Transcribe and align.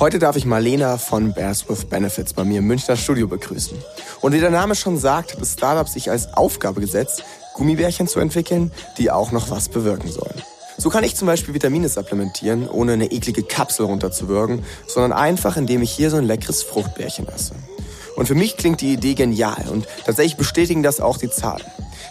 Heute 0.00 0.20
darf 0.20 0.36
ich 0.36 0.44
Marlena 0.44 0.96
von 0.96 1.32
Bears 1.32 1.68
with 1.68 1.86
Benefits 1.86 2.32
bei 2.32 2.44
mir 2.44 2.60
im 2.60 2.68
Münchner 2.68 2.94
Studio 2.94 3.26
begrüßen. 3.26 3.76
Und 4.20 4.32
wie 4.32 4.38
der 4.38 4.50
Name 4.50 4.76
schon 4.76 4.96
sagt, 4.96 5.32
hat 5.32 5.40
das 5.40 5.54
Startup 5.54 5.88
sich 5.88 6.08
als 6.08 6.34
Aufgabe 6.34 6.80
gesetzt, 6.80 7.24
Gummibärchen 7.54 8.06
zu 8.06 8.20
entwickeln, 8.20 8.70
die 8.96 9.10
auch 9.10 9.32
noch 9.32 9.50
was 9.50 9.68
bewirken 9.68 10.08
sollen. 10.08 10.40
So 10.76 10.88
kann 10.88 11.02
ich 11.02 11.16
zum 11.16 11.26
Beispiel 11.26 11.52
Vitamine 11.52 11.88
supplementieren, 11.88 12.68
ohne 12.68 12.92
eine 12.92 13.10
eklige 13.10 13.42
Kapsel 13.42 13.86
runterzuwirken, 13.86 14.64
sondern 14.86 15.12
einfach, 15.12 15.56
indem 15.56 15.82
ich 15.82 15.90
hier 15.90 16.10
so 16.10 16.16
ein 16.16 16.24
leckeres 16.24 16.62
Fruchtbärchen 16.62 17.26
esse. 17.26 17.54
Und 18.14 18.26
für 18.26 18.36
mich 18.36 18.56
klingt 18.56 18.80
die 18.80 18.92
Idee 18.92 19.14
genial 19.14 19.66
und 19.68 19.88
tatsächlich 20.06 20.36
bestätigen 20.36 20.84
das 20.84 21.00
auch 21.00 21.18
die 21.18 21.28
Zahlen. 21.28 21.66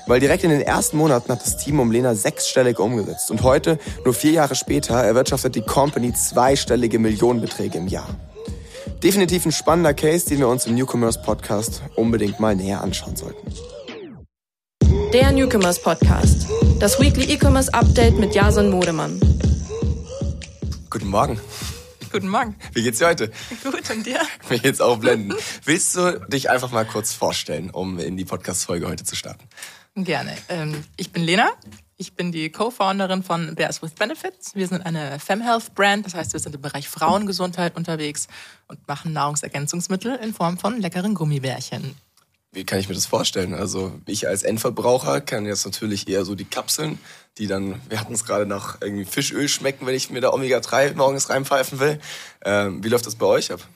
Weil 0.08 0.22
direkt 0.22 0.46
in 0.46 0.50
den 0.50 0.62
ersten 0.62 0.98
Monaten 0.98 1.32
hat 1.32 1.42
das 1.42 1.58
Team 1.58 1.82
um 1.82 1.92
Lena 1.92 2.16
sechsstellig 2.16 2.80
umgesetzt. 2.80 3.30
Und 3.30 3.44
heute, 3.44 3.78
nur 4.06 4.14
vier 4.14 4.32
Jahre 4.32 4.56
später, 4.56 4.96
erwirtschaftet 4.96 5.56
die 5.56 5.62
Company 5.62 6.14
zweistellige 6.14 6.98
Millionenbeträge 6.98 7.78
im 7.78 7.88
Jahr. 7.88 8.08
Definitiv 9.04 9.46
ein 9.46 9.52
spannender 9.52 9.94
Case, 9.94 10.26
den 10.28 10.40
wir 10.40 10.48
uns 10.48 10.66
im 10.66 10.76
Newcomers 10.76 11.22
Podcast 11.22 11.82
unbedingt 11.98 12.40
mal 12.40 12.56
näher 12.56 12.82
anschauen 12.82 13.18
sollten. 13.18 13.54
Der 15.12 15.32
Newcomers 15.32 15.82
Podcast. 15.82 16.48
Das 16.80 17.00
Weekly 17.00 17.26
E-Commerce 17.34 17.74
Update 17.74 18.18
mit 18.18 18.34
Jason 18.34 18.70
Modemann. 18.70 19.20
Guten 20.90 21.10
Morgen. 21.10 21.40
Guten 22.12 22.30
Morgen. 22.30 22.56
Wie 22.74 22.82
geht's 22.82 23.00
dir 23.00 23.08
heute? 23.08 23.30
Gut, 23.64 23.90
und 23.90 24.06
dir? 24.06 24.20
Mir 24.50 24.60
geht's 24.60 24.80
auch 24.80 24.98
blenden. 24.98 25.36
Willst 25.66 25.96
du 25.98 26.20
dich 26.30 26.50
einfach 26.50 26.72
mal 26.72 26.86
kurz 26.86 27.14
vorstellen, 27.14 27.70
um 27.70 28.00
in 28.00 28.16
die 28.16 28.26
Podcast-Folge 28.26 28.88
heute 28.88 29.04
zu 29.04 29.16
starten? 29.16 29.44
Gerne. 30.04 30.38
Ähm, 30.50 30.84
ich 30.96 31.12
bin 31.12 31.24
Lena. 31.24 31.50
Ich 32.00 32.14
bin 32.14 32.32
die 32.32 32.52
Co-Founderin 32.52 33.24
von 33.24 33.56
Bears 33.56 33.82
with 33.82 33.94
Benefits. 33.94 34.54
Wir 34.54 34.68
sind 34.68 34.86
eine 34.86 35.20
FemHealth-Brand, 35.20 36.06
das 36.06 36.14
heißt, 36.14 36.34
wir 36.34 36.40
sind 36.40 36.54
im 36.54 36.62
Bereich 36.62 36.88
Frauengesundheit 36.88 37.76
unterwegs 37.76 38.28
und 38.68 38.88
machen 38.88 39.14
Nahrungsergänzungsmittel 39.14 40.16
in 40.18 40.36
Form 40.36 40.60
von 40.60 40.80
leckeren 40.80 41.16
Gummibärchen. 41.16 41.96
Wie 42.52 42.64
kann 42.64 42.78
ich 42.78 42.88
mir 42.88 42.94
das 42.94 43.08
vorstellen? 43.08 43.56
Also 43.56 44.00
ich 44.06 44.28
als 44.28 44.44
Endverbraucher 44.44 45.22
kann 45.22 45.48
jetzt 45.48 45.66
natürlich 45.66 46.08
eher 46.08 46.24
so 46.26 46.36
die 46.36 46.46
Kapseln, 46.46 47.00
die 47.40 47.48
dann, 47.48 47.82
wir 47.90 48.00
hatten 48.00 48.14
es 48.14 48.24
gerade 48.24 48.46
nach 48.46 48.80
irgendwie 48.80 49.06
Fischöl 49.06 49.50
schmecken, 49.50 49.88
wenn 49.88 49.96
ich 49.96 50.12
mir 50.12 50.22
da 50.22 50.32
Omega-3 50.32 50.94
morgens 50.94 51.32
reinpfeifen 51.32 51.80
will. 51.80 52.00
Ähm, 52.46 52.84
wie 52.84 52.90
läuft 52.90 53.08
das 53.08 53.16
bei 53.16 53.26
euch 53.26 53.52
ab? 53.52 53.68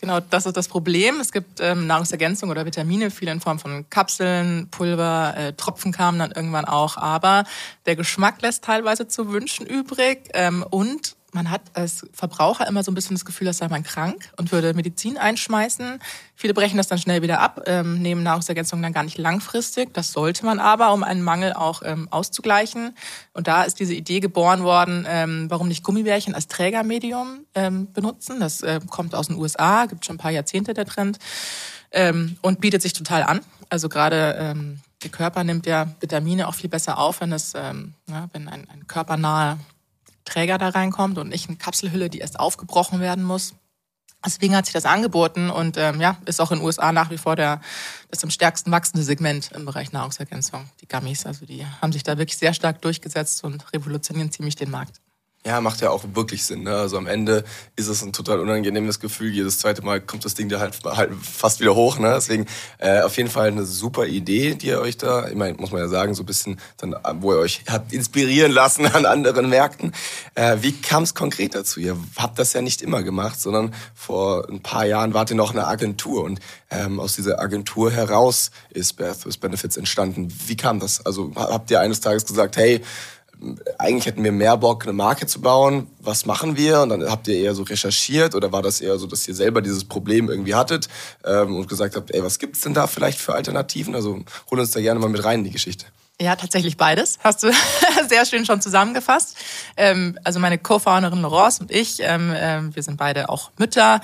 Genau, 0.00 0.18
das 0.20 0.46
ist 0.46 0.56
das 0.56 0.66
Problem. 0.66 1.20
Es 1.20 1.30
gibt 1.30 1.60
ähm, 1.60 1.86
Nahrungsergänzung 1.86 2.48
oder 2.48 2.64
Vitamine, 2.64 3.10
viele 3.10 3.32
in 3.32 3.40
Form 3.40 3.58
von 3.58 3.88
Kapseln, 3.90 4.68
Pulver, 4.70 5.34
äh, 5.36 5.52
Tropfen 5.52 5.92
kamen 5.92 6.18
dann 6.18 6.32
irgendwann 6.32 6.64
auch. 6.64 6.96
Aber 6.96 7.44
der 7.84 7.96
Geschmack 7.96 8.40
lässt 8.40 8.64
teilweise 8.64 9.08
zu 9.08 9.30
wünschen 9.30 9.66
übrig. 9.66 10.30
Ähm, 10.32 10.64
und 10.68 11.16
man 11.32 11.50
hat 11.50 11.62
als 11.74 12.06
Verbraucher 12.12 12.66
immer 12.66 12.82
so 12.82 12.90
ein 12.90 12.94
bisschen 12.94 13.16
das 13.16 13.24
Gefühl, 13.24 13.48
als 13.48 13.58
sei 13.58 13.68
man 13.68 13.82
krank 13.82 14.30
und 14.36 14.52
würde 14.52 14.74
Medizin 14.74 15.18
einschmeißen. 15.18 16.00
Viele 16.34 16.54
brechen 16.54 16.76
das 16.76 16.88
dann 16.88 16.98
schnell 16.98 17.22
wieder 17.22 17.40
ab, 17.40 17.62
ähm, 17.66 18.00
nehmen 18.00 18.22
Nahrungsergänzungen 18.22 18.82
dann 18.82 18.92
gar 18.92 19.04
nicht 19.04 19.18
langfristig. 19.18 19.92
Das 19.94 20.12
sollte 20.12 20.44
man 20.44 20.58
aber, 20.58 20.92
um 20.92 21.02
einen 21.02 21.22
Mangel 21.22 21.52
auch 21.52 21.82
ähm, 21.84 22.08
auszugleichen. 22.10 22.96
Und 23.32 23.46
da 23.46 23.62
ist 23.62 23.80
diese 23.80 23.94
Idee 23.94 24.20
geboren 24.20 24.62
worden, 24.62 25.06
ähm, 25.08 25.46
warum 25.48 25.68
nicht 25.68 25.84
Gummibärchen 25.84 26.34
als 26.34 26.48
Trägermedium 26.48 27.46
ähm, 27.54 27.92
benutzen. 27.92 28.40
Das 28.40 28.62
äh, 28.62 28.80
kommt 28.88 29.14
aus 29.14 29.28
den 29.28 29.36
USA, 29.36 29.86
gibt 29.86 30.04
schon 30.04 30.16
ein 30.16 30.18
paar 30.20 30.30
Jahrzehnte 30.30 30.74
der 30.74 30.86
Trend 30.86 31.18
ähm, 31.90 32.36
und 32.42 32.60
bietet 32.60 32.82
sich 32.82 32.92
total 32.92 33.22
an. 33.22 33.40
Also 33.68 33.88
gerade 33.88 34.36
ähm, 34.38 34.80
der 35.02 35.10
Körper 35.10 35.44
nimmt 35.44 35.66
ja 35.66 35.88
Vitamine 36.00 36.48
auch 36.48 36.54
viel 36.54 36.68
besser 36.68 36.98
auf, 36.98 37.20
wenn 37.20 37.32
es, 37.32 37.52
ähm, 37.54 37.94
ja, 38.08 38.28
wenn 38.32 38.48
ein, 38.48 38.68
ein 38.68 38.86
körpernaher 38.86 39.58
Träger 40.30 40.58
da 40.58 40.68
reinkommt 40.68 41.18
und 41.18 41.28
nicht 41.28 41.48
eine 41.48 41.58
Kapselhülle, 41.58 42.08
die 42.08 42.18
erst 42.18 42.38
aufgebrochen 42.38 43.00
werden 43.00 43.24
muss. 43.24 43.54
Deswegen 44.24 44.54
hat 44.54 44.66
sich 44.66 44.74
das 44.74 44.84
angeboten 44.84 45.48
und 45.48 45.78
ähm, 45.78 46.00
ja, 46.00 46.18
ist 46.26 46.40
auch 46.40 46.52
in 46.52 46.58
den 46.58 46.66
USA 46.66 46.92
nach 46.92 47.10
wie 47.10 47.16
vor 47.16 47.36
der, 47.36 47.60
das 48.10 48.22
am 48.22 48.30
stärksten 48.30 48.70
wachsende 48.70 49.02
Segment 49.02 49.50
im 49.52 49.64
Bereich 49.64 49.92
Nahrungsergänzung, 49.92 50.68
die 50.82 50.88
Gummies. 50.88 51.24
Also 51.24 51.46
die 51.46 51.64
haben 51.80 51.92
sich 51.92 52.02
da 52.02 52.18
wirklich 52.18 52.36
sehr 52.36 52.52
stark 52.52 52.82
durchgesetzt 52.82 53.44
und 53.44 53.72
revolutionieren 53.72 54.30
ziemlich 54.30 54.56
den 54.56 54.70
Markt. 54.70 55.00
Ja, 55.50 55.60
macht 55.60 55.80
ja 55.80 55.90
auch 55.90 56.04
wirklich 56.14 56.44
Sinn. 56.44 56.62
Ne? 56.62 56.76
Also 56.76 56.96
am 56.96 57.08
Ende 57.08 57.42
ist 57.74 57.88
es 57.88 58.04
ein 58.04 58.12
total 58.12 58.38
unangenehmes 58.38 59.00
Gefühl. 59.00 59.32
Jedes 59.32 59.58
zweite 59.58 59.82
Mal 59.82 60.00
kommt 60.00 60.24
das 60.24 60.34
Ding 60.34 60.48
da 60.48 60.60
halt, 60.60 60.78
halt 60.84 61.10
fast 61.20 61.58
wieder 61.58 61.74
hoch. 61.74 61.98
Ne? 61.98 62.12
Deswegen 62.14 62.46
äh, 62.78 63.00
auf 63.00 63.16
jeden 63.16 63.28
Fall 63.28 63.48
eine 63.48 63.64
super 63.64 64.06
Idee, 64.06 64.54
die 64.54 64.68
ihr 64.68 64.80
euch 64.80 64.96
da, 64.96 65.26
ich 65.26 65.34
meine, 65.34 65.54
muss 65.54 65.72
man 65.72 65.80
ja 65.80 65.88
sagen, 65.88 66.14
so 66.14 66.22
ein 66.22 66.26
bisschen, 66.26 66.60
dann, 66.76 66.94
wo 67.14 67.32
ihr 67.32 67.40
euch 67.40 67.64
habt 67.68 67.92
inspirieren 67.92 68.52
lassen 68.52 68.86
an 68.86 69.06
anderen 69.06 69.48
Märkten. 69.48 69.92
Äh, 70.36 70.58
wie 70.60 70.70
kam 70.70 71.02
es 71.02 71.16
konkret 71.16 71.56
dazu? 71.56 71.80
Ihr 71.80 71.96
habt 72.16 72.38
das 72.38 72.52
ja 72.52 72.62
nicht 72.62 72.80
immer 72.80 73.02
gemacht, 73.02 73.40
sondern 73.40 73.74
vor 73.92 74.48
ein 74.48 74.62
paar 74.62 74.86
Jahren 74.86 75.14
wart 75.14 75.30
ihr 75.30 75.36
noch 75.36 75.50
eine 75.50 75.66
Agentur 75.66 76.22
und 76.22 76.38
ähm, 76.70 77.00
aus 77.00 77.16
dieser 77.16 77.40
Agentur 77.40 77.90
heraus 77.90 78.52
ist 78.70 78.92
Birth 78.92 79.26
with 79.26 79.38
Benefits 79.38 79.76
entstanden. 79.76 80.32
Wie 80.46 80.56
kam 80.56 80.78
das? 80.78 81.04
Also 81.04 81.32
habt 81.34 81.72
ihr 81.72 81.80
eines 81.80 81.98
Tages 81.98 82.24
gesagt, 82.24 82.56
hey, 82.56 82.82
eigentlich 83.78 84.06
hätten 84.06 84.22
wir 84.22 84.32
mehr 84.32 84.56
Bock, 84.56 84.84
eine 84.84 84.92
Marke 84.92 85.26
zu 85.26 85.40
bauen. 85.40 85.86
Was 86.00 86.26
machen 86.26 86.56
wir? 86.56 86.80
Und 86.82 86.90
dann 86.90 87.10
habt 87.10 87.28
ihr 87.28 87.36
eher 87.36 87.54
so 87.54 87.62
recherchiert 87.62 88.34
oder 88.34 88.52
war 88.52 88.62
das 88.62 88.80
eher 88.80 88.98
so, 88.98 89.06
dass 89.06 89.26
ihr 89.26 89.34
selber 89.34 89.62
dieses 89.62 89.84
Problem 89.84 90.28
irgendwie 90.28 90.54
hattet 90.54 90.88
ähm, 91.24 91.56
und 91.56 91.68
gesagt 91.68 91.96
habt, 91.96 92.12
ey, 92.12 92.22
was 92.22 92.38
gibt's 92.38 92.60
denn 92.60 92.74
da 92.74 92.86
vielleicht 92.86 93.18
für 93.18 93.34
Alternativen? 93.34 93.94
Also 93.94 94.22
hol 94.50 94.60
uns 94.60 94.72
da 94.72 94.80
gerne 94.80 95.00
mal 95.00 95.08
mit 95.08 95.24
rein 95.24 95.40
in 95.40 95.44
die 95.44 95.50
Geschichte. 95.50 95.86
Ja, 96.20 96.36
tatsächlich 96.36 96.76
beides. 96.76 97.18
Hast 97.24 97.42
du 97.42 97.50
sehr 98.08 98.26
schön 98.26 98.44
schon 98.44 98.60
zusammengefasst. 98.60 99.36
Ähm, 99.76 100.18
also 100.22 100.38
meine 100.38 100.58
Co-Founderin 100.58 101.22
Laurence 101.22 101.60
und 101.60 101.70
ich, 101.70 101.98
ähm, 102.00 102.32
äh, 102.32 102.74
wir 102.74 102.82
sind 102.82 102.98
beide 102.98 103.30
auch 103.30 103.50
Mütter. 103.56 104.02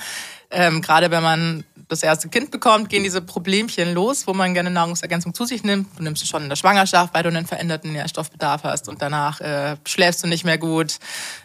Ähm, 0.49 0.81
Gerade 0.81 1.11
wenn 1.11 1.21
man 1.21 1.63
das 1.87 2.03
erste 2.03 2.27
Kind 2.27 2.51
bekommt, 2.51 2.89
gehen 2.89 3.03
diese 3.03 3.21
Problemchen 3.21 3.93
los, 3.93 4.27
wo 4.27 4.33
man 4.33 4.53
gerne 4.53 4.69
Nahrungsergänzung 4.69 5.33
zu 5.33 5.45
sich 5.45 5.63
nimmt. 5.63 5.87
Du 5.97 6.03
nimmst 6.03 6.21
es 6.21 6.27
schon 6.27 6.43
in 6.43 6.49
der 6.49 6.57
Schwangerschaft, 6.57 7.13
weil 7.13 7.23
du 7.23 7.29
einen 7.29 7.47
veränderten 7.47 7.93
Nährstoffbedarf 7.93 8.63
hast 8.63 8.89
und 8.89 9.01
danach 9.01 9.39
äh, 9.39 9.77
schläfst 9.85 10.21
du 10.23 10.27
nicht 10.27 10.43
mehr 10.43 10.57
gut, 10.57 10.97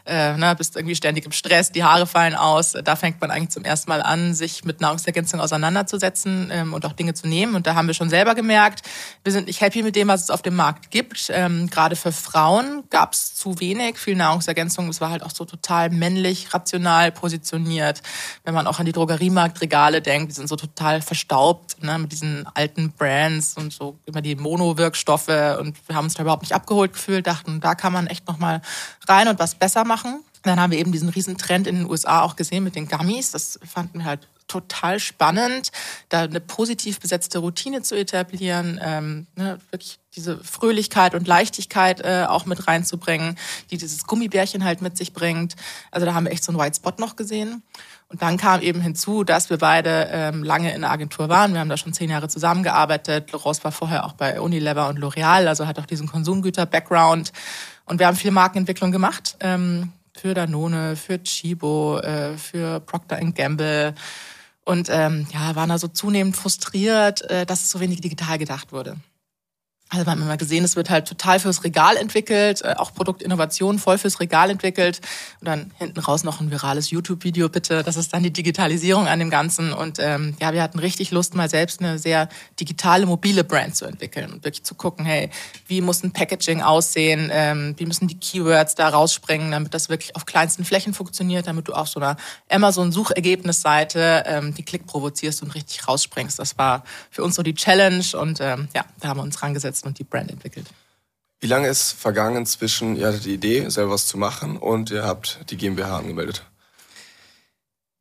äh, 0.05 0.37
ne, 0.37 0.55
bist 0.57 0.75
irgendwie 0.75 0.97
ständig 0.97 1.27
im 1.27 1.33
Stress, 1.33 1.71
die 1.71 1.85
Haare 1.85 2.07
fallen 2.07 2.35
aus. 2.35 2.73
Da 2.73 2.97
fängt 2.97 3.21
man 3.21 3.31
eigentlich 3.31 3.51
zum 3.51 3.65
ersten 3.65 3.89
Mal 3.89 4.03
an, 4.03 4.35
sich 4.35 4.65
mit 4.65 4.81
Nahrungsergänzung 4.81 5.41
auseinanderzusetzen 5.41 6.51
ähm, 6.53 6.75
und 6.75 6.85
auch 6.87 6.93
Dinge 6.93 7.15
zu 7.15 7.29
nehmen. 7.29 7.55
Und 7.55 7.69
da 7.69 7.77
haben 7.77 7.87
wir 7.87 7.95
schon 7.95 8.11
selber 8.11 8.35
gemerkt, 8.35 8.83
wir 9.23 9.33
sind 9.33 9.47
nicht 9.47 9.61
happy 9.61 9.83
mit 9.83 9.95
dem, 9.95 10.09
was 10.09 10.23
es 10.23 10.31
auf 10.31 10.43
dem 10.43 10.57
Markt 10.57 10.91
gibt. 10.91 11.31
Ähm, 11.33 11.71
Gerade 11.71 11.95
für 11.95 12.11
Frauen 12.11 12.83
gab 12.91 13.13
es 13.13 13.37
zu 13.37 13.61
wenig, 13.61 13.99
viel 13.99 14.17
Nahrungsergänzung. 14.17 14.89
Es 14.89 15.01
war 15.01 15.11
halt 15.11 15.23
auch 15.23 15.31
so 15.31 15.45
total 15.45 15.91
männlich, 15.91 16.53
rational 16.53 17.13
positioniert. 17.13 18.03
Wenn 18.43 18.55
man 18.55 18.67
auch 18.67 18.81
an 18.81 18.87
die 18.87 18.93
Drogeriemarktregale 18.93 20.03
denkt, 20.03 20.32
die 20.33 20.37
sind 20.37 20.49
so 20.49 20.57
total 20.57 21.03
verstaubt 21.03 21.83
ne, 21.83 21.99
mit 21.99 22.11
diesen 22.11 22.47
alten 22.55 22.93
Brands 22.93 23.57
und 23.57 23.73
so 23.73 23.99
immer 24.07 24.23
die 24.23 24.35
Mono-Wirkstoffe 24.35 25.29
und 25.29 25.77
wir 25.87 25.95
haben 25.95 26.07
uns 26.07 26.15
da 26.15 26.23
überhaupt 26.23 26.43
nicht 26.43 26.55
abgeholt 26.55 26.95
gefühlt, 26.95 27.27
dachten, 27.27 27.61
da 27.61 27.75
kann 27.75 27.93
man 27.93 28.07
echt 28.07 28.27
nochmal 28.27 28.63
rein 29.07 29.29
und 29.29 29.39
was 29.39 29.55
besser 29.55 29.85
machen. 29.85 30.25
Dann 30.43 30.59
haben 30.59 30.73
wir 30.73 30.79
eben 30.79 30.91
diesen 30.91 31.11
riesen 31.11 31.37
Trend 31.37 31.67
in 31.67 31.77
den 31.77 31.91
USA 31.91 32.23
auch 32.23 32.35
gesehen 32.35 32.65
mit 32.65 32.75
den 32.75 32.89
Gummies. 32.89 33.31
Das 33.31 33.61
fanden 33.65 33.99
wir 33.99 34.07
halt 34.07 34.27
total 34.49 34.99
spannend, 34.99 35.71
da 36.09 36.23
eine 36.23 36.41
positiv 36.41 37.01
besetzte 37.01 37.39
Routine 37.39 37.83
zu 37.83 37.95
etablieren, 37.95 38.79
ähm, 38.83 39.27
ne, 39.37 39.59
wirklich 39.71 39.99
diese 40.15 40.43
Fröhlichkeit 40.45 41.15
und 41.15 41.27
Leichtigkeit 41.27 42.01
äh, 42.01 42.27
auch 42.29 42.45
mit 42.45 42.67
reinzubringen, 42.67 43.39
die 43.71 43.79
dieses 43.79 44.07
Gummibärchen 44.07 44.65
halt 44.65 44.83
mit 44.83 44.99
sich 44.99 45.15
bringt. 45.15 45.57
Also 45.91 46.05
da 46.07 46.13
haben 46.13 46.25
wir 46.25 46.33
echt 46.33 46.45
so 46.45 46.53
einen 46.53 46.61
White 46.61 46.77
Spot 46.77 46.93
noch 46.99 47.17
gesehen. 47.17 47.63
Und 48.13 48.21
dann 48.21 48.37
kam 48.37 48.61
eben 48.61 48.83
hinzu, 48.83 49.25
dass 49.25 49.49
wir 49.49 49.57
beide 49.57 50.09
ähm, 50.13 50.45
lange 50.45 50.75
in 50.75 50.83
der 50.83 50.91
Agentur 50.91 51.31
waren. 51.31 51.55
Wir 51.55 51.61
haben 51.61 51.71
da 51.71 51.79
schon 51.79 51.95
zehn 51.95 52.11
Jahre 52.11 52.29
zusammengearbeitet. 52.29 53.33
Laurence 53.33 53.65
war 53.65 53.73
vorher 53.73 54.05
auch 54.05 54.13
bei 54.13 54.39
Unilever 54.39 54.91
und 54.91 54.99
L'Oreal, 54.99 55.47
also 55.47 55.67
hat 55.67 55.79
auch 55.79 55.87
diesen 55.87 56.09
Konsumgüter-Background. 56.09 57.33
Und 57.87 58.01
wir 58.01 58.07
haben 58.07 58.17
viel 58.17 58.31
Markenentwicklung 58.31 58.93
gemacht. 58.93 59.37
Ähm, 59.41 59.93
für 60.15 60.35
Danone, 60.35 60.95
für 60.95 61.23
Chibo, 61.23 62.01
äh, 62.01 62.37
für 62.37 62.81
Procter 62.81 63.17
Gamble. 63.17 63.95
Und 64.67 64.91
ähm, 64.91 65.27
ja, 65.33 65.57
waren 65.57 65.71
da 65.71 65.79
so 65.79 65.89
zunehmend 65.89 66.37
frustriert, 66.37 67.23
äh, 67.31 67.47
dass 67.47 67.63
es 67.63 67.71
so 67.71 67.81
wenig 67.81 68.03
digital 68.03 68.37
gedacht 68.37 68.73
wurde. 68.73 68.97
Also 69.93 70.07
wir 70.07 70.13
haben 70.13 70.23
immer 70.23 70.39
gesehen, 70.39 70.65
es 70.65 70.75
wird 70.75 70.89
halt 70.89 71.07
total 71.07 71.39
fürs 71.39 71.65
Regal 71.65 71.99
entwickelt, 71.99 72.63
äh, 72.63 72.75
auch 72.79 72.95
Produktinnovation 72.95 73.79
voll 73.79 73.99
fürs 73.99 74.21
Regal 74.21 74.49
entwickelt. 74.49 75.03
Und 75.41 75.49
dann 75.49 75.71
hinten 75.77 76.01
raus 76.01 76.25
noch 76.25 76.41
ein 76.41 76.51
virales 76.51 76.91
YouTube-Video 76.91 77.51
bitte. 77.51 77.83
Das 77.83 77.97
ist 77.97 78.15
dann 78.15 78.23
die 78.23 78.33
Digitalisierung 78.33 79.07
an 79.07 79.19
dem 79.19 79.29
Ganzen. 79.29 79.75
Und 79.75 79.99
ähm, 79.99 80.35
ja, 80.41 80.55
wir 80.55 80.63
hatten 80.63 80.79
richtig 80.79 81.11
Lust, 81.11 81.35
mal 81.35 81.51
selbst 81.51 81.81
eine 81.81 81.99
sehr 81.99 82.31
digitale, 82.59 83.05
mobile 83.05 83.45
Brand 83.45 83.77
zu 83.77 83.85
entwickeln 83.85 84.33
und 84.33 84.45
wirklich 84.45 84.65
zu 84.65 84.75
gucken, 84.75 85.05
hey, 85.05 85.29
wie 85.67 85.83
muss 85.83 86.03
ein 86.03 86.13
Packaging 86.13 86.63
aussehen, 86.63 87.29
ähm, 87.31 87.75
wie 87.77 87.85
müssen 87.85 88.09
die 88.09 88.19
Keywords 88.19 88.75
da 88.75 88.89
rausspringen, 88.89 89.51
damit 89.51 89.75
das 89.75 89.91
wirklich 89.91 90.17
auf 90.17 90.25
kleinsten 90.25 90.65
Flächen 90.65 90.95
funktioniert, 90.95 91.47
damit 91.47 91.69
du 91.69 91.75
auf 91.75 91.89
so 91.89 92.01
einer 92.01 92.17
Amazon-Suchergebnisseite 92.49 94.25
ähm, 94.25 94.55
die 94.55 94.63
Klick 94.63 94.87
provozierst 94.87 95.43
und 95.43 95.55
richtig 95.55 95.87
rausspringst. 95.87 96.39
Das 96.39 96.57
war 96.57 96.83
für 97.11 97.23
uns 97.23 97.35
so 97.35 97.43
die 97.43 97.55
Challenge. 97.55 98.05
Und 98.19 98.41
ähm, 98.41 98.69
ja, 98.75 98.87
da 98.99 99.09
haben 99.09 99.19
wir 99.19 99.25
uns 99.25 99.43
rangesetzt 99.43 99.82
umgesetzt 99.83 99.87
und 99.87 99.99
die 99.99 100.05
Brand 100.05 100.31
entwickelt. 100.31 100.67
Wie 101.41 101.49
lange 101.49 101.69
ist 101.69 101.93
vergangen 101.93 102.47
zwischen, 102.47 102.97
ihr 102.97 103.09
hattet 103.09 103.25
die 103.25 103.35
Idee, 103.35 103.69
selber 103.69 103.93
was 103.93 104.07
zu 104.07 104.17
machen 104.17 104.57
und 104.57 104.91
ihr 104.91 105.05
habt 105.05 105.41
die 105.51 105.57
GmbH 105.57 105.99
angemeldet? 105.99 106.45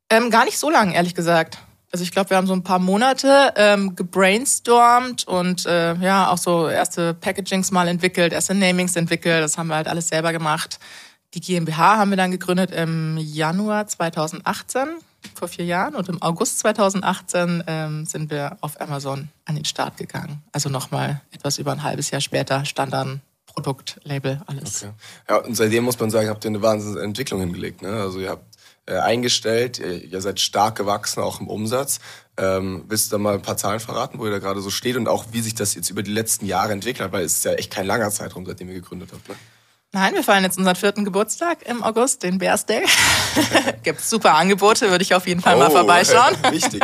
Ähm, 0.10 0.30
gar 0.30 0.46
nicht 0.46 0.60
so 0.60 0.70
lang, 0.70 0.92
ehrlich 0.92 1.16
gesagt. 1.16 1.58
Also 1.92 2.04
ich 2.04 2.12
glaube, 2.12 2.30
wir 2.30 2.38
haben 2.38 2.48
so 2.48 2.54
ein 2.54 2.64
paar 2.64 2.80
Monate 2.80 3.54
ähm, 3.56 3.96
gebrainstormt 3.96 5.28
und 5.28 5.66
äh, 5.66 5.96
ja 5.96 6.30
auch 6.30 6.38
so 6.38 6.70
erste 6.70 7.14
Packagings 7.14 7.72
mal 7.72 7.88
entwickelt, 7.88 8.32
erste 8.32 8.54
Namings 8.54 8.96
entwickelt. 8.96 9.44
Das 9.44 9.58
haben 9.58 9.68
wir 9.68 9.76
halt 9.76 9.88
alles 9.88 10.08
selber 10.08 10.32
gemacht. 10.32 10.80
Die 11.34 11.42
GmbH 11.42 11.98
haben 11.98 12.12
wir 12.12 12.18
dann 12.18 12.32
gegründet 12.32 12.72
im 12.72 13.18
Januar 13.18 13.88
2018, 13.88 14.88
vor 15.34 15.48
vier 15.48 15.66
Jahren. 15.66 15.96
Und 15.96 16.10
im 16.10 16.22
August 16.22 16.60
2018 16.60 17.64
ähm, 17.68 18.06
sind 18.06 18.30
wir 18.30 18.58
auf 18.62 18.80
Amazon 18.80 19.30
an 19.46 19.56
den 19.56 19.66
Start 19.66 19.98
gegangen. 19.98 20.44
Also 20.52 20.70
nochmal 20.70 21.22
etwas 21.32 21.58
über 21.58 21.72
ein 21.72 21.84
halbes 21.84 22.12
Jahr 22.12 22.22
später 22.22 22.66
stand 22.66 22.94
dann 22.94 23.22
Produktlabel, 23.46 24.42
alles. 24.46 24.84
Okay. 24.84 24.94
Ja, 25.30 25.38
und 25.38 25.56
seitdem 25.56 25.84
muss 25.84 26.00
man 26.00 26.10
sagen, 26.10 26.30
habt 26.30 26.46
ihr 26.46 26.50
eine 26.50 26.62
Wahnsinnsentwicklung 26.62 27.42
hingelegt. 27.42 27.82
Ne? 27.82 27.90
Also 27.90 28.20
ihr 28.20 28.30
habt 28.30 28.46
äh, 28.86 28.98
eingestellt. 28.98 29.80
Ihr 29.80 30.22
seid 30.22 30.40
stark 30.40 30.76
gewachsen, 30.76 31.22
auch 31.22 31.40
im 31.40 31.48
Umsatz. 31.48 32.00
Ähm, 32.38 32.86
willst 32.88 33.12
du 33.12 33.16
da 33.16 33.18
mal 33.20 33.36
ein 33.36 33.42
paar 33.42 33.58
Zahlen 33.58 33.80
verraten, 33.80 34.20
wo 34.20 34.26
ihr 34.26 34.32
da 34.32 34.40
gerade 34.40 34.62
so 34.62 34.70
steht 34.70 34.96
und 34.96 35.08
auch 35.08 35.26
wie 35.32 35.42
sich 35.42 35.54
das 35.54 35.76
jetzt 35.76 35.90
über 35.90 36.02
die 36.02 36.12
letzten 36.12 36.46
Jahre 36.46 36.72
entwickelt 36.72 37.06
hat? 37.06 37.12
Weil 37.12 37.24
es 37.24 37.34
ist 37.34 37.46
ja 37.46 37.54
echt 37.54 37.72
kein 37.72 37.86
langer 37.86 38.10
Zeitraum, 38.10 38.46
seitdem 38.46 38.70
ihr 38.70 38.76
gegründet 38.76 39.10
habt. 39.14 39.28
Ne? 39.30 39.36
Nein, 39.94 40.14
wir 40.14 40.24
feiern 40.24 40.44
jetzt 40.44 40.58
unseren 40.58 40.78
vierten 40.78 41.04
Geburtstag 41.04 41.68
im 41.68 41.84
August, 41.84 42.24
den 42.24 42.38
Bears 42.38 42.66
Day. 42.66 42.86
Gibt 43.84 44.00
super 44.00 44.36
Angebote, 44.36 44.90
würde 44.90 45.02
ich 45.02 45.14
auf 45.14 45.28
jeden 45.28 45.42
Fall 45.42 45.56
oh, 45.56 45.60
mal 45.60 45.70
vorbeischauen. 45.70 46.34
Wichtig. 46.52 46.82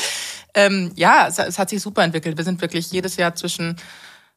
ähm, 0.54 0.90
ja, 0.96 1.28
es, 1.28 1.38
es, 1.38 1.60
hat 1.60 1.70
sich 1.70 1.80
super 1.80 2.02
entwickelt. 2.02 2.36
Wir 2.36 2.44
sind 2.44 2.60
wirklich 2.60 2.90
jedes 2.90 3.16
Jahr 3.16 3.36
zwischen 3.36 3.76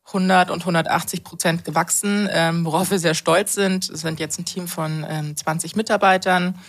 100 0.08 0.52
und 0.52 0.60
180 0.60 1.24
Prozent 1.24 1.66
gewachsen, 1.66 2.30
ähm, 2.32 2.66
worauf 2.66 2.92
wir 2.92 3.00
sehr 3.00 3.16
stolz 3.16 3.56
sind. 3.56 3.90
Es 3.90 4.02
sind 4.02 4.20
jetzt 4.20 4.38
ein 4.38 4.46
Team 4.46 4.68
von 4.68 5.04
ähm, 5.10 5.36
20 5.36 5.76
Mitarbeitern 5.76 6.60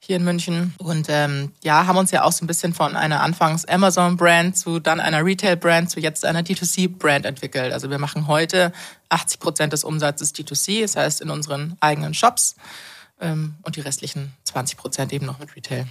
hier 0.00 0.16
in 0.16 0.24
München. 0.24 0.74
Und 0.78 1.06
ähm, 1.08 1.52
ja, 1.62 1.86
haben 1.86 1.98
uns 1.98 2.10
ja 2.10 2.24
auch 2.24 2.32
so 2.32 2.44
ein 2.44 2.46
bisschen 2.46 2.74
von 2.74 2.96
einer 2.96 3.20
anfangs 3.20 3.64
Amazon-Brand 3.64 4.56
zu 4.56 4.80
dann 4.80 5.00
einer 5.00 5.24
Retail-Brand 5.24 5.90
zu 5.90 6.00
jetzt 6.00 6.24
einer 6.24 6.42
D2C-Brand 6.42 7.26
entwickelt. 7.26 7.72
Also 7.72 7.90
wir 7.90 7.98
machen 7.98 8.26
heute 8.26 8.72
80 9.08 9.40
Prozent 9.40 9.72
des 9.72 9.84
Umsatzes 9.84 10.34
D2C, 10.34 10.82
das 10.82 10.96
heißt 10.96 11.20
in 11.20 11.30
unseren 11.30 11.76
eigenen 11.80 12.14
Shops 12.14 12.56
ähm, 13.20 13.56
und 13.62 13.76
die 13.76 13.80
restlichen 13.80 14.32
20 14.44 14.78
Prozent 14.78 15.12
eben 15.12 15.26
noch 15.26 15.38
mit 15.38 15.54
Retail. 15.56 15.86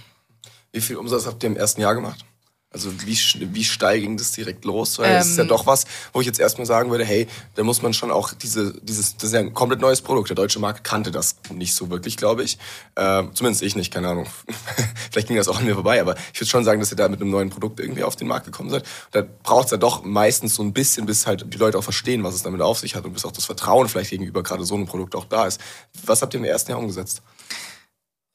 Wie 0.72 0.80
viel 0.80 0.96
Umsatz 0.96 1.26
habt 1.26 1.42
ihr 1.42 1.48
im 1.48 1.56
ersten 1.56 1.80
Jahr 1.80 1.94
gemacht? 1.94 2.24
Also 2.70 2.90
wie, 3.00 3.16
wie 3.54 3.64
steil 3.64 3.98
ging 3.98 4.18
das 4.18 4.32
direkt 4.32 4.66
los? 4.66 4.98
Weil 4.98 5.06
ähm, 5.06 5.14
das 5.14 5.28
ist 5.28 5.38
ja 5.38 5.44
ähm. 5.44 5.48
doch 5.48 5.64
was, 5.66 5.86
wo 6.12 6.20
ich 6.20 6.26
jetzt 6.26 6.38
erstmal 6.38 6.66
sagen 6.66 6.90
würde, 6.90 7.02
hey, 7.02 7.26
da 7.54 7.62
muss 7.62 7.80
man 7.80 7.94
schon 7.94 8.10
auch 8.10 8.34
diese, 8.34 8.78
dieses, 8.82 9.16
das 9.16 9.24
ist 9.24 9.32
ja 9.32 9.40
ein 9.40 9.54
komplett 9.54 9.80
neues 9.80 10.02
Produkt. 10.02 10.28
Der 10.28 10.36
deutsche 10.36 10.58
Markt 10.58 10.84
kannte 10.84 11.10
das 11.10 11.36
nicht 11.50 11.74
so 11.74 11.88
wirklich, 11.88 12.18
glaube 12.18 12.42
ich. 12.42 12.58
Ähm, 12.94 13.30
zumindest 13.32 13.62
ich 13.62 13.74
nicht, 13.74 13.90
keine 13.90 14.08
Ahnung. 14.08 14.26
Vielleicht 15.10 15.28
ging 15.28 15.38
das 15.38 15.48
auch 15.48 15.58
an 15.58 15.64
mir 15.64 15.74
vorbei, 15.74 15.98
aber 15.98 16.14
ich 16.34 16.40
würde 16.40 16.50
schon 16.50 16.62
sagen, 16.64 16.78
dass 16.78 16.92
ihr 16.92 16.96
da 16.96 17.08
mit 17.08 17.22
einem 17.22 17.30
neuen 17.30 17.48
Produkt 17.48 17.80
irgendwie 17.80 18.04
auf 18.04 18.16
den 18.16 18.28
Markt 18.28 18.44
gekommen 18.44 18.68
seid. 18.68 18.84
Da 19.12 19.22
braucht 19.22 19.66
es 19.66 19.70
ja 19.70 19.78
doch 19.78 20.04
meistens 20.04 20.54
so 20.54 20.62
ein 20.62 20.74
bisschen, 20.74 21.06
bis 21.06 21.26
halt 21.26 21.46
die 21.52 21.58
Leute 21.58 21.78
auch 21.78 21.84
verstehen, 21.84 22.22
was 22.22 22.34
es 22.34 22.42
damit 22.42 22.60
auf 22.60 22.80
sich 22.80 22.94
hat 22.94 23.06
und 23.06 23.14
bis 23.14 23.24
auch 23.24 23.32
das 23.32 23.46
Vertrauen 23.46 23.88
vielleicht 23.88 24.10
gegenüber 24.10 24.42
gerade 24.42 24.66
so 24.66 24.74
einem 24.74 24.86
Produkt 24.86 25.16
auch 25.16 25.24
da 25.24 25.46
ist. 25.46 25.58
Was 26.04 26.20
habt 26.20 26.34
ihr 26.34 26.38
im 26.38 26.44
ersten 26.44 26.72
Jahr 26.72 26.80
umgesetzt? 26.80 27.22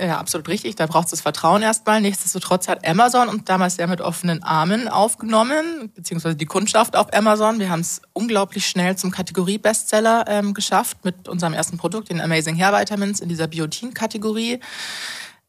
Ja, 0.03 0.17
absolut 0.17 0.49
richtig. 0.49 0.75
Da 0.75 0.85
braucht 0.85 1.05
es 1.05 1.11
das 1.11 1.21
Vertrauen 1.21 1.61
erstmal. 1.61 2.01
Nichtsdestotrotz 2.01 2.67
hat 2.67 2.85
Amazon 2.85 3.29
uns 3.29 3.45
damals 3.45 3.77
sehr 3.77 3.87
mit 3.87 4.01
offenen 4.01 4.43
Armen 4.43 4.89
aufgenommen, 4.89 5.91
beziehungsweise 5.95 6.35
die 6.35 6.45
Kundschaft 6.45 6.97
auf 6.97 7.13
Amazon. 7.13 7.59
Wir 7.59 7.69
haben 7.69 7.79
es 7.79 8.01
unglaublich 8.11 8.67
schnell 8.67 8.97
zum 8.97 9.11
Kategorie-Bestseller 9.11 10.25
ähm, 10.27 10.53
geschafft 10.53 11.05
mit 11.05 11.29
unserem 11.29 11.53
ersten 11.53 11.77
Produkt, 11.77 12.09
den 12.09 12.19
Amazing 12.19 12.57
Hair 12.57 12.73
Vitamins, 12.73 13.21
in 13.21 13.29
dieser 13.29 13.47
Biotin-Kategorie. 13.47 14.59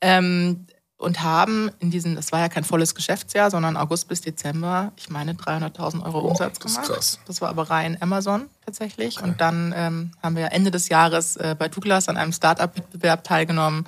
Ähm, 0.00 0.66
und 0.96 1.22
haben 1.22 1.70
in 1.80 1.90
diesen, 1.90 2.14
das 2.14 2.30
war 2.30 2.38
ja 2.38 2.48
kein 2.48 2.62
volles 2.62 2.94
Geschäftsjahr, 2.94 3.50
sondern 3.50 3.76
August 3.76 4.06
bis 4.08 4.20
Dezember, 4.20 4.92
ich 4.96 5.10
meine 5.10 5.32
300.000 5.34 6.04
Euro 6.04 6.20
Umsatz 6.20 6.60
gemacht. 6.60 6.78
Das, 6.78 6.88
ist 6.88 6.94
krass. 6.94 7.18
das 7.26 7.40
war 7.40 7.48
aber 7.48 7.68
rein 7.68 8.00
Amazon 8.00 8.48
tatsächlich. 8.64 9.18
Okay. 9.18 9.28
Und 9.28 9.40
dann 9.40 9.74
ähm, 9.76 10.12
haben 10.22 10.36
wir 10.36 10.52
Ende 10.52 10.70
des 10.70 10.88
Jahres 10.88 11.36
äh, 11.36 11.56
bei 11.58 11.68
Douglas 11.68 12.08
an 12.08 12.16
einem 12.16 12.32
Startup-Wettbewerb 12.32 13.24
teilgenommen 13.24 13.86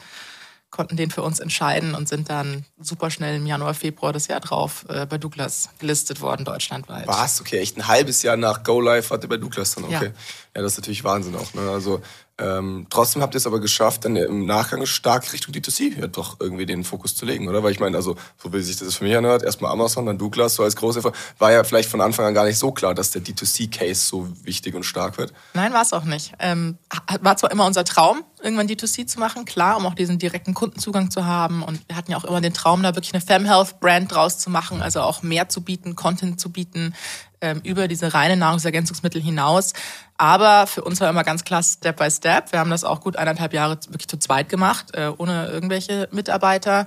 konnten 0.77 0.97
den 0.97 1.11
für 1.11 1.23
uns 1.23 1.41
entscheiden 1.41 1.95
und 1.95 2.07
sind 2.09 2.29
dann 2.29 2.65
super 2.79 3.11
schnell 3.11 3.37
im 3.37 3.47
Januar, 3.47 3.73
Februar 3.73 4.13
das 4.13 4.29
Jahr 4.29 4.41
drauf 4.41 4.85
äh, 4.89 5.07
bei 5.07 5.17
Douglas 5.17 5.71
gelistet 5.79 6.21
worden, 6.21 6.45
deutschlandweit. 6.45 7.09
Was? 7.09 7.41
Okay, 7.41 7.59
echt 7.59 7.79
ein 7.79 7.89
halbes 7.89 8.23
Jahr 8.23 8.37
nach 8.37 8.63
Go 8.63 8.81
Live 8.81 9.11
hatte 9.11 9.27
bei 9.27 9.39
Douglas 9.39 9.75
dann, 9.75 9.85
okay. 9.85 9.93
Ja, 9.95 10.01
ja 10.03 10.63
das 10.63 10.73
ist 10.73 10.79
natürlich 10.79 11.03
Wahnsinn 11.03 11.35
auch. 11.35 11.55
Ne? 11.55 11.63
Also 11.71 12.03
ähm, 12.39 12.87
trotzdem 12.91 13.23
habt 13.23 13.35
ihr 13.35 13.39
es 13.39 13.47
aber 13.47 13.61
geschafft, 13.61 14.05
dann 14.05 14.15
im 14.15 14.45
Nachgang 14.45 14.85
stark 14.85 15.33
Richtung 15.33 15.55
D2C 15.55 15.99
ja, 15.99 16.07
doch 16.07 16.37
irgendwie 16.39 16.67
den 16.67 16.85
Fokus 16.85 17.17
zu 17.17 17.25
legen, 17.25 17.49
oder? 17.49 17.63
Weil 17.63 17.73
ich 17.73 17.81
meine, 17.81 17.97
also 17.97 18.17
so 18.37 18.53
wie 18.53 18.61
sich 18.61 18.77
das 18.77 18.97
für 18.97 19.05
mich 19.05 19.17
anhört, 19.17 19.43
erstmal 19.43 19.73
Amazon, 19.73 20.05
dann 20.05 20.19
Douglas, 20.19 20.57
so 20.57 20.63
als 20.63 20.77
große 20.77 21.03
war 21.39 21.53
ja 21.53 21.65
vielleicht 21.65 21.89
von 21.89 22.03
Anfang 22.03 22.27
an 22.27 22.35
gar 22.35 22.45
nicht 22.45 22.59
so 22.59 22.73
klar, 22.73 22.95
dass 22.95 23.11
der 23.11 23.23
D2C-Case 23.23 24.07
so 24.07 24.29
wichtig 24.43 24.75
und 24.75 24.85
stark 24.85 25.17
wird. 25.17 25.33
Nein, 25.55 25.73
war 25.73 25.81
es 25.81 25.95
auch 25.95 26.05
nicht. 26.05 26.35
Ähm, 26.39 26.77
war 27.23 27.39
zwar 27.39 27.51
immer 27.53 27.65
unser 27.65 27.85
Traum, 27.85 28.23
irgendwann 28.43 28.69
D2C 28.69 29.07
zu 29.07 29.19
machen, 29.19 29.45
klar, 29.45 29.77
um 29.77 29.87
auch 29.87 29.95
diesen 29.95 30.19
direkten 30.19 30.55
Kundenzugang 30.55 31.11
zu 31.11 31.25
haben. 31.25 31.63
Und 31.63 31.81
wir 31.89 31.97
hatten 31.97 32.11
ja 32.11 32.17
auch 32.19 32.25
immer 32.25 32.41
den 32.41 32.53
Traum, 32.53 32.83
da 32.83 32.95
wirklich 32.95 33.15
eine 33.15 33.23
Femhealth-Brand 33.23 34.13
draus 34.13 34.39
zu 34.39 34.51
machen, 34.51 34.83
also 34.83 35.01
auch 35.01 35.23
mehr 35.23 35.49
zu 35.49 35.63
bieten, 35.63 35.97
Content 35.97 36.39
zu 36.39 36.51
bieten, 36.51 36.95
ähm, 37.41 37.61
über 37.65 37.89
diese 37.89 38.15
reinen 38.15 38.39
Nahrungsergänzungsmittel 38.39 39.23
hinaus. 39.23 39.73
Aber 40.19 40.67
für 40.67 40.83
uns 40.83 41.01
war 41.01 41.11
immer 41.11 41.25
ganz 41.25 41.45
klar 41.45 41.63
Step 41.63 41.99
by 41.99 42.11
Step. 42.11 42.53
Wir 42.53 42.59
haben 42.59 42.71
das 42.71 42.85
auch 42.85 43.01
gut 43.01 43.17
eineinhalb 43.17 43.53
Jahre 43.53 43.79
wirklich 43.89 44.09
zu 44.09 44.19
zweit 44.19 44.49
gemacht, 44.49 44.95
äh, 44.95 45.13
ohne 45.17 45.47
irgendwelche 45.47 46.09
Mitarbeiter. 46.13 46.87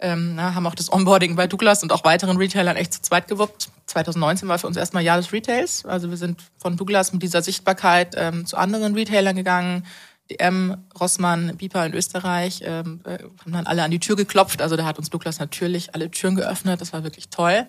Ähm, 0.00 0.36
na, 0.36 0.54
haben 0.54 0.66
auch 0.66 0.76
das 0.76 0.92
Onboarding 0.92 1.34
bei 1.34 1.48
Douglas 1.48 1.82
und 1.82 1.92
auch 1.92 2.04
weiteren 2.04 2.36
Retailern 2.36 2.76
echt 2.76 2.94
zu 2.94 3.02
zweit 3.02 3.26
gewuppt. 3.26 3.70
2019 3.86 4.48
war 4.48 4.58
für 4.58 4.68
uns 4.68 4.76
erstmal 4.76 5.02
Jahr 5.02 5.16
des 5.16 5.32
Retails. 5.32 5.84
Also 5.84 6.10
wir 6.10 6.16
sind 6.16 6.40
von 6.58 6.76
Douglas 6.76 7.12
mit 7.12 7.22
dieser 7.22 7.42
Sichtbarkeit 7.42 8.14
ähm, 8.16 8.46
zu 8.46 8.56
anderen 8.56 8.94
Retailern 8.94 9.34
gegangen, 9.34 9.84
DM, 10.30 10.76
Rossmann, 10.98 11.56
Bipa 11.56 11.84
in 11.86 11.94
Österreich, 11.94 12.60
ähm, 12.64 13.00
äh, 13.04 13.18
haben 13.40 13.52
dann 13.52 13.66
alle 13.66 13.82
an 13.82 13.90
die 13.90 13.98
Tür 13.98 14.16
geklopft. 14.16 14.60
Also 14.60 14.76
da 14.76 14.84
hat 14.84 14.98
uns 14.98 15.10
Douglas 15.10 15.38
natürlich 15.38 15.94
alle 15.94 16.10
Türen 16.10 16.36
geöffnet. 16.36 16.80
Das 16.80 16.92
war 16.92 17.02
wirklich 17.02 17.28
toll. 17.30 17.66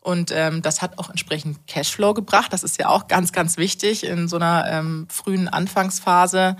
Und 0.00 0.30
ähm, 0.32 0.62
das 0.62 0.80
hat 0.80 0.98
auch 0.98 1.10
entsprechend 1.10 1.66
Cashflow 1.66 2.14
gebracht. 2.14 2.52
Das 2.52 2.62
ist 2.62 2.78
ja 2.78 2.88
auch 2.88 3.08
ganz, 3.08 3.32
ganz 3.32 3.58
wichtig 3.58 4.04
in 4.04 4.28
so 4.28 4.36
einer 4.36 4.66
ähm, 4.70 5.06
frühen 5.10 5.48
Anfangsphase. 5.48 6.56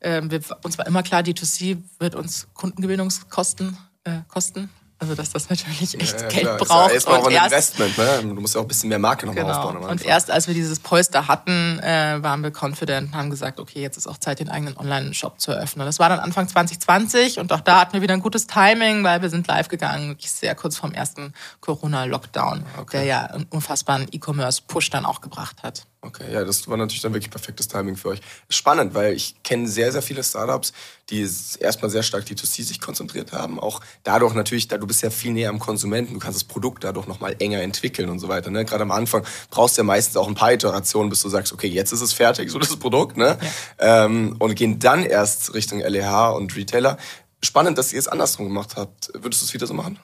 Ähm, 0.00 0.30
wir, 0.30 0.40
uns 0.62 0.78
war 0.78 0.86
immer 0.86 1.02
klar, 1.02 1.22
D2C 1.22 1.82
wird 1.98 2.14
uns 2.14 2.48
Kundengewinnungskosten 2.54 3.76
äh, 4.04 4.20
kosten. 4.28 4.70
Also 5.04 5.14
dass 5.14 5.30
das 5.30 5.50
natürlich 5.50 6.00
echt 6.00 6.20
ja, 6.20 6.28
Geld 6.28 6.42
klar. 6.42 6.56
braucht. 6.56 6.92
Ist 6.92 7.06
ja 7.06 7.14
und 7.14 7.20
auch 7.20 7.26
ein 7.26 7.32
erst, 7.32 7.78
Investment, 7.78 7.98
ne? 7.98 8.34
Du 8.34 8.40
musst 8.40 8.54
ja 8.54 8.60
auch 8.60 8.64
ein 8.64 8.68
bisschen 8.68 8.88
mehr 8.88 8.98
Marke 8.98 9.26
nochmal 9.26 9.44
genau. 9.44 9.58
aufbauen. 9.58 9.84
Und 9.84 10.02
erst 10.02 10.30
als 10.30 10.46
wir 10.46 10.54
dieses 10.54 10.80
Polster 10.80 11.28
hatten, 11.28 11.78
äh, 11.80 12.22
waren 12.22 12.42
wir 12.42 12.50
confident 12.50 13.08
und 13.08 13.14
haben 13.14 13.28
gesagt, 13.28 13.60
okay, 13.60 13.82
jetzt 13.82 13.98
ist 13.98 14.06
auch 14.06 14.16
Zeit, 14.16 14.40
den 14.40 14.48
eigenen 14.48 14.76
Online-Shop 14.76 15.38
zu 15.40 15.52
eröffnen. 15.52 15.84
Das 15.84 15.98
war 15.98 16.08
dann 16.08 16.20
Anfang 16.20 16.48
2020 16.48 17.38
und 17.38 17.52
auch 17.52 17.60
da 17.60 17.80
hatten 17.80 17.92
wir 17.92 18.00
wieder 18.00 18.14
ein 18.14 18.22
gutes 18.22 18.46
Timing, 18.46 19.04
weil 19.04 19.20
wir 19.20 19.28
sind 19.28 19.46
live 19.46 19.68
gegangen, 19.68 20.08
wirklich 20.08 20.30
sehr 20.30 20.54
kurz 20.54 20.78
vorm 20.78 20.92
ersten 20.92 21.34
Corona-Lockdown, 21.60 22.64
okay. 22.80 22.98
der 22.98 23.04
ja 23.04 23.20
einen 23.26 23.46
unfassbaren 23.50 24.06
E-Commerce-Push 24.10 24.88
dann 24.88 25.04
auch 25.04 25.20
gebracht 25.20 25.62
hat. 25.62 25.86
Okay, 26.06 26.30
ja, 26.30 26.44
das 26.44 26.68
war 26.68 26.76
natürlich 26.76 27.00
dann 27.00 27.14
wirklich 27.14 27.30
perfektes 27.30 27.66
Timing 27.66 27.96
für 27.96 28.08
euch. 28.08 28.20
Spannend, 28.50 28.92
weil 28.92 29.14
ich 29.14 29.42
kenne 29.42 29.66
sehr, 29.66 29.90
sehr 29.90 30.02
viele 30.02 30.22
Startups, 30.22 30.74
die 31.08 31.26
erstmal 31.60 31.90
sehr 31.90 32.02
stark 32.02 32.24
D2C 32.24 32.62
sich 32.62 32.78
konzentriert 32.78 33.32
haben. 33.32 33.58
Auch 33.58 33.80
dadurch 34.02 34.34
natürlich, 34.34 34.68
da 34.68 34.76
du 34.76 34.86
bist 34.86 35.02
ja 35.02 35.08
viel 35.08 35.32
näher 35.32 35.48
am 35.48 35.58
Konsumenten, 35.58 36.12
du 36.12 36.20
kannst 36.20 36.36
das 36.36 36.44
Produkt 36.44 36.84
dadurch 36.84 37.06
nochmal 37.06 37.36
enger 37.38 37.62
entwickeln 37.62 38.10
und 38.10 38.18
so 38.18 38.28
weiter. 38.28 38.50
Ne? 38.50 38.66
Gerade 38.66 38.82
am 38.82 38.90
Anfang 38.90 39.24
brauchst 39.50 39.78
du 39.78 39.80
ja 39.80 39.84
meistens 39.84 40.18
auch 40.18 40.28
ein 40.28 40.34
paar 40.34 40.52
Iterationen, 40.52 41.08
bis 41.08 41.22
du 41.22 41.30
sagst, 41.30 41.54
okay, 41.54 41.68
jetzt 41.68 41.92
ist 41.92 42.02
es 42.02 42.12
fertig, 42.12 42.50
so 42.50 42.58
das 42.58 42.76
Produkt. 42.76 43.16
Ne? 43.16 43.38
Ja. 43.80 44.04
Ähm, 44.04 44.36
und 44.38 44.54
gehen 44.56 44.78
dann 44.78 45.04
erst 45.04 45.54
Richtung 45.54 45.80
LEH 45.80 46.36
und 46.36 46.54
Retailer. 46.54 46.98
Spannend, 47.42 47.78
dass 47.78 47.94
ihr 47.94 47.98
es 47.98 48.08
andersrum 48.08 48.46
gemacht 48.46 48.76
habt. 48.76 49.10
Würdest 49.14 49.40
du 49.40 49.46
es 49.46 49.54
wieder 49.54 49.66
so 49.66 49.72
machen? 49.72 49.98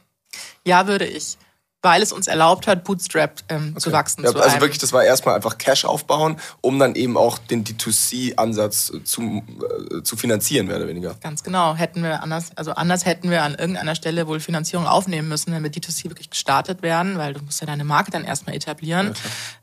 Ja, 0.64 0.86
würde 0.86 1.06
ich 1.06 1.36
weil 1.82 2.02
es 2.02 2.12
uns 2.12 2.26
erlaubt 2.26 2.66
hat, 2.66 2.84
Bootstrap 2.84 3.40
ähm, 3.48 3.70
okay. 3.72 3.80
zu 3.80 3.92
wachsen. 3.92 4.22
Ja, 4.24 4.32
zu 4.32 4.40
also 4.40 4.60
wirklich, 4.60 4.78
das 4.78 4.92
war 4.92 5.02
erstmal 5.02 5.34
einfach 5.34 5.56
Cash 5.56 5.84
aufbauen, 5.84 6.36
um 6.60 6.78
dann 6.78 6.94
eben 6.94 7.16
auch 7.16 7.38
den 7.38 7.64
D2C-Ansatz 7.64 8.92
zu, 9.04 9.42
äh, 9.90 10.02
zu 10.02 10.16
finanzieren, 10.16 10.66
mehr 10.66 10.76
oder 10.76 10.88
weniger. 10.88 11.16
Ganz 11.22 11.42
genau. 11.42 11.74
Hätten 11.74 12.02
wir 12.02 12.22
anders, 12.22 12.50
also 12.56 12.72
anders 12.72 13.06
hätten 13.06 13.30
wir 13.30 13.42
an 13.42 13.54
irgendeiner 13.54 13.94
Stelle 13.94 14.26
wohl 14.26 14.40
Finanzierung 14.40 14.86
aufnehmen 14.86 15.28
müssen, 15.28 15.52
wenn 15.52 15.62
wir 15.62 15.70
D2C 15.70 16.04
wirklich 16.04 16.30
gestartet 16.30 16.82
wären, 16.82 17.16
weil 17.16 17.32
du 17.32 17.42
musst 17.42 17.60
ja 17.60 17.66
deine 17.66 17.84
Marke 17.84 18.10
dann 18.10 18.24
erstmal 18.24 18.54
etablieren. 18.54 19.14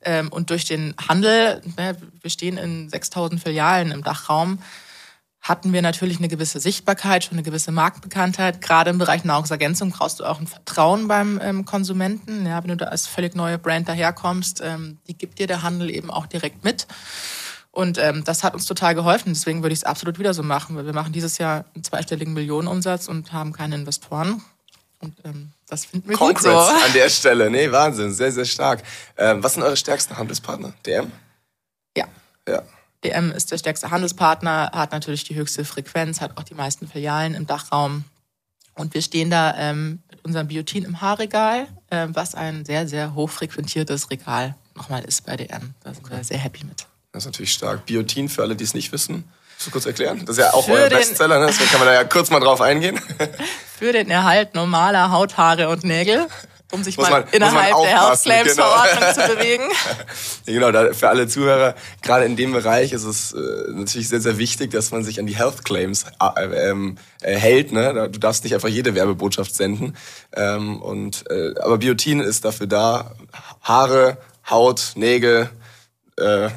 Ja, 0.06 0.12
ähm, 0.20 0.30
und 0.30 0.50
durch 0.50 0.66
den 0.66 0.96
Handel, 1.08 1.62
ne, 1.78 1.98
wir 2.22 2.32
stehen 2.32 2.58
in 2.58 2.90
6000 2.90 3.42
Filialen 3.42 3.92
im 3.92 4.04
Dachraum, 4.04 4.60
hatten 5.42 5.72
wir 5.72 5.82
natürlich 5.82 6.18
eine 6.18 6.28
gewisse 6.28 6.60
Sichtbarkeit, 6.60 7.24
schon 7.24 7.34
eine 7.34 7.44
gewisse 7.44 7.72
Marktbekanntheit. 7.72 8.62
Gerade 8.62 8.90
im 8.90 8.98
Bereich 8.98 9.24
Nahrungsergänzung 9.24 9.92
brauchst 9.92 10.20
du 10.20 10.26
auch 10.26 10.40
ein 10.40 10.48
Vertrauen 10.48 11.08
beim 11.08 11.40
ähm, 11.42 11.66
Konsumenten. 11.66 12.46
Ja, 12.46 12.62
wenn 12.64 12.70
du 12.70 12.78
da 12.78 12.86
als 12.86 13.08
völlig 13.08 13.36
neue 13.36 13.58
Brand 13.58 13.88
daherkommst, 13.88 14.62
ähm, 14.64 14.98
die 15.08 15.18
gibt 15.18 15.40
dir 15.40 15.48
der 15.48 15.62
Handel 15.62 15.90
eben 15.90 16.12
auch 16.12 16.26
direkt 16.26 16.64
mit. 16.64 16.88
Und 17.72 17.98
ähm, 18.00 18.24
das 18.24 18.44
hat 18.44 18.56
uns 18.56 18.66
total 18.66 18.96
geholfen. 18.96 19.34
Deswegen 19.34 19.62
würde 19.62 19.74
ich 19.74 19.80
es 19.80 19.84
absolut 19.84 20.20
wieder 20.20 20.34
so 20.34 20.44
machen, 20.44 20.76
weil 20.76 20.86
wir 20.86 20.94
machen 20.94 21.14
dieses 21.14 21.38
Jahr 21.38 21.66
einen 21.76 21.84
zweistelligen 21.84 22.34
Millionenumsatz 22.34 23.08
und 23.08 23.32
haben 23.32 23.54
keine 23.54 23.76
Investoren. 23.76 24.44
Und 25.00 25.16
ähm, 25.24 25.52
das 25.70 25.86
finden 25.86 26.10
wir 26.10 26.18
Congrats 26.18 26.44
gut 26.44 26.52
so. 26.52 26.58
an 26.58 26.94
der 26.94 27.10
Stelle. 27.10 27.52
Nee, 27.52 27.72
Wahnsinn, 27.72 28.14
sehr, 28.14 28.32
sehr 28.32 28.46
stark. 28.46 28.82
Ähm, 29.16 29.44
was 29.44 29.54
sind 29.54 29.64
eure 29.64 29.78
stärksten 29.78 30.18
Handelspartner? 30.18 30.74
DM? 30.86 31.12
Ja. 31.96 32.08
Ja. 32.48 32.64
DM 33.08 33.32
ist 33.32 33.52
der 33.52 33.58
stärkste 33.58 33.92
Handelspartner, 33.92 34.72
hat 34.74 34.92
natürlich 34.92 35.24
die 35.24 35.36
höchste 35.36 35.66
Frequenz, 35.66 36.22
hat 36.22 36.38
auch 36.38 36.44
die 36.44 36.56
meisten 36.56 36.88
Filialen 36.88 37.36
im 37.36 37.48
Dachraum. 37.48 38.04
Und 38.76 38.94
wir 38.94 39.02
stehen 39.02 39.30
da 39.30 39.56
ähm, 39.58 40.04
mit 40.10 40.24
unserem 40.24 40.48
Biotin 40.48 40.84
im 40.84 41.02
Haarregal, 41.02 41.68
äh, 41.90 42.08
was 42.12 42.36
ein 42.36 42.66
sehr, 42.66 42.88
sehr 42.88 43.16
hochfrequentiertes 43.16 44.12
Regal 44.12 44.56
nochmal 44.76 45.04
ist 45.04 45.26
bei 45.26 45.36
DM. 45.36 45.74
Da 45.84 45.94
sind 45.94 46.10
wir 46.10 46.24
sehr 46.24 46.38
happy 46.38 46.64
mit. 46.64 46.86
Das 47.12 47.24
ist 47.24 47.26
natürlich 47.26 47.54
stark. 47.54 47.86
Biotin, 47.86 48.30
für 48.30 48.44
alle, 48.44 48.56
die 48.56 48.64
es 48.64 48.74
nicht 48.74 48.92
wissen, 48.92 49.24
Kannst 49.58 49.68
du 49.70 49.72
kurz 49.72 49.86
erklären? 49.88 50.24
Das 50.24 50.38
ist 50.38 50.44
ja 50.44 50.54
auch 50.54 50.66
für 50.66 50.74
euer 50.74 50.88
Bestseller, 50.88 51.40
ne? 51.40 51.48
deswegen 51.48 51.72
kann 51.72 51.80
man 51.80 51.88
da 51.88 51.96
ja 51.96 52.04
kurz 52.04 52.30
mal 52.30 52.40
drauf 52.40 52.62
eingehen. 52.62 53.00
Für 53.80 53.92
den 53.92 54.12
Erhalt 54.12 54.54
normaler 54.54 55.10
Hauthaare 55.10 55.70
und 55.70 55.84
Nägel 55.84 56.28
um 56.72 56.84
sich 56.84 56.98
muss 56.98 57.10
mal 57.10 57.22
man, 57.22 57.30
innerhalb 57.32 57.82
der 57.82 58.02
Health 58.02 58.22
Claims 58.24 58.52
genau. 58.52 58.68
Verordnung 58.68 59.14
zu 59.14 59.36
bewegen. 59.36 59.64
genau, 60.46 60.72
da, 60.72 60.94
für 60.94 61.10
alle 61.10 61.28
Zuhörer, 61.28 61.76
gerade 62.02 62.26
in 62.26 62.36
dem 62.36 62.52
Bereich 62.52 62.92
ist 62.92 63.06
es 63.06 63.32
äh, 63.32 63.38
natürlich 63.72 64.10
sehr, 64.10 64.20
sehr 64.20 64.38
wichtig, 64.38 64.72
dass 64.72 64.92
man 64.92 65.04
sich 65.04 65.20
an 65.20 65.28
die 65.28 65.36
Health 65.36 65.64
Claims 65.64 66.06
äh, 66.22 66.70
ähm, 66.70 66.98
äh, 67.22 67.36
hält. 67.36 67.72
Ne? 67.72 68.10
Du 68.12 68.20
darfst 68.20 68.44
nicht 68.44 68.54
einfach 68.54 68.70
jede 68.70 68.96
Werbebotschaft 68.96 69.56
senden. 69.56 69.96
Ähm, 70.36 70.82
und, 70.82 71.24
äh, 71.30 71.54
aber 71.60 71.78
Biotin 71.78 72.20
ist 72.20 72.44
dafür 72.44 72.68
da, 72.68 73.16
Haare, 73.62 74.18
Haut, 74.50 74.94
Nägel, 74.96 75.50
äh, 76.18 76.50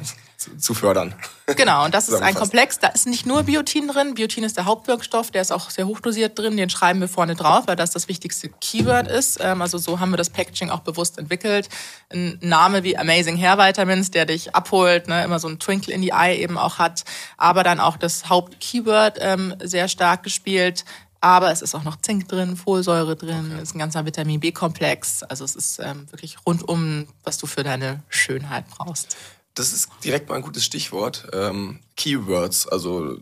zu 0.57 0.73
fördern. 0.73 1.13
Genau, 1.55 1.85
und 1.85 1.93
das 1.93 2.07
ist 2.07 2.21
ein 2.21 2.33
Komplex. 2.33 2.79
Da 2.79 2.87
ist 2.87 3.07
nicht 3.07 3.25
nur 3.25 3.43
Biotin 3.43 3.87
drin. 3.87 4.13
Biotin 4.13 4.43
ist 4.43 4.57
der 4.57 4.65
Hauptwirkstoff, 4.65 5.31
der 5.31 5.41
ist 5.41 5.51
auch 5.51 5.69
sehr 5.69 5.87
hochdosiert 5.87 6.37
drin. 6.37 6.55
Den 6.57 6.69
schreiben 6.69 7.01
wir 7.01 7.07
vorne 7.07 7.35
drauf, 7.35 7.63
weil 7.67 7.75
das 7.75 7.91
das 7.91 8.07
wichtigste 8.07 8.49
Keyword 8.49 9.07
ist. 9.07 9.39
Ähm, 9.41 9.61
also 9.61 9.77
so 9.77 9.99
haben 9.99 10.11
wir 10.11 10.17
das 10.17 10.29
Packaging 10.29 10.69
auch 10.69 10.79
bewusst 10.79 11.17
entwickelt. 11.17 11.69
Ein 12.09 12.37
Name 12.41 12.83
wie 12.83 12.97
Amazing 12.97 13.37
Hair 13.37 13.57
Vitamins, 13.57 14.11
der 14.11 14.25
dich 14.25 14.55
abholt, 14.55 15.07
ne, 15.07 15.23
immer 15.23 15.39
so 15.39 15.47
ein 15.47 15.59
Twinkle 15.59 15.93
in 15.93 16.01
die 16.01 16.11
Eye 16.11 16.37
eben 16.37 16.57
auch 16.57 16.79
hat. 16.79 17.03
Aber 17.37 17.63
dann 17.63 17.79
auch 17.79 17.97
das 17.97 18.29
Hauptkeyword 18.29 19.17
ähm, 19.19 19.55
sehr 19.61 19.87
stark 19.87 20.23
gespielt. 20.23 20.85
Aber 21.23 21.51
es 21.51 21.61
ist 21.61 21.75
auch 21.75 21.83
noch 21.83 21.97
Zink 22.01 22.27
drin, 22.29 22.57
Folsäure 22.57 23.15
drin, 23.15 23.51
okay. 23.53 23.61
ist 23.61 23.75
ein 23.75 23.79
ganzer 23.79 24.05
Vitamin 24.05 24.39
B-Komplex. 24.39 25.21
Also 25.21 25.45
es 25.45 25.55
ist 25.55 25.79
ähm, 25.79 26.11
wirklich 26.11 26.37
rundum, 26.47 27.07
was 27.23 27.37
du 27.37 27.45
für 27.45 27.63
deine 27.63 28.01
Schönheit 28.09 28.65
brauchst 28.69 29.15
das 29.53 29.73
ist 29.73 29.89
direkt 30.03 30.29
mal 30.29 30.35
ein 30.35 30.41
gutes 30.41 30.65
Stichwort. 30.65 31.27
Ähm, 31.33 31.79
Keywords, 31.97 32.67
also 32.67 33.17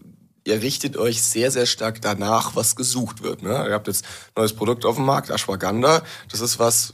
ihr 0.45 0.61
richtet 0.61 0.97
euch 0.97 1.21
sehr, 1.21 1.51
sehr 1.51 1.65
stark 1.65 2.01
danach, 2.01 2.55
was 2.55 2.75
gesucht 2.75 3.23
wird. 3.23 3.43
Ne? 3.43 3.67
Ihr 3.67 3.73
habt 3.73 3.87
jetzt 3.87 4.05
neues 4.35 4.53
Produkt 4.53 4.85
auf 4.85 4.95
dem 4.95 5.05
Markt, 5.05 5.29
Ashwagandha. 5.29 6.01
Das 6.31 6.41
ist 6.41 6.59
was, 6.59 6.93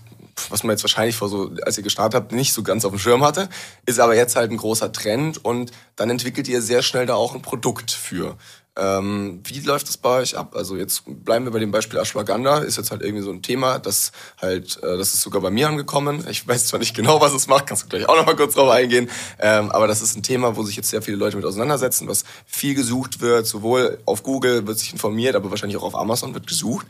was 0.50 0.64
man 0.64 0.74
jetzt 0.74 0.84
wahrscheinlich 0.84 1.16
vor 1.16 1.30
so, 1.30 1.52
als 1.64 1.78
ihr 1.78 1.84
gestartet 1.84 2.16
habt, 2.16 2.32
nicht 2.32 2.54
so 2.54 2.64
ganz 2.64 2.86
auf 2.86 2.92
dem 2.92 3.00
Schirm 3.00 3.24
hatte, 3.24 3.50
ist 3.86 4.00
aber 4.00 4.16
jetzt 4.16 4.36
halt 4.36 4.52
ein 4.52 4.58
großer 4.58 4.92
Trend 4.92 5.44
und 5.44 5.72
dann 5.96 6.10
entwickelt 6.10 6.48
ihr 6.48 6.62
sehr 6.62 6.82
schnell 6.82 7.06
da 7.06 7.16
auch 7.16 7.36
ein 7.36 7.42
Produkt 7.42 7.92
für. 7.92 8.38
Ähm, 8.78 9.40
wie 9.46 9.62
läuft 9.62 9.88
das 9.88 9.96
bei 9.96 10.20
euch 10.20 10.38
ab? 10.38 10.54
Also 10.56 10.76
jetzt 10.76 11.04
bleiben 11.06 11.46
wir 11.46 11.52
bei 11.52 11.60
dem 11.60 11.72
Beispiel 11.72 11.98
Ashwagandha, 11.98 12.58
ist 12.58 12.76
jetzt 12.76 12.92
halt 12.92 13.02
irgendwie 13.02 13.24
so 13.24 13.32
ein 13.32 13.42
Thema, 13.42 13.80
das 13.80 14.12
halt, 14.42 14.84
äh, 14.84 14.98
das 14.98 15.14
ist 15.14 15.22
sogar 15.22 15.42
bei 15.42 15.50
mir 15.50 15.70
angekommen. 15.70 16.26
Ich 16.30 16.46
weiß 16.46 16.68
zwar 16.68 16.80
nicht 16.80 16.94
genau, 16.94 17.22
was 17.22 17.34
es 17.34 17.48
macht, 17.48 17.68
kannst 17.68 17.84
du 17.84 17.88
gleich 17.88 18.08
auch 18.10 18.18
noch 18.18 18.26
mal 18.26 18.36
kurz 18.36 18.56
drauf 18.56 18.70
eingehen, 18.70 19.10
ähm, 19.40 19.72
aber 19.72 19.88
das 19.88 20.02
ist 20.02 20.18
ein 20.18 20.24
Thema, 20.24 20.58
wo 20.58 20.64
sich 20.64 20.76
jetzt 20.76 20.90
sehr 20.90 21.02
viele 21.02 21.16
Leute 21.16 21.38
mit 21.38 21.46
auseinandersetzen, 21.46 22.10
was 22.10 22.26
viel 22.46 22.76
gesucht 22.76 23.22
wird, 23.22 23.48
sowohl 23.48 24.00
auf 24.06 24.24
Google 24.24 24.68
wird 24.68 24.78
sich 24.78 24.92
informiert, 24.92 25.36
aber 25.36 25.50
wahrscheinlich 25.52 25.78
auch 25.78 25.84
auf 25.84 25.96
Amazon 25.96 26.34
wird 26.34 26.48
gesucht. 26.48 26.86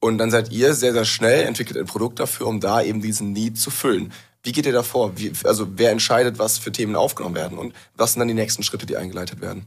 Und 0.00 0.18
dann 0.18 0.30
seid 0.30 0.52
ihr 0.52 0.72
sehr, 0.74 0.92
sehr 0.92 1.04
schnell, 1.04 1.44
entwickelt 1.44 1.78
ein 1.78 1.86
Produkt 1.86 2.18
dafür, 2.18 2.46
um 2.46 2.60
da 2.60 2.80
eben 2.80 3.02
diesen 3.02 3.32
Need 3.32 3.58
zu 3.58 3.70
füllen. 3.70 4.12
Wie 4.42 4.52
geht 4.52 4.64
ihr 4.64 4.72
da 4.72 4.82
vor? 4.82 5.18
Wie, 5.18 5.32
also 5.44 5.66
wer 5.76 5.90
entscheidet, 5.90 6.38
was 6.38 6.56
für 6.56 6.72
Themen 6.72 6.96
aufgenommen 6.96 7.34
werden 7.34 7.58
und 7.58 7.74
was 7.96 8.12
sind 8.12 8.20
dann 8.20 8.28
die 8.28 8.34
nächsten 8.34 8.62
Schritte, 8.62 8.86
die 8.86 8.96
eingeleitet 8.96 9.40
werden? 9.40 9.66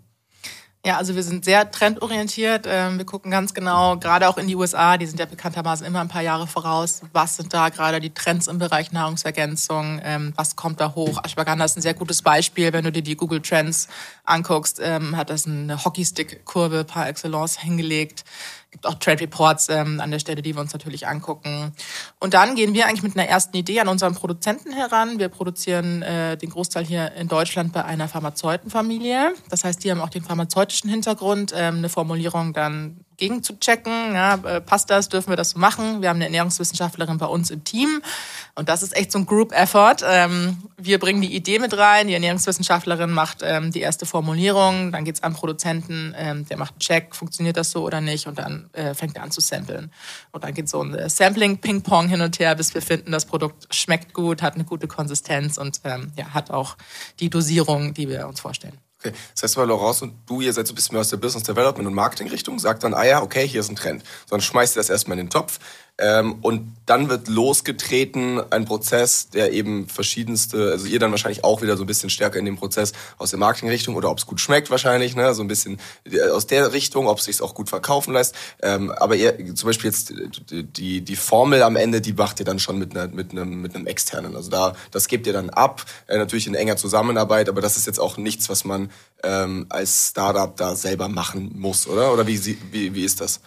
Ja, 0.86 0.96
also 0.96 1.14
wir 1.14 1.24
sind 1.24 1.44
sehr 1.44 1.70
trendorientiert. 1.72 2.66
Ähm, 2.66 2.98
wir 2.98 3.06
gucken 3.06 3.32
ganz 3.32 3.54
genau, 3.54 3.98
gerade 3.98 4.30
auch 4.30 4.38
in 4.38 4.48
die 4.48 4.56
USA, 4.56 4.96
die 4.98 5.06
sind 5.06 5.20
ja 5.20 5.26
bekanntermaßen 5.26 5.86
immer 5.86 6.00
ein 6.00 6.08
paar 6.08 6.22
Jahre 6.22 6.48
voraus. 6.48 7.02
Was 7.12 7.36
sind 7.36 7.54
da 7.54 7.68
gerade 7.68 8.00
die 8.00 8.14
Trends 8.14 8.48
im 8.48 8.60
Bereich 8.60 8.94
Nahrungsergänzung? 8.94 10.00
Ähm, 10.02 10.32
was 10.38 10.56
kommt 10.56 10.80
da 10.80 10.96
hoch? 10.96 11.22
Ashwagandha 11.22 11.66
ist 11.66 11.78
ein 11.78 11.82
sehr 11.82 11.96
gutes 11.96 12.22
Beispiel. 12.22 12.72
Wenn 12.72 12.86
du 12.86 12.94
dir 12.94 13.02
die 13.02 13.18
Google 13.18 13.42
Trends 13.42 13.90
anguckst, 14.24 14.80
ähm, 14.82 15.18
hat 15.18 15.30
das 15.30 15.46
eine 15.46 15.84
Hockeystick-Kurve 15.84 16.86
par 16.86 17.10
excellence 17.10 17.60
hingelegt 17.60 18.24
gibt 18.72 18.86
auch 18.86 18.96
Trade 18.96 19.22
Reports 19.22 19.70
ähm, 19.70 20.00
an 20.00 20.12
der 20.12 20.20
Stelle, 20.20 20.42
die 20.42 20.56
wir 20.56 20.62
uns 20.62 20.74
natürlich 20.74 21.08
angucken. 21.08 21.74
Und 22.20 22.34
dann 22.34 22.56
gehen 22.56 22.74
wir 22.74 22.86
eigentlich 22.86 23.04
mit 23.04 23.18
einer 23.18 23.28
ersten 23.28 23.56
Idee 23.58 23.80
an 23.80 23.88
unseren 23.88 24.16
Produzenten 24.16 24.72
heran. 24.72 25.20
Wir 25.20 25.30
produzieren 25.30 26.02
äh, 26.02 26.38
den 26.38 26.50
Großteil 26.50 26.86
hier 26.86 27.12
in 27.14 27.28
Deutschland 27.28 27.74
bei 27.74 27.84
einer 27.84 28.08
Pharmazeutenfamilie. 28.08 29.34
Das 29.50 29.64
heißt, 29.64 29.84
die 29.84 29.92
haben 29.92 30.02
auch 30.02 30.10
den 30.10 30.24
pharmazeutischen 30.24 30.90
Hintergrund, 30.90 31.54
ähm, 31.56 31.78
eine 31.78 31.90
Formulierung 31.90 32.54
dann 32.54 33.06
gegen 33.20 33.44
zu 33.44 33.60
checken. 33.60 34.14
Ja, 34.14 34.36
äh, 34.36 34.62
passt 34.62 34.90
das? 34.90 35.10
Dürfen 35.10 35.30
wir 35.30 35.36
das 35.36 35.56
machen? 35.56 36.02
Wir 36.02 36.10
haben 36.10 36.16
eine 36.16 36.26
Ernährungswissenschaftlerin 36.26 37.18
bei 37.18 37.28
uns 37.28 37.52
im 37.52 37.64
Team. 37.64 38.02
Und 38.56 38.70
das 38.70 38.82
ist 38.82 38.96
echt 38.96 39.12
so 39.12 39.20
ein 39.20 39.26
Group 39.26 39.52
Effort. 39.52 39.98
Ähm, 40.04 40.58
wir 40.78 40.98
bringen 40.98 41.22
die 41.22 41.36
Idee 41.36 41.60
mit 41.60 41.78
rein. 41.78 42.08
Die 42.08 42.14
Ernährungswissenschaftlerin 42.14 43.12
macht 43.12 43.40
ähm, 43.44 43.72
die 43.72 43.82
erste 43.82 44.06
Formulierung. 44.06 44.92
Dann 44.92 45.06
geht's 45.06 45.22
am 45.22 45.34
Produzenten. 45.34 46.16
Ähm, 46.18 46.48
der 46.48 46.58
macht 46.58 46.74
einen 46.74 46.80
Check. 46.80 47.16
Funktioniert 47.16 47.58
das 47.58 47.72
so 47.72 47.84
oder 47.84 48.02
nicht? 48.02 48.26
Und 48.26 48.40
dann 48.40 48.70
äh, 48.74 48.94
fängt 48.94 49.16
er 49.18 49.24
an 49.24 49.32
zu 49.32 49.42
samplen. 49.42 49.92
Und 50.32 50.44
dann 50.44 50.54
geht 50.54 50.70
so 50.70 50.82
ein 50.82 50.96
äh, 50.96 51.10
Sampling-Ping-Pong 51.10 52.08
hin 52.08 52.22
und 52.22 52.40
her, 52.40 52.56
bis 52.56 52.74
wir 52.74 52.82
finden, 52.82 53.12
das 53.12 53.26
Produkt 53.26 53.68
schmeckt 53.74 54.14
gut, 54.14 54.42
hat 54.42 54.56
eine 54.56 54.64
gute 54.64 54.88
Konsistenz 54.88 55.58
und 55.58 55.82
ja, 55.84 56.34
hat 56.34 56.52
auch 56.52 56.78
die 57.20 57.30
Dosierung, 57.30 57.94
die 57.94 58.10
wir 58.10 58.28
uns 58.28 58.40
vorstellen. 58.40 58.78
Okay. 59.00 59.16
Das 59.34 59.44
heißt 59.44 59.58
aber, 59.58 59.68
Laurence 59.68 60.02
und 60.02 60.14
du, 60.26 60.42
ihr 60.42 60.52
seid 60.52 60.68
so 60.68 60.74
ein 60.74 60.76
bisschen 60.76 60.94
mehr 60.94 61.02
aus 61.02 61.10
der 61.10 61.18
Business 61.18 61.44
Development 61.44 61.88
und 61.88 61.94
Marketing 61.94 62.28
Richtung, 62.28 62.60
sagt 62.60 62.84
dann, 62.84 62.94
ah 62.94 63.06
ja, 63.06 63.22
okay, 63.22 63.48
hier 63.48 63.62
ist 63.62 63.70
ein 63.70 63.78
Trend. 63.78 64.04
Sondern 64.30 64.42
schmeißt 64.42 64.76
ihr 64.76 64.80
das 64.82 64.90
erstmal 64.90 65.18
in 65.18 65.26
den 65.26 65.30
Topf. 65.30 65.60
Ähm, 66.00 66.38
und 66.42 66.76
dann 66.86 67.10
wird 67.10 67.28
losgetreten 67.28 68.42
ein 68.52 68.66
Prozess, 68.66 69.30
der 69.30 69.52
eben 69.52 69.88
verschiedenste, 69.88 70.72
also 70.72 70.88
ihr 70.88 70.98
dann 70.98 71.12
wahrscheinlich 71.12 71.44
auch 71.44 71.62
wieder 71.62 71.78
so 71.78 71.84
ein 71.84 71.88
bisschen 71.88 72.10
stärker 72.10 72.40
in 72.40 72.46
dem 72.46 72.56
Prozess 72.56 72.94
aus 73.18 73.30
der 73.30 73.38
Marketingrichtung 73.38 73.96
oder 73.96 74.10
ob 74.10 74.18
es 74.18 74.26
gut 74.26 74.40
schmeckt 74.40 74.72
wahrscheinlich, 74.72 75.16
ne, 75.16 75.34
so 75.36 75.44
ein 75.44 75.48
bisschen 75.50 75.80
äh, 76.10 76.30
aus 76.30 76.48
der 76.48 76.72
Richtung, 76.72 77.08
ob 77.08 77.20
es 77.20 77.26
sich 77.26 77.42
auch 77.42 77.54
gut 77.54 77.70
verkaufen 77.70 78.14
lässt. 78.14 78.34
Ähm, 78.62 78.92
aber 78.92 79.18
ihr, 79.18 79.54
zum 79.56 79.68
Beispiel 79.68 79.92
jetzt 79.92 80.14
die, 80.50 81.02
die 81.02 81.16
Formel 81.18 81.62
am 81.64 81.76
Ende, 81.76 82.00
die 82.00 82.14
macht 82.14 82.40
ihr 82.40 82.46
dann 82.46 82.60
schon 82.60 82.80
mit, 82.80 82.96
einer, 82.96 83.14
mit, 83.14 83.32
einem, 83.32 83.62
mit 83.62 83.76
einem 83.76 83.86
externen. 83.86 84.38
Also 84.38 84.50
da, 84.50 84.74
das 84.92 85.10
gebt 85.10 85.28
ihr 85.28 85.34
dann 85.34 85.50
ab, 85.50 85.86
äh, 86.08 86.18
natürlich 86.18 86.48
in 86.48 86.56
enger 86.56 86.78
Zusammenarbeit, 86.78 87.50
aber 87.50 87.60
das 87.60 87.76
ist 87.76 87.88
jetzt 87.88 88.00
auch 88.00 88.18
nichts, 88.18 88.50
was 88.50 88.64
man 88.64 88.90
ähm, 89.24 89.66
als 89.68 90.08
Startup 90.12 90.56
da 90.56 90.76
selber 90.76 91.10
machen 91.10 91.52
muss, 91.60 91.88
oder? 91.88 92.14
Oder 92.14 92.26
wie, 92.26 92.58
wie, 92.72 92.96
wie 92.96 93.04
ist 93.04 93.20
das? 93.20 93.42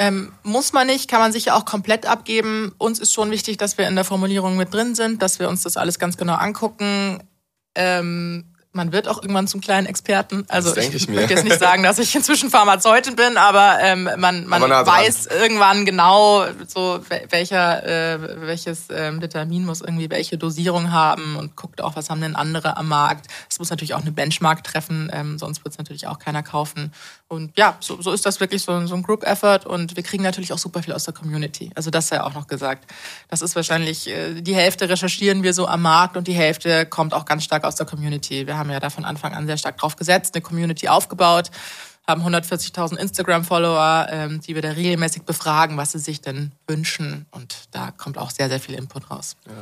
Ähm, 0.00 0.32
muss 0.44 0.72
man 0.72 0.86
nicht, 0.86 1.10
kann 1.10 1.20
man 1.20 1.30
sich 1.30 1.44
ja 1.44 1.54
auch 1.54 1.66
komplett 1.66 2.06
abgeben. 2.06 2.72
Uns 2.78 2.98
ist 2.98 3.12
schon 3.12 3.30
wichtig, 3.30 3.58
dass 3.58 3.76
wir 3.76 3.86
in 3.86 3.96
der 3.96 4.04
Formulierung 4.04 4.56
mit 4.56 4.72
drin 4.72 4.94
sind, 4.94 5.20
dass 5.20 5.38
wir 5.38 5.50
uns 5.50 5.62
das 5.62 5.76
alles 5.76 5.98
ganz 5.98 6.16
genau 6.16 6.36
angucken. 6.36 7.22
Ähm, 7.74 8.50
man 8.72 8.92
wird 8.92 9.08
auch 9.08 9.20
irgendwann 9.20 9.46
zum 9.46 9.60
kleinen 9.60 9.86
Experten. 9.86 10.44
Also 10.48 10.74
ich, 10.74 10.94
ich 10.94 11.08
möchte 11.08 11.34
jetzt 11.34 11.44
nicht 11.44 11.58
sagen, 11.58 11.82
dass 11.82 11.98
ich 11.98 12.14
inzwischen 12.14 12.48
Pharmazeutin 12.50 13.14
bin, 13.14 13.36
aber 13.36 13.78
ähm, 13.82 14.08
man, 14.16 14.46
man 14.46 14.62
aber 14.62 14.90
weiß 14.90 15.26
irgendwann 15.26 15.84
genau, 15.84 16.46
so 16.66 17.00
welcher 17.28 17.84
äh, 17.84 18.46
welches 18.46 18.88
äh, 18.88 19.20
Vitamin 19.20 19.66
muss 19.66 19.80
irgendwie 19.80 20.08
welche 20.08 20.38
Dosierung 20.38 20.92
haben 20.92 21.36
und 21.36 21.56
guckt 21.56 21.82
auch, 21.82 21.96
was 21.96 22.08
haben 22.08 22.20
denn 22.20 22.36
andere 22.36 22.76
am 22.76 22.88
Markt. 22.88 23.26
Es 23.50 23.58
muss 23.58 23.68
natürlich 23.68 23.94
auch 23.94 24.02
eine 24.02 24.12
Benchmark 24.12 24.62
treffen, 24.64 25.10
ähm, 25.12 25.38
sonst 25.38 25.64
wird 25.64 25.72
es 25.74 25.78
natürlich 25.78 26.06
auch 26.06 26.18
keiner 26.18 26.42
kaufen. 26.42 26.92
Und 27.32 27.56
ja, 27.56 27.76
so, 27.78 28.02
so 28.02 28.10
ist 28.10 28.26
das 28.26 28.40
wirklich 28.40 28.60
so, 28.62 28.86
so 28.88 28.94
ein 28.96 29.04
Group 29.04 29.22
Effort 29.22 29.60
und 29.64 29.94
wir 29.94 30.02
kriegen 30.02 30.24
natürlich 30.24 30.52
auch 30.52 30.58
super 30.58 30.82
viel 30.82 30.92
aus 30.92 31.04
der 31.04 31.14
Community. 31.14 31.70
Also 31.76 31.88
das 31.88 32.08
sei 32.08 32.20
auch 32.20 32.34
noch 32.34 32.48
gesagt. 32.48 32.90
Das 33.28 33.40
ist 33.40 33.54
wahrscheinlich 33.54 34.08
äh, 34.08 34.40
die 34.40 34.56
Hälfte 34.56 34.88
recherchieren 34.88 35.44
wir 35.44 35.54
so 35.54 35.68
am 35.68 35.82
Markt 35.82 36.16
und 36.16 36.26
die 36.26 36.32
Hälfte 36.32 36.86
kommt 36.86 37.14
auch 37.14 37.24
ganz 37.24 37.44
stark 37.44 37.62
aus 37.62 37.76
der 37.76 37.86
Community. 37.86 38.48
Wir 38.48 38.58
haben 38.58 38.68
ja 38.68 38.80
da 38.80 38.90
von 38.90 39.04
Anfang 39.04 39.32
an 39.32 39.46
sehr 39.46 39.58
stark 39.58 39.78
drauf 39.78 39.94
gesetzt, 39.94 40.34
eine 40.34 40.42
Community 40.42 40.88
aufgebaut, 40.88 41.52
haben 42.04 42.20
140.000 42.26 42.96
Instagram-Follower, 42.96 44.08
ähm, 44.10 44.40
die 44.40 44.56
wir 44.56 44.62
da 44.62 44.72
regelmäßig 44.72 45.22
befragen, 45.22 45.76
was 45.76 45.92
sie 45.92 46.00
sich 46.00 46.20
denn 46.20 46.50
wünschen. 46.66 47.26
Und 47.30 47.68
da 47.70 47.92
kommt 47.92 48.18
auch 48.18 48.30
sehr, 48.30 48.48
sehr 48.48 48.58
viel 48.58 48.74
Input 48.74 49.08
raus. 49.08 49.36
Ja. 49.46 49.52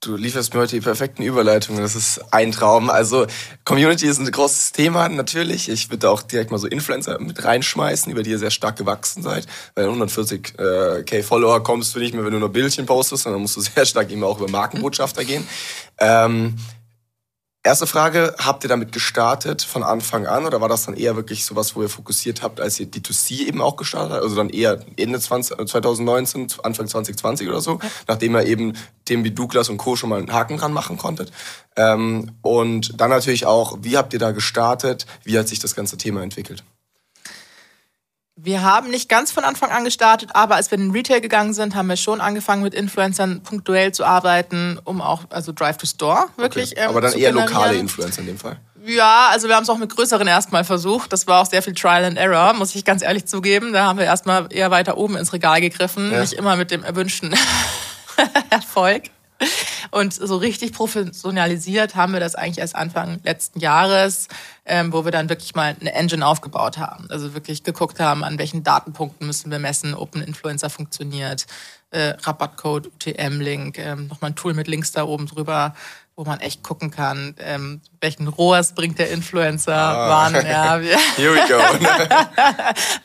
Du 0.00 0.14
lieferst 0.14 0.52
mir 0.52 0.60
heute 0.60 0.76
die 0.76 0.82
perfekten 0.82 1.22
Überleitungen. 1.22 1.80
Das 1.80 1.96
ist 1.96 2.20
ein 2.30 2.52
Traum. 2.52 2.90
Also 2.90 3.26
Community 3.64 4.06
ist 4.06 4.20
ein 4.20 4.30
großes 4.30 4.72
Thema 4.72 5.08
natürlich. 5.08 5.70
Ich 5.70 5.90
würde 5.90 6.10
auch 6.10 6.20
direkt 6.20 6.50
mal 6.50 6.58
so 6.58 6.66
Influencer 6.66 7.18
mit 7.18 7.42
reinschmeißen, 7.42 8.12
über 8.12 8.22
die 8.22 8.30
ihr 8.30 8.38
sehr 8.38 8.50
stark 8.50 8.76
gewachsen 8.76 9.22
seid. 9.22 9.46
Weil 9.74 9.88
140k 9.88 11.12
äh, 11.12 11.22
Follower 11.22 11.62
kommst 11.62 11.94
du 11.94 11.98
nicht 11.98 12.14
mehr, 12.14 12.24
wenn 12.24 12.32
du 12.32 12.38
nur 12.38 12.50
Bildchen 12.50 12.84
postest, 12.84 13.22
sondern 13.22 13.40
musst 13.40 13.56
du 13.56 13.60
sehr 13.74 13.86
stark 13.86 14.10
eben 14.10 14.22
auch 14.22 14.38
über 14.38 14.50
Markenbotschafter 14.50 15.24
gehen. 15.24 15.48
Ähm, 15.98 16.56
Erste 17.66 17.88
Frage, 17.88 18.32
habt 18.38 18.62
ihr 18.64 18.68
damit 18.68 18.92
gestartet 18.92 19.60
von 19.60 19.82
Anfang 19.82 20.24
an 20.24 20.46
oder 20.46 20.60
war 20.60 20.68
das 20.68 20.86
dann 20.86 20.94
eher 20.94 21.16
wirklich 21.16 21.44
sowas, 21.44 21.74
wo 21.74 21.82
ihr 21.82 21.88
fokussiert 21.88 22.40
habt, 22.40 22.60
als 22.60 22.78
ihr 22.78 22.86
D2C 22.86 23.48
eben 23.48 23.60
auch 23.60 23.74
gestartet 23.74 24.12
habt? 24.12 24.22
Also 24.22 24.36
dann 24.36 24.50
eher 24.50 24.78
Ende 24.96 25.18
20, 25.18 25.66
2019, 25.66 26.46
Anfang 26.62 26.86
2020 26.86 27.48
oder 27.48 27.60
so, 27.60 27.80
nachdem 28.06 28.36
ihr 28.36 28.46
eben 28.46 28.74
Themen 29.04 29.24
wie 29.24 29.32
Douglas 29.32 29.68
und 29.68 29.78
Co. 29.78 29.96
schon 29.96 30.10
mal 30.10 30.20
einen 30.20 30.32
Haken 30.32 30.58
dran 30.58 30.72
machen 30.72 30.96
konntet. 30.96 31.32
Ähm, 31.74 32.36
und 32.40 33.00
dann 33.00 33.10
natürlich 33.10 33.46
auch, 33.46 33.78
wie 33.80 33.96
habt 33.96 34.12
ihr 34.12 34.20
da 34.20 34.30
gestartet? 34.30 35.04
Wie 35.24 35.36
hat 35.36 35.48
sich 35.48 35.58
das 35.58 35.74
ganze 35.74 35.96
Thema 35.96 36.22
entwickelt? 36.22 36.62
Wir 38.38 38.62
haben 38.62 38.90
nicht 38.90 39.08
ganz 39.08 39.32
von 39.32 39.44
Anfang 39.44 39.70
an 39.70 39.84
gestartet, 39.84 40.30
aber 40.34 40.56
als 40.56 40.70
wir 40.70 40.76
in 40.76 40.88
den 40.88 40.90
Retail 40.92 41.22
gegangen 41.22 41.54
sind, 41.54 41.74
haben 41.74 41.88
wir 41.88 41.96
schon 41.96 42.20
angefangen 42.20 42.62
mit 42.62 42.74
Influencern 42.74 43.42
punktuell 43.42 43.92
zu 43.92 44.04
arbeiten, 44.04 44.78
um 44.84 45.00
auch, 45.00 45.22
also 45.30 45.52
Drive 45.52 45.78
to 45.78 45.86
Store 45.86 46.26
wirklich. 46.36 46.72
Okay. 46.72 46.82
Ähm, 46.82 46.90
aber 46.90 47.00
dann 47.00 47.14
eher 47.14 47.30
generieren. 47.30 47.54
lokale 47.54 47.78
Influencer 47.78 48.20
in 48.20 48.26
dem 48.26 48.38
Fall. 48.38 48.58
Ja, 48.84 49.30
also 49.32 49.48
wir 49.48 49.56
haben 49.56 49.62
es 49.62 49.70
auch 49.70 49.78
mit 49.78 49.88
größeren 49.88 50.26
erstmal 50.26 50.64
versucht. 50.64 51.14
Das 51.14 51.26
war 51.26 51.40
auch 51.40 51.46
sehr 51.46 51.62
viel 51.62 51.72
Trial 51.72 52.04
and 52.04 52.18
Error, 52.18 52.52
muss 52.52 52.74
ich 52.74 52.84
ganz 52.84 53.02
ehrlich 53.02 53.24
zugeben. 53.24 53.72
Da 53.72 53.84
haben 53.84 53.98
wir 53.98 54.04
erstmal 54.04 54.46
eher 54.50 54.70
weiter 54.70 54.98
oben 54.98 55.16
ins 55.16 55.32
Regal 55.32 55.62
gegriffen, 55.62 56.12
ja. 56.12 56.20
nicht 56.20 56.34
immer 56.34 56.56
mit 56.56 56.70
dem 56.70 56.84
erwünschten 56.84 57.34
Erfolg. 58.50 59.04
Und 59.90 60.14
so 60.14 60.36
richtig 60.36 60.72
professionalisiert 60.72 61.94
haben 61.94 62.12
wir 62.12 62.20
das 62.20 62.34
eigentlich 62.34 62.58
erst 62.58 62.76
Anfang 62.76 63.20
letzten 63.22 63.60
Jahres, 63.60 64.28
ähm, 64.64 64.92
wo 64.92 65.04
wir 65.04 65.12
dann 65.12 65.28
wirklich 65.28 65.54
mal 65.54 65.76
eine 65.78 65.92
Engine 65.92 66.26
aufgebaut 66.26 66.78
haben. 66.78 67.06
Also 67.10 67.34
wirklich 67.34 67.62
geguckt 67.62 68.00
haben, 68.00 68.24
an 68.24 68.38
welchen 68.38 68.62
Datenpunkten 68.62 69.26
müssen 69.26 69.50
wir 69.50 69.58
messen, 69.58 69.94
ob 69.94 70.14
ein 70.14 70.22
Influencer 70.22 70.70
funktioniert, 70.70 71.46
äh, 71.90 72.14
Rabattcode, 72.22 72.88
UTM-Link, 72.88 73.78
ähm, 73.78 74.08
nochmal 74.08 74.32
ein 74.32 74.36
Tool 74.36 74.54
mit 74.54 74.68
Links 74.68 74.92
da 74.92 75.04
oben 75.04 75.26
drüber, 75.26 75.74
wo 76.16 76.24
man 76.24 76.40
echt 76.40 76.62
gucken 76.62 76.90
kann, 76.90 77.34
ähm, 77.38 77.82
welchen 78.00 78.26
ROAS 78.26 78.74
bringt 78.74 78.98
der 78.98 79.10
Influencer, 79.10 79.76
ah. 79.76 80.30
wann, 80.32 80.46
ja, 80.46 80.78
Here 81.16 81.34
we 81.34 81.46
go. 81.46 81.58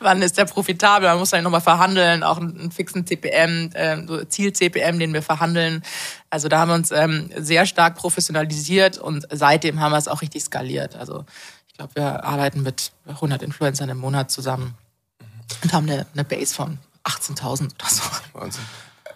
wann 0.00 0.22
ist 0.22 0.38
der 0.38 0.46
profitabel, 0.46 1.06
man 1.10 1.18
muss 1.18 1.28
dann 1.28 1.44
nochmal 1.44 1.60
verhandeln, 1.60 2.22
auch 2.22 2.38
einen, 2.38 2.72
fixen 2.72 3.06
CPM, 3.06 3.70
äh, 3.74 4.06
so 4.06 4.24
Ziel-CPM, 4.24 4.98
den 4.98 5.12
wir 5.12 5.20
verhandeln. 5.20 5.82
Also 6.30 6.48
da 6.48 6.60
haben 6.60 6.70
wir 6.70 6.74
uns 6.74 6.90
ähm, 6.90 7.28
sehr 7.36 7.66
stark 7.66 7.96
professionalisiert 7.96 8.96
und 8.96 9.26
seitdem 9.30 9.78
haben 9.78 9.92
wir 9.92 9.98
es 9.98 10.08
auch 10.08 10.22
richtig 10.22 10.42
skaliert. 10.44 10.96
Also 10.96 11.26
ich 11.68 11.74
glaube, 11.74 11.94
wir 11.94 12.24
arbeiten 12.24 12.62
mit 12.62 12.92
100 13.06 13.42
Influencern 13.42 13.90
im 13.90 13.98
Monat 13.98 14.30
zusammen 14.30 14.74
und 15.62 15.72
haben 15.74 15.86
eine, 15.88 16.06
eine 16.14 16.24
Base 16.24 16.54
von 16.54 16.78
18.000 17.04 17.44
oder 17.44 17.88
so. 17.88 18.02
Wahnsinn. 18.32 18.64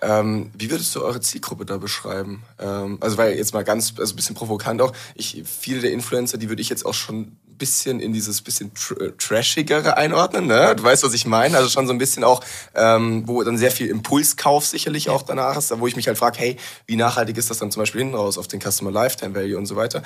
Ähm, 0.03 0.51
wie 0.57 0.71
würdest 0.71 0.95
du 0.95 1.03
eure 1.03 1.21
Zielgruppe 1.21 1.65
da 1.65 1.79
beschreiben? 1.79 2.43
Ähm, 2.59 2.99
also 3.01 3.19
weil 3.19 3.37
jetzt 3.37 3.55
mal 3.55 3.65
ganz, 3.65 3.95
also 3.99 4.13
ein 4.13 4.17
bisschen 4.17 4.37
provokant 4.37 4.81
auch. 4.83 4.93
Ich, 5.15 5.43
viele 5.45 5.81
der 5.81 5.93
Influencer, 5.93 6.39
die 6.39 6.49
würde 6.49 6.63
ich 6.63 6.69
jetzt 6.69 6.85
auch 6.85 6.95
schon 6.95 7.37
bisschen 7.57 8.01
in 8.01 8.13
dieses 8.13 8.43
bisschen 8.43 8.73
tr 8.75 9.01
äh, 9.01 9.13
trashigere 9.13 9.97
einordnen. 9.97 10.47
Ne? 10.47 10.75
Du 10.77 10.83
weißt, 10.83 11.05
was 11.05 11.15
ich 11.15 11.27
meine. 11.27 11.57
Also 11.57 11.69
schon 11.69 11.87
so 11.87 11.93
ein 11.93 11.99
bisschen 11.99 12.25
auch, 12.25 12.43
ähm, 12.75 13.23
wo 13.27 13.43
dann 13.43 13.59
sehr 13.59 13.71
viel 13.71 13.89
Impulskauf 13.89 14.67
sicherlich 14.67 15.11
auch 15.11 15.23
danach 15.23 15.57
ist, 15.57 15.73
wo 15.79 15.87
ich 15.87 15.97
mich 15.97 16.07
halt 16.09 16.19
frage, 16.19 16.39
hey, 16.39 16.57
wie 16.87 16.97
nachhaltig 16.97 17.37
ist 17.37 17.51
das 17.51 17.59
dann 17.59 17.71
zum 17.71 17.83
Beispiel 17.83 18.01
hinten 18.01 18.15
raus 18.15 18.39
auf 18.39 18.49
den 18.49 18.61
Customer 18.61 18.91
Lifetime 18.91 19.35
Value 19.35 19.57
und 19.57 19.67
so 19.67 19.77
weiter. 19.77 20.03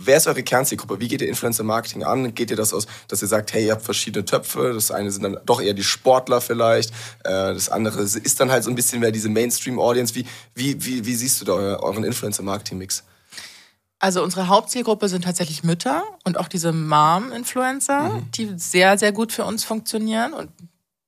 Wer 0.00 0.16
ist 0.16 0.26
eure 0.26 0.42
Kernzielgruppe? 0.42 1.00
Wie 1.00 1.08
geht 1.08 1.22
ihr 1.22 1.28
Influencer 1.28 1.64
Marketing 1.64 2.04
an? 2.04 2.34
Geht 2.34 2.50
ihr 2.50 2.56
das 2.56 2.74
aus, 2.74 2.86
dass 3.08 3.22
ihr 3.22 3.28
sagt, 3.28 3.52
hey, 3.52 3.66
ihr 3.66 3.72
habt 3.72 3.84
verschiedene 3.84 4.24
Töpfe? 4.24 4.72
Das 4.74 4.90
eine 4.90 5.10
sind 5.10 5.22
dann 5.22 5.38
doch 5.46 5.60
eher 5.60 5.74
die 5.74 5.84
Sportler 5.84 6.40
vielleicht. 6.40 6.90
Äh, 7.24 7.54
das 7.54 7.68
andere 7.68 8.02
ist 8.02 8.40
dann 8.40 8.50
halt 8.50 8.64
so 8.64 8.70
ein 8.70 8.76
bisschen 8.76 9.00
mehr 9.00 9.12
diese 9.12 9.28
Mainstream 9.28 9.78
Audience. 9.78 10.14
Wie, 10.14 10.26
wie, 10.54 10.84
wie, 10.84 11.06
wie 11.06 11.14
siehst 11.14 11.40
du 11.40 11.44
da 11.44 11.52
euren 11.52 12.04
Influencer 12.04 12.42
Marketing 12.42 12.78
Mix? 12.78 13.04
Also 14.04 14.22
unsere 14.22 14.48
Hauptzielgruppe 14.48 15.08
sind 15.08 15.24
tatsächlich 15.24 15.64
Mütter 15.64 16.04
und 16.24 16.36
auch 16.36 16.48
diese 16.48 16.72
Mom-Influencer, 16.72 18.00
mhm. 18.00 18.30
die 18.32 18.52
sehr, 18.58 18.98
sehr 18.98 19.12
gut 19.12 19.32
für 19.32 19.46
uns 19.46 19.64
funktionieren. 19.64 20.34
Und 20.34 20.50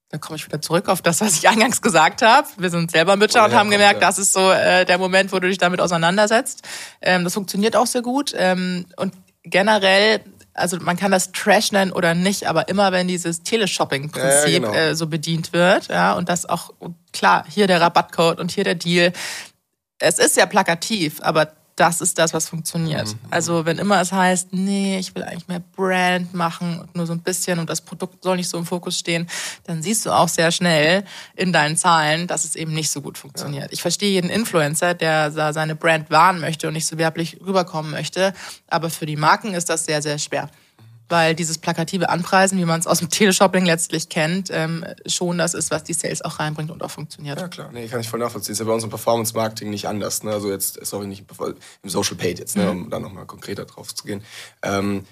da 0.09 0.17
komme 0.17 0.37
ich 0.37 0.47
wieder 0.47 0.63
zurück 0.63 0.89
auf 0.89 1.03
das, 1.03 1.21
was 1.21 1.37
ich 1.37 1.47
eingangs 1.47 1.83
gesagt 1.83 2.23
habe. 2.23 2.49
Wir 2.57 2.71
sind 2.71 2.91
selber 2.91 3.17
Mütter 3.17 3.45
und 3.45 3.53
haben 3.53 3.69
gemerkt, 3.69 4.01
ja. 4.01 4.09
das 4.09 4.19
ist 4.19 4.33
so 4.33 4.51
äh, 4.51 4.87
der 4.87 4.97
Moment, 4.97 5.31
wo 5.31 5.39
du 5.39 5.47
dich 5.47 5.59
damit 5.59 5.79
auseinandersetzt. 5.79 6.63
Ähm, 7.03 7.23
das 7.25 7.35
funktioniert 7.35 7.77
auch 7.77 7.87
sehr 7.87 8.01
gut. 8.01 8.33
Ähm, 8.35 8.87
und 8.97 9.13
generell 9.43 10.23
also 10.55 10.79
man 10.81 10.97
kann 10.97 11.11
das 11.11 11.33
Trash 11.33 11.73
nennen 11.73 11.93
oder 11.93 12.15
nicht, 12.15 12.49
aber 12.49 12.69
immer 12.69 12.93
wenn 12.93 13.09
dieses 13.09 13.43
Teleshopping-Prinzip 13.43 14.53
ja, 14.53 14.59
genau. 14.59 14.73
äh, 14.73 14.95
so 14.95 15.07
bedient 15.07 15.53
wird, 15.53 15.89
ja, 15.89 16.15
und 16.15 16.31
das 16.31 16.49
auch, 16.49 16.73
klar, 17.13 17.45
hier 17.47 17.67
der 17.67 17.83
Rabattcode 17.83 18.41
und 18.41 18.51
hier 18.53 18.65
der 18.65 18.75
Deal, 18.75 19.13
es 19.99 20.19
ist 20.19 20.35
sehr 20.35 20.47
plakativ, 20.47 21.21
aber 21.21 21.53
das 21.77 22.01
ist 22.01 22.19
das, 22.19 22.33
was 22.33 22.49
funktioniert. 22.49 23.09
Mhm. 23.09 23.19
Also 23.31 23.67
wenn 23.67 23.79
immer 23.79 24.01
es 24.01 24.11
heißt, 24.11 24.53
nee, 24.53 24.99
ich 24.99 25.15
will 25.15 25.23
eigentlich 25.23 25.47
mehr 25.47 25.61
Brand 25.61 26.33
machen 26.35 26.81
und 26.81 26.97
nur 26.97 27.07
so 27.07 27.13
ein 27.13 27.21
bisschen 27.21 27.59
und 27.59 27.69
das 27.69 27.83
Produkt 27.83 28.25
soll 28.25 28.37
nicht 28.37 28.49
so 28.49 28.57
im 28.57 28.65
Fokus 28.67 28.99
stehen, 28.99 29.29
dann 29.65 29.83
siehst 29.83 30.07
du 30.07 30.11
auch 30.11 30.29
sehr 30.29 30.51
schnell 30.51 31.05
in 31.35 31.53
deinen 31.53 31.77
Zahlen, 31.77 32.27
dass 32.27 32.45
es 32.45 32.57
eben 32.57 32.73
nicht 32.73 32.91
so 32.91 33.03
gut 33.03 33.19
funktioniert. 33.19 33.65
Ja. 33.65 33.73
Ich 33.73 33.83
verstehe 33.83 34.11
jeden 34.11 34.31
Influencer, 34.31 34.95
der 34.95 35.31
seine 35.31 35.77
Brand 35.77 36.11
wahren 36.11 36.41
möchte 36.41 36.67
und 36.67 36.75
nicht 36.75 36.87
so 36.87 36.97
werblich 36.99 37.39
rüberkommen 37.45 37.91
möchte, 37.91 38.33
aber 38.69 38.91
für 38.91 39.07
die 39.07 39.17
Marken 39.17 39.55
ist 39.55 39.69
das 39.69 39.85
sehr, 39.85 40.01
sehr 40.01 40.19
schwer 40.19 40.51
weil 41.09 41.35
dieses 41.35 41.59
plakative 41.59 42.09
Anpreisen, 42.09 42.59
wie 42.59 42.65
man 42.65 42.81
es 42.81 42.87
aus 42.87 42.99
dem 42.99 43.09
Teleshopping 43.09 43.65
letztlich 43.65 44.09
kennt, 44.09 44.51
ähm, 44.51 44.85
schon 45.07 45.39
das 45.39 45.55
ist, 45.55 45.71
was 45.71 45.85
die 45.85 45.93
Sales 45.93 46.23
auch 46.23 46.39
reinbringt 46.39 46.71
und 46.71 46.83
auch 46.83 46.91
funktioniert. 46.91 47.41
Ja, 47.41 47.49
klar. 47.49 47.71
Nee, 47.73 47.89
kann 47.89 48.01
ich 48.01 48.09
voll 48.09 48.21
nachvollziehen. 48.21 48.53
Ist 48.53 48.59
ja 48.59 48.65
bei 48.65 48.73
uns 48.73 48.85
im 48.85 48.91
Performance-Marketing 48.91 49.71
nicht 49.71 49.87
anders. 49.87 50.23
Ne? 50.23 50.33
Also 50.33 50.51
jetzt, 50.51 50.85
sorry, 50.85 51.07
nicht 51.07 51.25
im 51.83 51.89
Social 51.89 52.17
Paid 52.17 52.39
jetzt, 52.39 52.57
ne? 52.57 52.65
Mhm. 52.65 52.83
um 52.85 52.91
da 52.91 52.99
nochmal 52.99 53.27
konkreter 53.27 53.65
drauf 53.65 53.95
zu 53.95 54.05
gehen. 54.05 54.25
Ähm, 54.63 55.05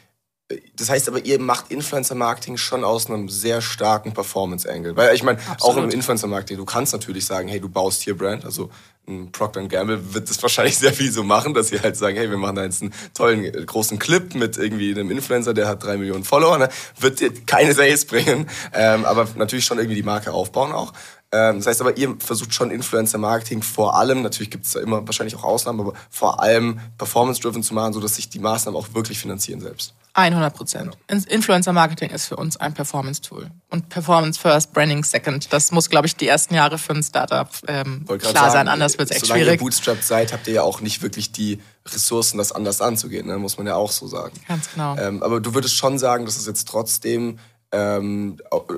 das 0.76 0.90
heißt 0.90 1.08
aber, 1.08 1.24
ihr 1.24 1.40
macht 1.40 1.70
Influencer-Marketing 1.70 2.56
schon 2.56 2.84
aus 2.84 3.08
einem 3.08 3.28
sehr 3.28 3.60
starken 3.60 4.12
Performance-Angle. 4.12 4.96
Weil 4.96 5.14
ich 5.14 5.22
meine, 5.22 5.38
auch 5.60 5.76
im 5.76 5.90
Influencer-Marketing, 5.90 6.56
du 6.56 6.64
kannst 6.64 6.92
natürlich 6.92 7.26
sagen, 7.26 7.48
hey, 7.48 7.60
du 7.60 7.68
baust 7.68 8.02
hier 8.02 8.16
Brand, 8.16 8.44
also 8.44 8.70
ein 9.06 9.32
Procter 9.32 9.66
Gamble 9.66 10.14
wird 10.14 10.30
das 10.30 10.42
wahrscheinlich 10.42 10.78
sehr 10.78 10.92
viel 10.92 11.12
so 11.12 11.22
machen, 11.22 11.54
dass 11.54 11.68
sie 11.68 11.80
halt 11.80 11.96
sagen, 11.96 12.16
hey, 12.16 12.30
wir 12.30 12.38
machen 12.38 12.56
da 12.56 12.64
jetzt 12.64 12.82
einen 12.82 12.94
tollen 13.12 13.66
großen 13.66 13.98
Clip 13.98 14.34
mit 14.34 14.56
irgendwie 14.56 14.92
einem 14.92 15.10
Influencer, 15.10 15.54
der 15.54 15.68
hat 15.68 15.84
drei 15.84 15.96
Millionen 15.96 16.24
Follower, 16.24 16.58
ne? 16.58 16.68
wird 16.98 17.20
dir 17.20 17.32
keine 17.44 17.74
Sales 17.74 18.04
bringen, 18.06 18.48
ähm, 18.72 19.04
aber 19.04 19.28
natürlich 19.36 19.64
schon 19.64 19.78
irgendwie 19.78 19.96
die 19.96 20.02
Marke 20.02 20.32
aufbauen 20.32 20.72
auch. 20.72 20.92
Ähm, 21.34 21.56
das 21.56 21.66
heißt 21.66 21.80
aber, 21.80 21.96
ihr 21.96 22.14
versucht 22.20 22.54
schon 22.54 22.70
Influencer-Marketing 22.70 23.62
vor 23.62 23.96
allem, 23.96 24.22
natürlich 24.22 24.50
gibt 24.50 24.66
es 24.66 24.72
da 24.72 24.80
immer 24.80 25.04
wahrscheinlich 25.04 25.34
auch 25.34 25.42
Ausnahmen, 25.42 25.80
aber 25.80 25.94
vor 26.08 26.40
allem 26.40 26.78
performance-driven 26.96 27.64
zu 27.64 27.74
machen, 27.74 27.92
sodass 27.92 28.14
sich 28.14 28.28
die 28.28 28.38
Maßnahmen 28.38 28.78
auch 28.80 28.94
wirklich 28.94 29.18
finanzieren 29.18 29.60
selbst. 29.60 29.94
100 30.12 30.54
Prozent. 30.54 30.96
Influencer 31.08 31.72
Marketing 31.72 32.10
ist 32.10 32.26
für 32.26 32.36
uns 32.36 32.56
ein 32.56 32.72
Performance-Tool. 32.72 33.50
Und 33.70 33.88
Performance 33.88 34.38
First, 34.38 34.72
Branding 34.72 35.02
Second. 35.02 35.52
Das 35.52 35.72
muss, 35.72 35.90
glaube 35.90 36.06
ich, 36.06 36.14
die 36.14 36.28
ersten 36.28 36.54
Jahre 36.54 36.78
für 36.78 36.92
ein 36.92 37.02
Startup 37.02 37.48
ähm, 37.66 38.04
klar 38.06 38.20
sagen, 38.32 38.52
sein. 38.52 38.68
Anders 38.68 38.96
wird 38.96 39.10
es 39.10 39.16
echt 39.16 39.26
solange 39.26 39.42
schwierig. 39.42 39.58
Solange 39.58 39.70
ihr 39.70 39.74
bootstrapped 39.74 40.04
seid, 40.04 40.32
habt 40.32 40.46
ihr 40.46 40.54
ja 40.54 40.62
auch 40.62 40.80
nicht 40.80 41.02
wirklich 41.02 41.32
die 41.32 41.60
Ressourcen, 41.84 42.38
das 42.38 42.52
anders 42.52 42.80
anzugehen. 42.80 43.26
Ne? 43.26 43.38
Muss 43.38 43.58
man 43.58 43.66
ja 43.66 43.74
auch 43.74 43.90
so 43.90 44.06
sagen. 44.06 44.38
Ganz 44.46 44.70
genau. 44.72 44.96
Ähm, 44.96 45.20
aber 45.20 45.40
du 45.40 45.52
würdest 45.52 45.74
schon 45.74 45.98
sagen, 45.98 46.26
dass 46.26 46.36
es 46.36 46.46
jetzt 46.46 46.68
trotzdem 46.68 47.40
ähm, 47.74 48.36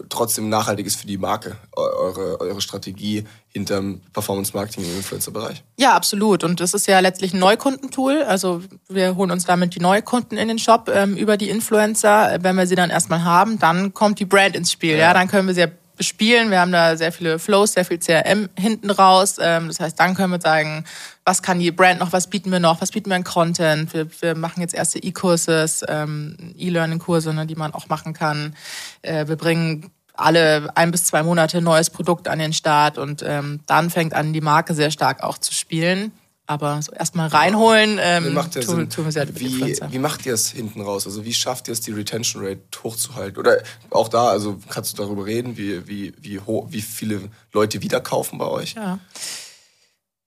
trotzdem 0.09 0.49
nachhaltig 0.49 0.87
ist 0.87 0.99
für 0.99 1.07
die 1.07 1.19
Marke, 1.19 1.57
eure, 1.73 2.41
eure 2.41 2.61
Strategie 2.61 3.25
hinterm 3.49 4.01
Performance-Marketing 4.13 4.85
im 4.85 4.97
Influencer-Bereich. 4.97 5.63
Ja, 5.79 5.95
absolut. 5.95 6.45
Und 6.45 6.61
das 6.61 6.73
ist 6.73 6.87
ja 6.87 7.01
letztlich 7.01 7.35
ein 7.35 7.41
Neukundentool. 7.41 8.23
Also 8.23 8.63
wir 8.89 9.17
holen 9.17 9.31
uns 9.31 9.45
damit 9.45 9.75
die 9.75 9.81
Neukunden 9.81 10.39
in 10.39 10.49
den 10.49 10.59
Shop 10.59 10.91
ähm, 10.93 11.17
über 11.17 11.37
die 11.37 11.51
Influencer. 11.51 12.39
Wenn 12.41 12.57
wir 12.57 12.67
sie 12.67 12.75
dann 12.75 12.91
erstmal 12.91 13.25
haben, 13.25 13.59
dann 13.59 13.93
kommt 13.93 14.19
die 14.19 14.25
Brand 14.25 14.57
ins 14.57 14.73
Spiel. 14.73 14.93
Ja, 14.93 15.09
ja 15.09 15.15
dann 15.15 15.29
können 15.29 15.47
wir 15.47 15.55
sie 15.55 15.67
bespielen. 15.97 16.51
Wir 16.51 16.61
haben 16.61 16.73
da 16.73 16.97
sehr 16.97 17.13
viele 17.13 17.39
Flows, 17.39 17.73
sehr 17.73 17.85
viel 17.85 17.99
CRM 17.99 18.49
hinten 18.57 18.91
raus. 18.91 19.37
Ähm, 19.41 19.69
das 19.69 19.81
heißt, 19.81 19.99
dann 19.99 20.15
können 20.15 20.33
wir 20.33 20.41
sagen, 20.41 20.85
was 21.25 21.43
kann 21.43 21.59
die 21.59 21.71
Brand 21.71 22.01
noch, 22.01 22.13
was 22.13 22.29
bieten 22.29 22.53
wir 22.53 22.61
noch, 22.61 22.81
was 22.81 22.93
bieten 22.93 23.11
wir 23.11 23.17
an 23.17 23.25
Content. 23.25 23.93
Wir, 23.93 24.07
wir 24.21 24.35
machen 24.35 24.61
jetzt 24.61 24.75
erste 24.75 25.03
E-Kurses, 25.03 25.85
ähm, 25.89 26.37
E-Learning-Kurse, 26.57 27.33
ne, 27.35 27.47
die 27.47 27.57
man 27.57 27.75
auch 27.75 27.89
machen 27.89 28.13
kann. 28.13 28.55
Äh, 29.03 29.27
wir 29.27 29.37
bringen 29.37 29.91
alle 30.15 30.71
ein 30.75 30.91
bis 30.91 31.05
zwei 31.05 31.23
Monate 31.23 31.61
neues 31.61 31.91
Produkt 31.91 32.29
an 32.29 32.39
den 32.39 32.53
Start 32.53 32.99
und 32.99 33.23
ähm, 33.27 33.61
dann 33.67 33.91
fängt 33.91 34.15
an, 34.15 34.33
die 34.33 34.41
Marke 34.41 34.75
sehr 34.75 34.91
stark 34.91 35.23
auch 35.23 35.39
zu 35.39 35.53
spielen. 35.53 36.13
Aber 36.47 36.81
so 36.81 36.93
erstmal 36.93 37.29
reinholen, 37.29 37.99
ähm, 38.01 38.33
macht 38.33 38.53
tun, 38.63 38.89
tun 38.89 39.05
wir 39.05 39.13
sehr 39.13 39.29
wie, 39.35 39.77
wie 39.91 39.99
macht 39.99 40.27
ihr 40.27 40.35
es 40.35 40.51
hinten 40.51 40.81
raus? 40.81 41.05
Also 41.07 41.25
wie 41.25 41.35
schafft 41.35 41.67
ihr 41.69 41.73
es, 41.73 41.81
die 41.81 41.91
Retention 41.91 42.45
Rate 42.45 42.61
hochzuhalten? 42.85 43.39
Oder 43.39 43.63
auch 43.91 44.09
da, 44.09 44.29
also 44.29 44.59
kannst 44.69 44.93
du 44.93 45.03
darüber 45.03 45.27
reden, 45.27 45.57
wie, 45.57 45.87
wie, 45.89 46.15
wie, 46.21 46.39
hoch, 46.39 46.69
wie 46.71 46.83
viele 46.83 47.31
Leute 47.53 47.83
wieder 47.83 48.01
kaufen 48.01 48.39
bei 48.39 48.47
euch? 48.47 48.75
Ja. 48.75 49.01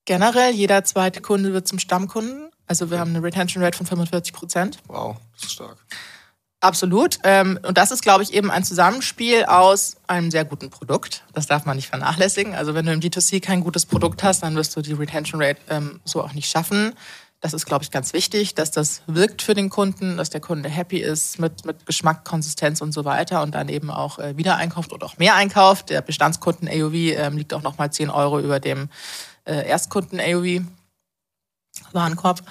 Generell, 0.04 0.54
jeder 0.54 0.84
zweite 0.84 1.22
Kunde 1.22 1.54
wird 1.54 1.68
zum 1.68 1.80
Stammkunden. 1.80 2.50
Also 2.68 2.92
wir 2.92 3.00
haben 3.00 3.16
eine 3.16 3.24
Retention 3.24 3.64
Rate 3.64 3.78
von 3.78 3.86
45 3.86 4.34
Prozent. 4.34 4.80
Wow, 4.88 5.16
das 5.36 5.46
ist 5.46 5.54
stark. 5.54 5.78
Absolut. 6.62 7.20
Ähm, 7.24 7.58
und 7.66 7.78
das 7.78 7.92
ist, 7.92 8.02
glaube 8.02 8.24
ich, 8.24 8.34
eben 8.34 8.52
ein 8.52 8.66
Zusammenspiel 8.66 9.46
aus 9.46 9.96
einem 10.08 10.30
sehr 10.30 10.44
guten 10.44 10.70
Produkt. 10.70 11.24
Das 11.34 11.48
darf 11.48 11.66
man 11.66 11.78
nicht 11.78 11.88
vernachlässigen. 11.88 12.54
Also 12.54 12.74
wenn 12.74 12.86
du 12.86 12.92
im 12.92 13.00
D2C 13.00 13.42
kein 13.42 13.62
gutes 13.62 13.86
Produkt 13.86 14.24
hast, 14.24 14.44
dann 14.44 14.56
wirst 14.56 14.76
du 14.76 14.82
die 14.82 14.92
Retention 14.92 15.42
Rate 15.42 15.60
ähm, 15.70 16.02
so 16.04 16.22
auch 16.22 16.34
nicht 16.34 16.50
schaffen. 16.50 16.94
Das 17.40 17.54
ist, 17.54 17.66
glaube 17.66 17.86
ich, 17.86 17.92
ganz 17.92 18.12
wichtig, 18.12 18.56
dass 18.56 18.72
das 18.72 19.02
wirkt 19.08 19.42
für 19.42 19.54
den 19.54 19.70
Kunden, 19.70 20.18
dass 20.18 20.30
der 20.30 20.42
Kunde 20.42 20.68
happy 20.68 20.98
ist 20.98 21.40
mit, 21.40 21.64
mit 21.64 21.86
Geschmack, 21.86 22.26
Konsistenz 22.26 22.82
und 22.82 22.92
so 22.92 23.06
weiter 23.06 23.42
und 23.42 23.56
dann 23.56 23.70
eben 23.70 23.90
auch 23.90 24.20
äh, 24.20 24.36
wieder 24.36 24.58
einkauft 24.58 24.92
oder 24.92 25.06
auch 25.06 25.18
mehr 25.18 25.36
einkauft. 25.36 25.90
Der 25.90 26.02
Bestandskunden 26.02 26.68
AOV 26.68 26.94
ähm, 26.94 27.38
liegt 27.38 27.54
auch 27.54 27.62
nochmal 27.62 27.94
10 27.94 28.10
Euro 28.10 28.42
über 28.42 28.60
dem 28.60 28.90
äh, 29.46 29.66
Erstkunden 29.66 30.20
AOV 30.20 30.66
Warenkorb. 31.94 32.42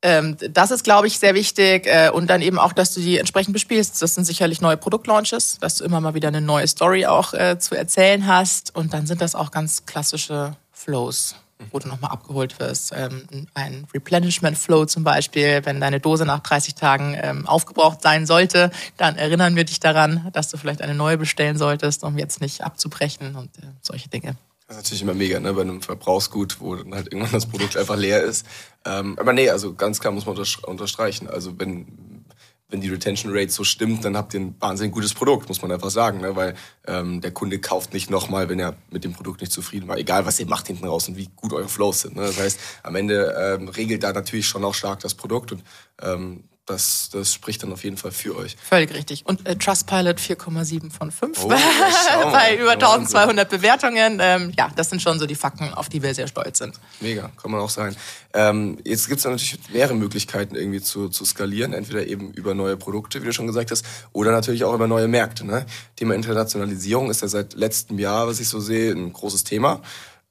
Ähm, 0.00 0.36
das 0.50 0.70
ist, 0.70 0.84
glaube 0.84 1.08
ich, 1.08 1.18
sehr 1.18 1.34
wichtig. 1.34 1.86
Äh, 1.86 2.10
und 2.10 2.28
dann 2.30 2.40
eben 2.42 2.58
auch, 2.58 2.72
dass 2.72 2.94
du 2.94 3.00
die 3.00 3.18
entsprechend 3.18 3.52
bespielst. 3.52 4.00
Das 4.00 4.14
sind 4.14 4.24
sicherlich 4.24 4.60
neue 4.60 4.76
Produktlaunches, 4.76 5.58
dass 5.60 5.76
du 5.76 5.84
immer 5.84 6.00
mal 6.00 6.14
wieder 6.14 6.28
eine 6.28 6.40
neue 6.40 6.68
Story 6.68 7.06
auch 7.06 7.34
äh, 7.34 7.58
zu 7.58 7.74
erzählen 7.74 8.26
hast. 8.26 8.74
Und 8.76 8.94
dann 8.94 9.06
sind 9.06 9.20
das 9.20 9.34
auch 9.34 9.50
ganz 9.50 9.86
klassische 9.86 10.56
Flows, 10.70 11.34
wo 11.72 11.80
du 11.80 11.88
nochmal 11.88 12.12
abgeholt 12.12 12.60
wirst. 12.60 12.92
Ähm, 12.94 13.48
ein 13.54 13.88
Replenishment-Flow 13.92 14.84
zum 14.84 15.02
Beispiel, 15.02 15.62
wenn 15.64 15.80
deine 15.80 15.98
Dose 15.98 16.24
nach 16.24 16.40
30 16.40 16.76
Tagen 16.76 17.18
ähm, 17.20 17.48
aufgebraucht 17.48 18.00
sein 18.00 18.24
sollte, 18.24 18.70
dann 18.96 19.16
erinnern 19.16 19.56
wir 19.56 19.64
dich 19.64 19.80
daran, 19.80 20.28
dass 20.32 20.48
du 20.48 20.58
vielleicht 20.58 20.80
eine 20.80 20.94
neue 20.94 21.18
bestellen 21.18 21.58
solltest, 21.58 22.04
um 22.04 22.18
jetzt 22.18 22.40
nicht 22.40 22.62
abzubrechen 22.62 23.34
und 23.34 23.58
äh, 23.58 23.66
solche 23.82 24.08
Dinge. 24.08 24.36
Das 24.68 24.76
ist 24.76 24.82
natürlich 24.82 25.02
immer 25.02 25.14
mega, 25.14 25.40
ne, 25.40 25.54
bei 25.54 25.62
einem 25.62 25.80
Verbrauchsgut, 25.80 26.60
wo 26.60 26.76
dann 26.76 26.94
halt 26.94 27.06
irgendwann 27.06 27.32
das 27.32 27.46
Produkt 27.46 27.78
einfach 27.78 27.96
leer 27.96 28.22
ist. 28.22 28.44
Ähm, 28.84 29.18
aber 29.18 29.32
nee, 29.32 29.48
also 29.48 29.72
ganz 29.72 29.98
klar 29.98 30.12
muss 30.12 30.26
man 30.26 30.36
unterstreichen. 30.36 31.26
Also 31.26 31.58
wenn, 31.58 32.26
wenn 32.68 32.82
die 32.82 32.90
Retention 32.90 33.32
Rate 33.34 33.50
so 33.50 33.64
stimmt, 33.64 34.04
dann 34.04 34.14
habt 34.14 34.34
ihr 34.34 34.40
ein 34.40 34.54
wahnsinnig 34.60 34.92
gutes 34.92 35.14
Produkt, 35.14 35.48
muss 35.48 35.62
man 35.62 35.72
einfach 35.72 35.88
sagen. 35.88 36.20
Ne? 36.20 36.36
Weil 36.36 36.54
ähm, 36.86 37.22
der 37.22 37.30
Kunde 37.30 37.58
kauft 37.60 37.94
nicht 37.94 38.10
nochmal, 38.10 38.50
wenn 38.50 38.60
er 38.60 38.76
mit 38.90 39.04
dem 39.04 39.14
Produkt 39.14 39.40
nicht 39.40 39.52
zufrieden 39.52 39.88
war. 39.88 39.96
Egal, 39.96 40.26
was 40.26 40.38
ihr 40.38 40.46
macht 40.46 40.66
hinten 40.66 40.86
raus 40.86 41.08
und 41.08 41.16
wie 41.16 41.30
gut 41.34 41.54
eure 41.54 41.68
Flows 41.68 42.02
sind. 42.02 42.16
Ne? 42.16 42.26
Das 42.26 42.38
heißt, 42.38 42.60
am 42.82 42.94
Ende 42.94 43.34
ähm, 43.38 43.68
regelt 43.68 44.02
da 44.02 44.12
natürlich 44.12 44.46
schon 44.46 44.66
auch 44.66 44.74
stark 44.74 45.00
das 45.00 45.14
Produkt. 45.14 45.50
Und 45.50 45.62
ähm, 46.02 46.44
das, 46.68 47.08
das 47.12 47.32
spricht 47.32 47.62
dann 47.62 47.72
auf 47.72 47.84
jeden 47.84 47.96
Fall 47.96 48.12
für 48.12 48.36
euch. 48.36 48.56
Völlig 48.62 48.92
richtig. 48.94 49.24
Und 49.26 49.46
äh, 49.46 49.56
Trustpilot 49.56 50.18
4,7 50.18 50.90
von 50.90 51.10
5 51.10 51.44
oh, 51.44 51.48
bei 52.32 52.56
über 52.56 52.72
1200 52.72 53.48
Bewertungen. 53.48 54.18
Ähm, 54.20 54.52
ja, 54.56 54.70
das 54.76 54.90
sind 54.90 55.00
schon 55.00 55.18
so 55.18 55.26
die 55.26 55.34
Fakten, 55.34 55.72
auf 55.74 55.88
die 55.88 56.02
wir 56.02 56.14
sehr 56.14 56.26
stolz 56.26 56.58
sind. 56.58 56.78
Mega, 57.00 57.30
kann 57.40 57.50
man 57.50 57.60
auch 57.60 57.70
sein. 57.70 57.96
Ähm, 58.34 58.78
jetzt 58.84 59.08
gibt 59.08 59.18
es 59.18 59.24
natürlich 59.24 59.58
mehrere 59.72 59.94
Möglichkeiten 59.94 60.54
irgendwie 60.54 60.80
zu, 60.80 61.08
zu 61.08 61.24
skalieren. 61.24 61.72
Entweder 61.72 62.06
eben 62.06 62.32
über 62.32 62.54
neue 62.54 62.76
Produkte, 62.76 63.22
wie 63.22 63.26
du 63.26 63.32
schon 63.32 63.46
gesagt 63.46 63.70
hast, 63.70 63.84
oder 64.12 64.30
natürlich 64.30 64.64
auch 64.64 64.74
über 64.74 64.86
neue 64.86 65.08
Märkte. 65.08 65.46
Ne? 65.46 65.66
Thema 65.96 66.14
Internationalisierung 66.14 67.10
ist 67.10 67.22
ja 67.22 67.28
seit 67.28 67.54
letztem 67.54 67.98
Jahr, 67.98 68.26
was 68.26 68.40
ich 68.40 68.48
so 68.48 68.60
sehe, 68.60 68.92
ein 68.92 69.12
großes 69.12 69.44
Thema. 69.44 69.80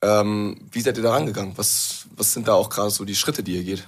Ähm, 0.01 0.59
wie 0.71 0.81
seid 0.81 0.97
ihr 0.97 1.03
da 1.03 1.13
rangegangen? 1.13 1.53
Was, 1.57 2.05
was 2.15 2.33
sind 2.33 2.47
da 2.47 2.53
auch 2.53 2.69
gerade 2.69 2.91
so 2.91 3.03
die 3.03 3.15
Schritte, 3.15 3.41
die 3.41 3.55
ihr 3.55 3.63
geht? 3.63 3.87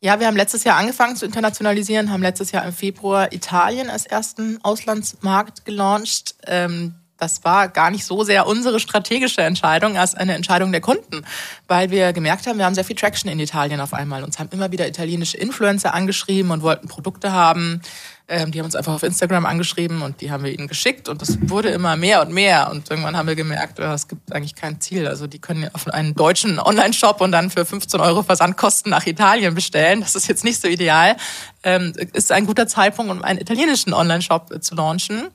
Ja, 0.00 0.20
wir 0.20 0.28
haben 0.28 0.36
letztes 0.36 0.62
Jahr 0.62 0.76
angefangen 0.76 1.16
zu 1.16 1.26
internationalisieren, 1.26 2.12
haben 2.12 2.22
letztes 2.22 2.52
Jahr 2.52 2.64
im 2.64 2.72
Februar 2.72 3.32
Italien 3.32 3.90
als 3.90 4.06
ersten 4.06 4.62
Auslandsmarkt 4.62 5.64
gelauncht. 5.64 6.36
Ähm, 6.46 6.94
das 7.18 7.44
war 7.44 7.68
gar 7.68 7.90
nicht 7.90 8.04
so 8.04 8.22
sehr 8.24 8.46
unsere 8.46 8.80
strategische 8.80 9.42
Entscheidung 9.42 9.98
als 9.98 10.14
eine 10.14 10.34
Entscheidung 10.34 10.72
der 10.72 10.80
Kunden, 10.80 11.24
weil 11.66 11.90
wir 11.90 12.12
gemerkt 12.12 12.46
haben, 12.46 12.58
wir 12.58 12.64
haben 12.64 12.74
sehr 12.74 12.84
viel 12.84 12.96
Traction 12.96 13.30
in 13.30 13.40
Italien 13.40 13.80
auf 13.80 13.92
einmal. 13.92 14.22
Uns 14.24 14.38
haben 14.38 14.48
immer 14.52 14.72
wieder 14.72 14.88
italienische 14.88 15.36
Influencer 15.36 15.94
angeschrieben 15.94 16.50
und 16.52 16.62
wollten 16.62 16.88
Produkte 16.88 17.32
haben. 17.32 17.82
Ähm, 18.30 18.52
die 18.52 18.58
haben 18.58 18.66
uns 18.66 18.76
einfach 18.76 18.92
auf 18.92 19.02
Instagram 19.02 19.46
angeschrieben 19.46 20.02
und 20.02 20.20
die 20.20 20.30
haben 20.30 20.44
wir 20.44 20.52
ihnen 20.52 20.68
geschickt 20.68 21.08
und 21.08 21.22
das 21.22 21.38
wurde 21.48 21.70
immer 21.70 21.96
mehr 21.96 22.20
und 22.20 22.30
mehr 22.30 22.70
und 22.70 22.90
irgendwann 22.90 23.16
haben 23.16 23.26
wir 23.26 23.36
gemerkt, 23.36 23.80
oh, 23.80 23.84
es 23.84 24.06
gibt 24.06 24.32
eigentlich 24.32 24.54
kein 24.54 24.80
Ziel. 24.80 25.08
Also 25.08 25.26
die 25.26 25.38
können 25.38 25.68
auf 25.72 25.88
einen 25.88 26.14
deutschen 26.14 26.60
Online-Shop 26.60 27.22
und 27.22 27.32
dann 27.32 27.50
für 27.50 27.64
15 27.64 27.98
Euro 28.00 28.22
Versandkosten 28.22 28.90
nach 28.90 29.06
Italien 29.06 29.54
bestellen. 29.54 30.02
Das 30.02 30.14
ist 30.14 30.28
jetzt 30.28 30.44
nicht 30.44 30.60
so 30.60 30.68
ideal. 30.68 31.16
Ähm, 31.62 31.94
ist 32.12 32.30
ein 32.30 32.46
guter 32.46 32.68
Zeitpunkt, 32.68 33.10
um 33.10 33.22
einen 33.22 33.40
italienischen 33.40 33.94
Online-Shop 33.94 34.62
zu 34.62 34.74
launchen. 34.74 35.28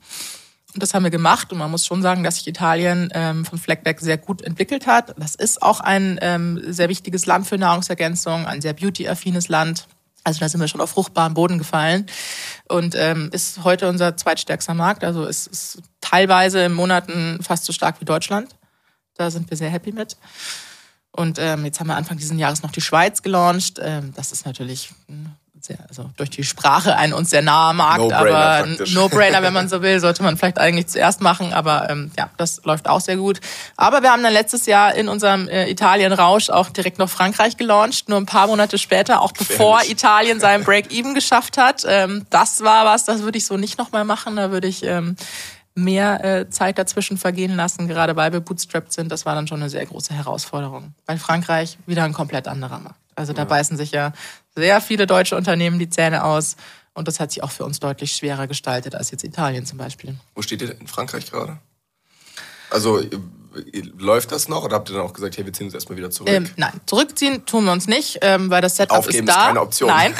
Und 0.74 0.82
das 0.82 0.92
haben 0.92 1.04
wir 1.04 1.10
gemacht 1.10 1.52
und 1.52 1.58
man 1.58 1.70
muss 1.70 1.86
schon 1.86 2.02
sagen, 2.02 2.24
dass 2.24 2.36
sich 2.36 2.48
Italien 2.48 3.08
ähm, 3.14 3.44
vom 3.44 3.58
Fleck 3.60 3.84
weg 3.84 4.00
sehr 4.00 4.18
gut 4.18 4.42
entwickelt 4.42 4.88
hat. 4.88 5.14
Das 5.16 5.36
ist 5.36 5.62
auch 5.62 5.78
ein 5.78 6.18
ähm, 6.20 6.60
sehr 6.66 6.88
wichtiges 6.88 7.26
Land 7.26 7.46
für 7.46 7.56
Nahrungsergänzung, 7.56 8.46
ein 8.46 8.60
sehr 8.60 8.72
beauty-affines 8.72 9.48
Land. 9.48 9.86
Also 10.24 10.40
da 10.40 10.48
sind 10.48 10.60
wir 10.60 10.66
schon 10.66 10.80
auf 10.80 10.90
fruchtbaren 10.90 11.34
Boden 11.34 11.58
gefallen 11.58 12.06
und 12.68 12.96
ähm, 12.96 13.28
ist 13.32 13.62
heute 13.62 13.88
unser 13.88 14.16
zweitstärkster 14.16 14.74
Markt. 14.74 15.04
Also 15.04 15.24
es 15.24 15.46
ist 15.46 15.82
teilweise 16.00 16.64
im 16.64 16.74
Monaten 16.74 17.38
fast 17.40 17.66
so 17.66 17.72
stark 17.72 18.00
wie 18.00 18.04
Deutschland. 18.04 18.56
Da 19.16 19.30
sind 19.30 19.48
wir 19.50 19.56
sehr 19.56 19.70
happy 19.70 19.92
mit. 19.92 20.16
Und 21.12 21.38
ähm, 21.38 21.64
jetzt 21.64 21.78
haben 21.78 21.86
wir 21.86 21.94
Anfang 21.94 22.16
dieses 22.18 22.36
Jahres 22.36 22.64
noch 22.64 22.72
die 22.72 22.80
Schweiz 22.80 23.22
gelauncht. 23.22 23.78
Ähm, 23.80 24.12
das 24.16 24.32
ist 24.32 24.44
natürlich 24.44 24.90
hm, 25.06 25.30
sehr, 25.64 25.78
also 25.88 26.10
durch 26.16 26.30
die 26.30 26.44
Sprache 26.44 26.96
ein 26.96 27.12
uns 27.12 27.30
sehr 27.30 27.42
naher 27.42 27.72
Markt, 27.72 27.98
no 27.98 28.12
aber 28.12 28.66
No-Brainer, 28.92 29.42
wenn 29.42 29.52
man 29.52 29.68
so 29.70 29.82
will, 29.82 29.98
sollte 30.00 30.22
man 30.22 30.36
vielleicht 30.36 30.58
eigentlich 30.58 30.88
zuerst 30.88 31.20
machen, 31.20 31.52
aber 31.52 31.88
ähm, 31.90 32.10
ja, 32.18 32.30
das 32.36 32.62
läuft 32.64 32.88
auch 32.88 33.00
sehr 33.00 33.16
gut. 33.16 33.40
Aber 33.76 34.02
wir 34.02 34.10
haben 34.10 34.22
dann 34.22 34.32
letztes 34.32 34.66
Jahr 34.66 34.94
in 34.94 35.08
unserem 35.08 35.48
äh, 35.48 35.70
Italien-Rausch 35.70 36.50
auch 36.50 36.70
direkt 36.70 36.98
noch 36.98 37.08
Frankreich 37.08 37.56
gelauncht, 37.56 38.08
nur 38.08 38.18
ein 38.18 38.26
paar 38.26 38.46
Monate 38.46 38.78
später, 38.78 39.22
auch 39.22 39.32
bevor 39.32 39.82
Italien 39.88 40.40
seinen 40.40 40.64
Break-Even 40.64 41.14
geschafft 41.14 41.56
hat. 41.56 41.84
Ähm, 41.86 42.26
das 42.30 42.62
war 42.62 42.84
was, 42.84 43.04
das 43.04 43.22
würde 43.22 43.38
ich 43.38 43.46
so 43.46 43.56
nicht 43.56 43.78
nochmal 43.78 44.04
machen, 44.04 44.36
da 44.36 44.50
würde 44.50 44.68
ich 44.68 44.84
ähm, 44.84 45.16
mehr 45.74 46.24
äh, 46.24 46.50
Zeit 46.50 46.78
dazwischen 46.78 47.18
vergehen 47.18 47.56
lassen, 47.56 47.88
gerade 47.88 48.14
weil 48.16 48.32
wir 48.32 48.40
bootstrapped 48.40 48.92
sind. 48.92 49.10
Das 49.10 49.26
war 49.26 49.34
dann 49.34 49.46
schon 49.46 49.60
eine 49.60 49.70
sehr 49.70 49.84
große 49.84 50.14
Herausforderung. 50.14 50.94
Bei 51.06 51.16
Frankreich 51.16 51.78
wieder 51.86 52.04
ein 52.04 52.12
komplett 52.12 52.46
anderer 52.48 52.78
Markt. 52.78 52.98
Also 53.16 53.32
da 53.32 53.42
ja. 53.42 53.46
beißen 53.46 53.76
sich 53.76 53.92
ja 53.92 54.12
sehr 54.56 54.80
viele 54.80 55.06
deutsche 55.06 55.36
Unternehmen 55.36 55.78
die 55.78 55.88
Zähne 55.88 56.24
aus. 56.24 56.56
Und 56.94 57.08
das 57.08 57.18
hat 57.18 57.32
sich 57.32 57.42
auch 57.42 57.50
für 57.50 57.64
uns 57.64 57.80
deutlich 57.80 58.12
schwerer 58.12 58.46
gestaltet 58.46 58.94
als 58.94 59.10
jetzt 59.10 59.24
Italien 59.24 59.66
zum 59.66 59.78
Beispiel. 59.78 60.14
Wo 60.34 60.42
steht 60.42 60.62
ihr 60.62 60.78
in 60.80 60.86
Frankreich 60.86 61.30
gerade? 61.30 61.58
Also 62.70 63.02
läuft 63.98 64.32
das 64.32 64.48
noch 64.48 64.64
oder 64.64 64.76
habt 64.76 64.90
ihr 64.90 64.96
dann 64.96 65.04
auch 65.04 65.12
gesagt, 65.12 65.36
hey, 65.36 65.44
wir 65.44 65.52
ziehen 65.52 65.66
uns 65.66 65.74
erstmal 65.74 65.96
wieder 65.96 66.10
zurück? 66.10 66.30
Ähm, 66.30 66.48
nein, 66.56 66.72
zurückziehen 66.86 67.46
tun 67.46 67.64
wir 67.64 67.72
uns 67.72 67.86
nicht, 67.86 68.18
ähm, 68.22 68.50
weil 68.50 68.60
das 68.60 68.76
Setup 68.76 68.98
Aufgeben 68.98 69.28
ist 69.28 69.34
da. 69.34 69.40
Ist 69.40 69.46
keine 69.46 69.60
Option. 69.60 69.88
Nein. 69.88 70.14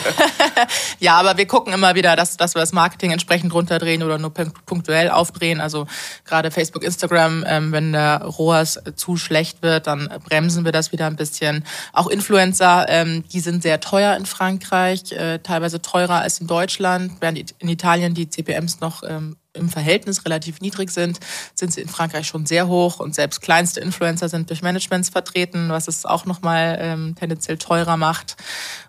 ja, 0.98 1.16
aber 1.16 1.36
wir 1.36 1.46
gucken 1.46 1.72
immer 1.72 1.94
wieder, 1.94 2.16
dass, 2.16 2.36
dass 2.36 2.54
wir 2.54 2.60
das 2.60 2.72
Marketing 2.72 3.10
entsprechend 3.10 3.52
runterdrehen 3.54 4.02
oder 4.02 4.18
nur 4.18 4.32
punktuell 4.32 5.10
aufdrehen. 5.10 5.60
Also 5.60 5.86
gerade 6.24 6.50
Facebook, 6.50 6.82
Instagram, 6.82 7.44
ähm, 7.46 7.72
wenn 7.72 7.92
der 7.92 8.22
ROAS 8.22 8.80
zu 8.96 9.16
schlecht 9.16 9.62
wird, 9.62 9.86
dann 9.86 10.08
bremsen 10.24 10.64
wir 10.64 10.72
das 10.72 10.92
wieder 10.92 11.06
ein 11.06 11.16
bisschen. 11.16 11.64
Auch 11.92 12.08
Influencer, 12.08 12.86
ähm, 12.88 13.24
die 13.32 13.40
sind 13.40 13.62
sehr 13.62 13.80
teuer 13.80 14.16
in 14.16 14.26
Frankreich, 14.26 15.12
äh, 15.12 15.38
teilweise 15.38 15.82
teurer 15.82 16.20
als 16.20 16.40
in 16.40 16.46
Deutschland, 16.46 17.12
während 17.20 17.54
in 17.58 17.68
Italien 17.68 18.14
die 18.14 18.28
CPMs 18.28 18.80
noch 18.80 19.02
ähm, 19.02 19.36
im 19.52 19.68
Verhältnis 19.68 20.24
relativ 20.24 20.60
niedrig 20.60 20.90
sind, 20.90 21.18
sind 21.54 21.72
sie 21.72 21.80
in 21.80 21.88
Frankreich 21.88 22.26
schon 22.26 22.46
sehr 22.46 22.68
hoch 22.68 23.00
und 23.00 23.14
selbst 23.14 23.40
kleinste 23.40 23.80
Influencer 23.80 24.28
sind 24.28 24.48
durch 24.50 24.62
Managements 24.62 25.08
vertreten, 25.08 25.70
was 25.70 25.88
es 25.88 26.06
auch 26.06 26.24
nochmal 26.24 26.78
ähm, 26.80 27.14
tendenziell 27.18 27.58
teurer 27.58 27.96
macht. 27.96 28.36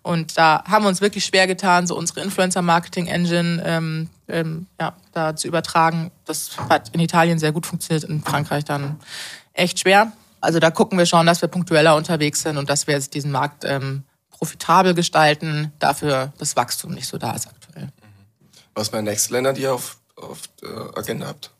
Und 0.03 0.37
da 0.37 0.63
haben 0.67 0.83
wir 0.85 0.89
uns 0.89 1.01
wirklich 1.01 1.25
schwer 1.25 1.47
getan, 1.47 1.87
so 1.87 1.97
unsere 1.97 2.21
Influencer-Marketing-Engine 2.21 3.63
ähm, 3.65 4.09
ähm, 4.27 4.67
ja, 4.79 4.95
da 5.13 5.35
zu 5.35 5.47
übertragen. 5.47 6.11
Das 6.25 6.57
hat 6.69 6.89
in 6.89 6.99
Italien 6.99 7.39
sehr 7.39 7.51
gut 7.51 7.65
funktioniert, 7.65 8.03
in 8.03 8.21
Frankreich 8.21 8.63
dann 8.63 8.99
echt 9.53 9.79
schwer. 9.79 10.11
Also 10.41 10.59
da 10.59 10.71
gucken 10.71 10.97
wir 10.97 11.05
schon, 11.05 11.25
dass 11.25 11.41
wir 11.41 11.49
punktueller 11.49 11.95
unterwegs 11.95 12.41
sind 12.41 12.57
und 12.57 12.69
dass 12.69 12.87
wir 12.87 12.95
jetzt 12.95 13.13
diesen 13.13 13.31
Markt 13.31 13.63
ähm, 13.65 14.03
profitabel 14.31 14.93
gestalten, 14.95 15.71
dafür 15.79 16.33
das 16.37 16.55
Wachstum 16.55 16.93
nicht 16.93 17.07
so 17.07 17.17
da 17.17 17.33
ist 17.33 17.47
aktuell. 17.47 17.89
Was 18.73 18.91
wären 18.91 19.05
nächste 19.05 19.33
Länder, 19.33 19.53
die 19.53 19.67
auf 19.67 20.00
auf 20.21 20.41
der 20.61 20.97
Agenda 20.97 21.27
habt? 21.27 21.51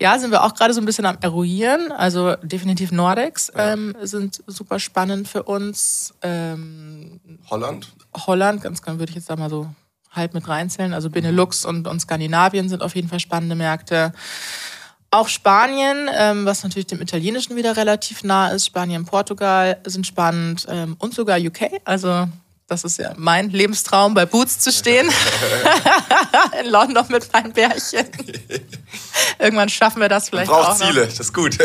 Ja, 0.00 0.18
sind 0.18 0.30
wir 0.32 0.42
auch 0.42 0.54
gerade 0.54 0.74
so 0.74 0.80
ein 0.80 0.84
bisschen 0.84 1.06
am 1.06 1.18
Eruieren. 1.20 1.92
Also 1.92 2.34
definitiv 2.42 2.90
Nordics 2.92 3.52
ja. 3.54 3.72
ähm, 3.72 3.94
sind 4.02 4.42
super 4.46 4.78
spannend 4.78 5.28
für 5.28 5.44
uns. 5.44 6.14
Ähm, 6.22 7.20
Holland? 7.48 7.92
Holland, 8.26 8.62
ganz 8.62 8.82
klar 8.82 8.98
würde 8.98 9.10
ich 9.10 9.16
jetzt 9.16 9.30
da 9.30 9.36
mal 9.36 9.50
so 9.50 9.68
halb 10.10 10.34
mit 10.34 10.48
reinzählen. 10.48 10.92
Also 10.92 11.10
Benelux 11.10 11.64
und, 11.64 11.86
und 11.86 12.00
Skandinavien 12.00 12.68
sind 12.68 12.82
auf 12.82 12.94
jeden 12.94 13.08
Fall 13.08 13.20
spannende 13.20 13.54
Märkte. 13.54 14.12
Auch 15.10 15.28
Spanien, 15.28 16.08
ähm, 16.14 16.46
was 16.46 16.62
natürlich 16.64 16.86
dem 16.86 17.00
Italienischen 17.00 17.54
wieder 17.54 17.76
relativ 17.76 18.24
nah 18.24 18.48
ist. 18.48 18.66
Spanien, 18.66 19.04
Portugal 19.04 19.78
sind 19.84 20.06
spannend 20.06 20.66
ähm, 20.68 20.96
und 20.98 21.14
sogar 21.14 21.38
UK. 21.38 21.80
Also 21.84 22.28
das 22.72 22.84
ist 22.84 22.98
ja 22.98 23.12
mein 23.16 23.50
Lebenstraum, 23.50 24.14
bei 24.14 24.24
Boots 24.24 24.58
zu 24.58 24.72
stehen. 24.72 25.08
In 26.60 26.70
London 26.70 27.04
mit 27.10 27.30
meinen 27.32 27.52
Bärchen. 27.52 28.06
Irgendwann 29.38 29.68
schaffen 29.68 30.00
wir 30.00 30.08
das 30.08 30.30
vielleicht 30.30 30.50
Man 30.50 30.62
braucht 30.62 30.82
auch. 30.82 30.88
Ziele, 30.88 31.06
das 31.06 31.20
ist 31.20 31.34
gut. 31.34 31.58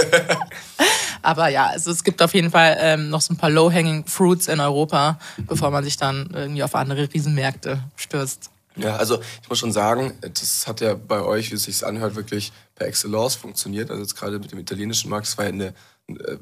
Aber 1.21 1.47
ja, 1.47 1.67
also 1.67 1.91
es 1.91 2.03
gibt 2.03 2.21
auf 2.21 2.33
jeden 2.33 2.51
Fall 2.51 2.77
ähm, 2.79 3.09
noch 3.09 3.21
so 3.21 3.33
ein 3.33 3.37
paar 3.37 3.49
Low-Hanging 3.49 4.05
Fruits 4.05 4.47
in 4.47 4.59
Europa, 4.59 5.17
bevor 5.37 5.71
man 5.71 5.83
sich 5.83 5.97
dann 5.97 6.29
irgendwie 6.33 6.63
auf 6.63 6.75
andere 6.75 7.07
Riesenmärkte 7.13 7.81
stürzt. 7.95 8.49
Ja, 8.75 8.97
also 8.97 9.19
ich 9.41 9.49
muss 9.49 9.59
schon 9.59 9.71
sagen, 9.71 10.13
das 10.21 10.67
hat 10.67 10.81
ja 10.81 10.93
bei 10.93 11.21
euch, 11.21 11.51
wie 11.51 11.55
es 11.55 11.63
sich 11.63 11.85
anhört, 11.85 12.15
wirklich 12.15 12.51
per 12.75 12.87
Excellence 12.87 13.35
funktioniert. 13.35 13.89
Also 13.89 14.01
jetzt 14.01 14.15
gerade 14.15 14.39
mit 14.39 14.51
dem 14.51 14.59
italienischen 14.59 15.09
Markt, 15.09 15.27
das 15.27 15.37
war 15.37 15.45
ja 15.45 15.51
eine, 15.51 15.73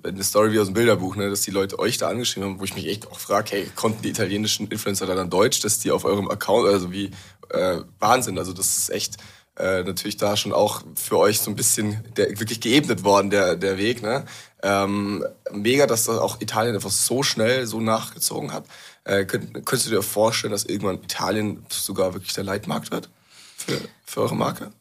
eine 0.03 0.23
Story 0.23 0.51
wie 0.51 0.59
aus 0.59 0.67
dem 0.67 0.75
Bilderbuch, 0.75 1.15
ne, 1.15 1.29
dass 1.29 1.41
die 1.41 1.51
Leute 1.51 1.79
euch 1.79 1.97
da 1.97 2.07
angeschrieben 2.07 2.49
haben, 2.49 2.59
wo 2.59 2.63
ich 2.63 2.75
mich 2.75 2.87
echt 2.87 3.11
auch 3.11 3.19
frage, 3.19 3.51
hey, 3.51 3.71
konnten 3.75 4.03
die 4.03 4.09
italienischen 4.09 4.67
Influencer 4.67 5.07
da 5.07 5.15
dann 5.15 5.29
Deutsch, 5.29 5.59
dass 5.61 5.79
die 5.79 5.91
auf 5.91 6.05
eurem 6.05 6.29
Account, 6.29 6.67
also 6.67 6.91
wie 6.91 7.11
äh, 7.49 7.79
Wahnsinn. 7.99 8.37
Also 8.37 8.53
das 8.53 8.77
ist 8.77 8.89
echt 8.89 9.17
äh, 9.57 9.83
natürlich 9.83 10.17
da 10.17 10.37
schon 10.37 10.53
auch 10.53 10.83
für 10.95 11.17
euch 11.17 11.39
so 11.39 11.49
ein 11.49 11.55
bisschen 11.55 12.03
der, 12.15 12.39
wirklich 12.39 12.61
geebnet 12.61 13.03
worden, 13.03 13.29
der, 13.29 13.55
der 13.55 13.77
Weg. 13.77 14.03
Ne? 14.03 14.25
Ähm, 14.61 15.25
mega, 15.51 15.87
dass 15.87 16.05
das 16.05 16.19
auch 16.19 16.41
Italien 16.41 16.75
einfach 16.75 16.91
so 16.91 17.23
schnell 17.23 17.65
so 17.65 17.81
nachgezogen 17.81 18.53
hat. 18.53 18.65
Äh, 19.03 19.25
könnt, 19.25 19.53
könntest 19.53 19.87
du 19.87 19.91
dir 19.91 20.01
vorstellen, 20.03 20.51
dass 20.51 20.65
irgendwann 20.65 21.01
Italien 21.01 21.65
sogar 21.69 22.13
wirklich 22.13 22.33
der 22.33 22.43
Leitmarkt 22.43 22.91
wird 22.91 23.09
für, 23.57 23.79
für 24.05 24.21
eure 24.21 24.35
Marke? 24.35 24.71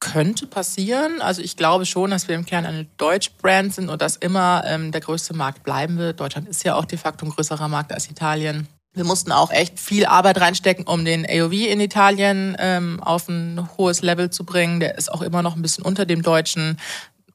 Könnte 0.00 0.46
passieren. 0.46 1.20
Also 1.20 1.42
ich 1.42 1.56
glaube 1.56 1.84
schon, 1.84 2.10
dass 2.10 2.28
wir 2.28 2.36
im 2.36 2.46
Kern 2.46 2.66
eine 2.66 2.84
Deutsch-Brand 2.98 3.74
sind 3.74 3.88
und 3.88 4.00
dass 4.00 4.16
immer 4.16 4.62
ähm, 4.66 4.92
der 4.92 5.00
größte 5.00 5.34
Markt 5.34 5.64
bleiben 5.64 5.98
wird. 5.98 6.20
Deutschland 6.20 6.48
ist 6.48 6.64
ja 6.64 6.76
auch 6.76 6.84
de 6.84 6.98
facto 6.98 7.26
ein 7.26 7.30
größerer 7.30 7.68
Markt 7.68 7.92
als 7.92 8.08
Italien. 8.08 8.68
Wir 8.94 9.04
mussten 9.04 9.32
auch 9.32 9.50
echt 9.50 9.78
viel 9.78 10.06
Arbeit 10.06 10.40
reinstecken, 10.40 10.86
um 10.86 11.04
den 11.04 11.26
AOV 11.28 11.52
in 11.52 11.80
Italien 11.80 12.56
ähm, 12.58 13.02
auf 13.02 13.28
ein 13.28 13.68
hohes 13.76 14.02
Level 14.02 14.30
zu 14.30 14.44
bringen. 14.44 14.80
Der 14.80 14.96
ist 14.96 15.12
auch 15.12 15.22
immer 15.22 15.42
noch 15.42 15.56
ein 15.56 15.62
bisschen 15.62 15.84
unter 15.84 16.06
dem 16.06 16.22
deutschen. 16.22 16.78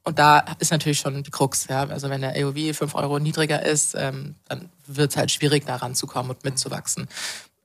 Und 0.03 0.19
da 0.19 0.39
ist 0.59 0.71
natürlich 0.71 0.99
schon 0.99 1.23
die 1.23 1.31
Krux. 1.31 1.67
Ja? 1.69 1.87
Also 1.87 2.09
wenn 2.09 2.21
der 2.21 2.35
AOV 2.35 2.75
fünf 2.75 2.95
Euro 2.95 3.19
niedriger 3.19 3.65
ist, 3.65 3.95
ähm, 3.97 4.35
dann 4.47 4.69
wird 4.87 5.11
es 5.11 5.17
halt 5.17 5.31
schwierig, 5.31 5.65
da 5.65 5.77
ranzukommen 5.77 6.31
und 6.31 6.43
mitzuwachsen. 6.43 7.07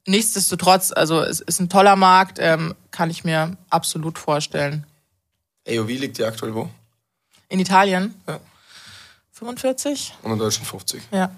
Nichtsdestotrotz, 0.08 0.90
also 0.92 1.20
es 1.20 1.40
ist 1.40 1.60
ein 1.60 1.68
toller 1.68 1.94
Markt, 1.94 2.38
ähm, 2.40 2.74
kann 2.90 3.10
ich 3.10 3.24
mir 3.24 3.56
absolut 3.70 4.18
vorstellen. 4.18 4.86
AOV 5.68 5.88
liegt 5.88 6.16
ja 6.18 6.28
aktuell 6.28 6.54
wo? 6.54 6.70
In 7.50 7.60
Italien? 7.60 8.14
Ja. 8.26 8.40
45? 9.32 10.14
Und 10.22 10.32
in 10.32 10.38
Deutschland 10.38 10.66
50? 10.66 11.02
Ja. 11.12 11.30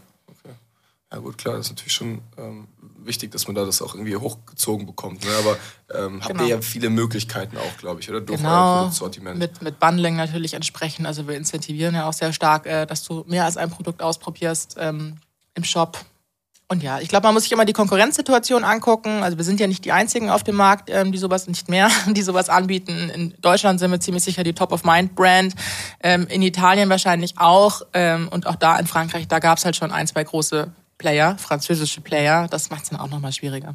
Ja 1.12 1.18
gut, 1.18 1.36
klar, 1.38 1.56
das 1.56 1.66
ist 1.66 1.72
natürlich 1.72 1.92
schon 1.92 2.20
ähm, 2.38 2.68
wichtig, 2.98 3.32
dass 3.32 3.48
man 3.48 3.56
da 3.56 3.64
das 3.64 3.82
auch 3.82 3.94
irgendwie 3.96 4.14
hochgezogen 4.14 4.86
bekommt. 4.86 5.24
Ne? 5.24 5.30
Aber 5.40 5.56
ähm, 5.92 6.20
habt 6.20 6.28
Genau. 6.28 6.44
ihr 6.44 6.48
ja 6.50 6.60
viele 6.60 6.88
Möglichkeiten 6.88 7.56
auch, 7.58 7.76
glaube 7.78 8.00
ich, 8.00 8.08
oder? 8.08 8.20
Durch 8.20 8.38
euer 8.38 8.44
Genau, 8.44 8.76
Produktsortiment. 8.78 9.36
mit, 9.36 9.60
mit 9.60 9.80
Bundling 9.80 10.14
natürlich 10.14 10.54
entsprechend. 10.54 11.08
Also 11.08 11.26
wir 11.26 11.36
incentivieren 11.36 11.96
ja 11.96 12.08
auch 12.08 12.12
sehr 12.12 12.32
stark, 12.32 12.66
äh, 12.66 12.86
dass 12.86 13.02
du 13.02 13.24
mehr 13.26 13.44
als 13.44 13.56
ein 13.56 13.70
Produkt 13.70 14.00
ausprobierst 14.02 14.76
ähm, 14.78 15.16
im 15.54 15.64
Shop. 15.64 15.98
Und 16.70 16.84
ja, 16.84 17.00
ich 17.00 17.08
glaube, 17.08 17.26
man 17.26 17.34
muss 17.34 17.42
sich 17.42 17.50
immer 17.50 17.64
die 17.64 17.72
Konkurrenzsituation 17.72 18.62
angucken. 18.62 19.24
Also 19.24 19.36
wir 19.36 19.44
sind 19.44 19.58
ja 19.58 19.66
nicht 19.66 19.84
die 19.84 19.90
einzigen 19.90 20.30
auf 20.30 20.44
dem 20.44 20.54
Markt, 20.54 20.88
ähm, 20.88 21.10
die 21.10 21.18
sowas 21.18 21.48
nicht 21.48 21.68
mehr, 21.68 21.90
die 22.06 22.22
sowas 22.22 22.48
anbieten. 22.48 23.10
In 23.12 23.34
Deutschland 23.40 23.80
sind 23.80 23.90
wir 23.90 23.98
ziemlich 23.98 24.22
sicher 24.22 24.44
die 24.44 24.52
Top-of-Mind-Brand. 24.52 25.56
Ähm, 26.00 26.28
in 26.28 26.42
Italien 26.42 26.88
wahrscheinlich 26.88 27.38
auch. 27.38 27.82
Ähm, 27.92 28.28
und 28.28 28.46
auch 28.46 28.54
da 28.54 28.78
in 28.78 28.86
Frankreich, 28.86 29.26
da 29.26 29.40
gab 29.40 29.58
es 29.58 29.64
halt 29.64 29.74
schon 29.74 29.90
ein, 29.90 30.06
zwei 30.06 30.22
große 30.22 30.72
Player, 30.96 31.36
französische 31.38 32.02
Player. 32.02 32.46
Das 32.48 32.70
macht 32.70 32.84
es 32.84 32.90
dann 32.90 33.00
auch 33.00 33.08
nochmal 33.08 33.32
schwieriger. 33.32 33.74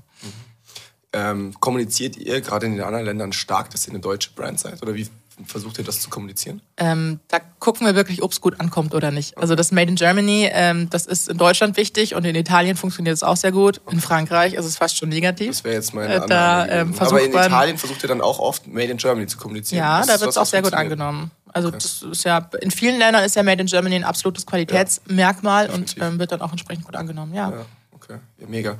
Ähm, 1.12 1.54
kommuniziert 1.60 2.16
ihr 2.16 2.40
gerade 2.40 2.66
in 2.68 2.78
den 2.78 2.82
anderen 2.82 3.04
Ländern 3.04 3.34
stark, 3.34 3.72
dass 3.72 3.88
ihr 3.88 3.92
eine 3.92 4.00
deutsche 4.00 4.32
Brand 4.32 4.58
seid? 4.58 4.82
Oder 4.82 4.96
wie 4.96 5.10
versucht 5.46 5.78
ihr 5.78 5.84
das 5.84 6.00
zu 6.00 6.10
kommunizieren? 6.10 6.62
Ähm, 6.78 7.20
da 7.28 7.40
gucken 7.60 7.86
wir 7.86 7.96
wirklich, 7.96 8.24
ob 8.24 8.32
es 8.32 8.40
gut 8.42 8.60
ankommt 8.60 8.94
oder 8.96 9.12
nicht. 9.12 9.38
Also 9.38 9.56
das 9.56 9.72
Made 9.72 9.90
in 9.90 9.96
Germany, 9.96 10.50
ähm, 10.52 10.90
das 10.90 11.06
ist 11.06 11.28
in 11.30 11.38
Deutschland 11.38 11.76
wichtig 11.78 12.16
und 12.16 12.24
in 12.26 12.36
Italien 12.36 12.78
funktioniert 12.78 13.14
es 13.16 13.24
auch 13.24 13.36
sehr 13.38 13.52
gut. 13.52 13.82
In 13.92 14.00
Frankreich 14.00 14.54
ist 14.54 14.66
es 14.66 14.78
fast 14.78 14.98
schon 14.98 15.10
negativ. 15.10 15.50
Das 15.50 15.64
wäre 15.64 15.76
jetzt 15.76 15.94
meine 15.94 16.16
Äh, 16.16 16.28
da, 16.28 16.68
ähm, 16.68 16.94
Aber 16.98 17.22
in 17.22 17.32
man- 17.32 17.46
Italien 17.48 17.78
versucht 17.78 18.04
ihr 18.04 18.08
dann 18.10 18.22
auch 18.22 18.40
oft 18.40 18.68
Made 18.68 18.92
in 18.92 18.98
Germany 18.98 19.28
zu 19.28 19.38
kommunizieren. 19.38 19.80
Ja, 19.84 20.00
Ist 20.02 20.08
da 20.08 20.14
das 20.14 20.22
wird 20.22 20.32
es 20.32 20.38
auch 20.38 20.46
sehr 20.46 20.62
gut 20.62 20.74
angenommen. 20.74 21.32
Also 21.52 21.72
das 21.72 22.02
ist 22.02 22.24
ja 22.26 22.50
in 22.62 22.70
vielen 22.72 23.00
Ländern 23.00 23.24
ist 23.24 23.36
ja 23.36 23.44
Made 23.44 23.62
in 23.62 23.68
Germany 23.68 23.96
ein 23.96 24.04
absolutes 24.04 24.46
Qualitätsmerkmal 24.46 25.66
und 25.68 25.90
definitiv. 25.90 26.04
ähm, 26.04 26.20
wird 26.20 26.32
dann 26.32 26.42
auch 26.42 26.52
entsprechend 26.52 26.86
gut 26.86 26.96
angenommen. 26.96 27.34
Ja. 27.34 27.50
Ja, 27.52 27.66
okay. 27.92 28.18
Ja, 28.40 28.48
mega. 28.48 28.78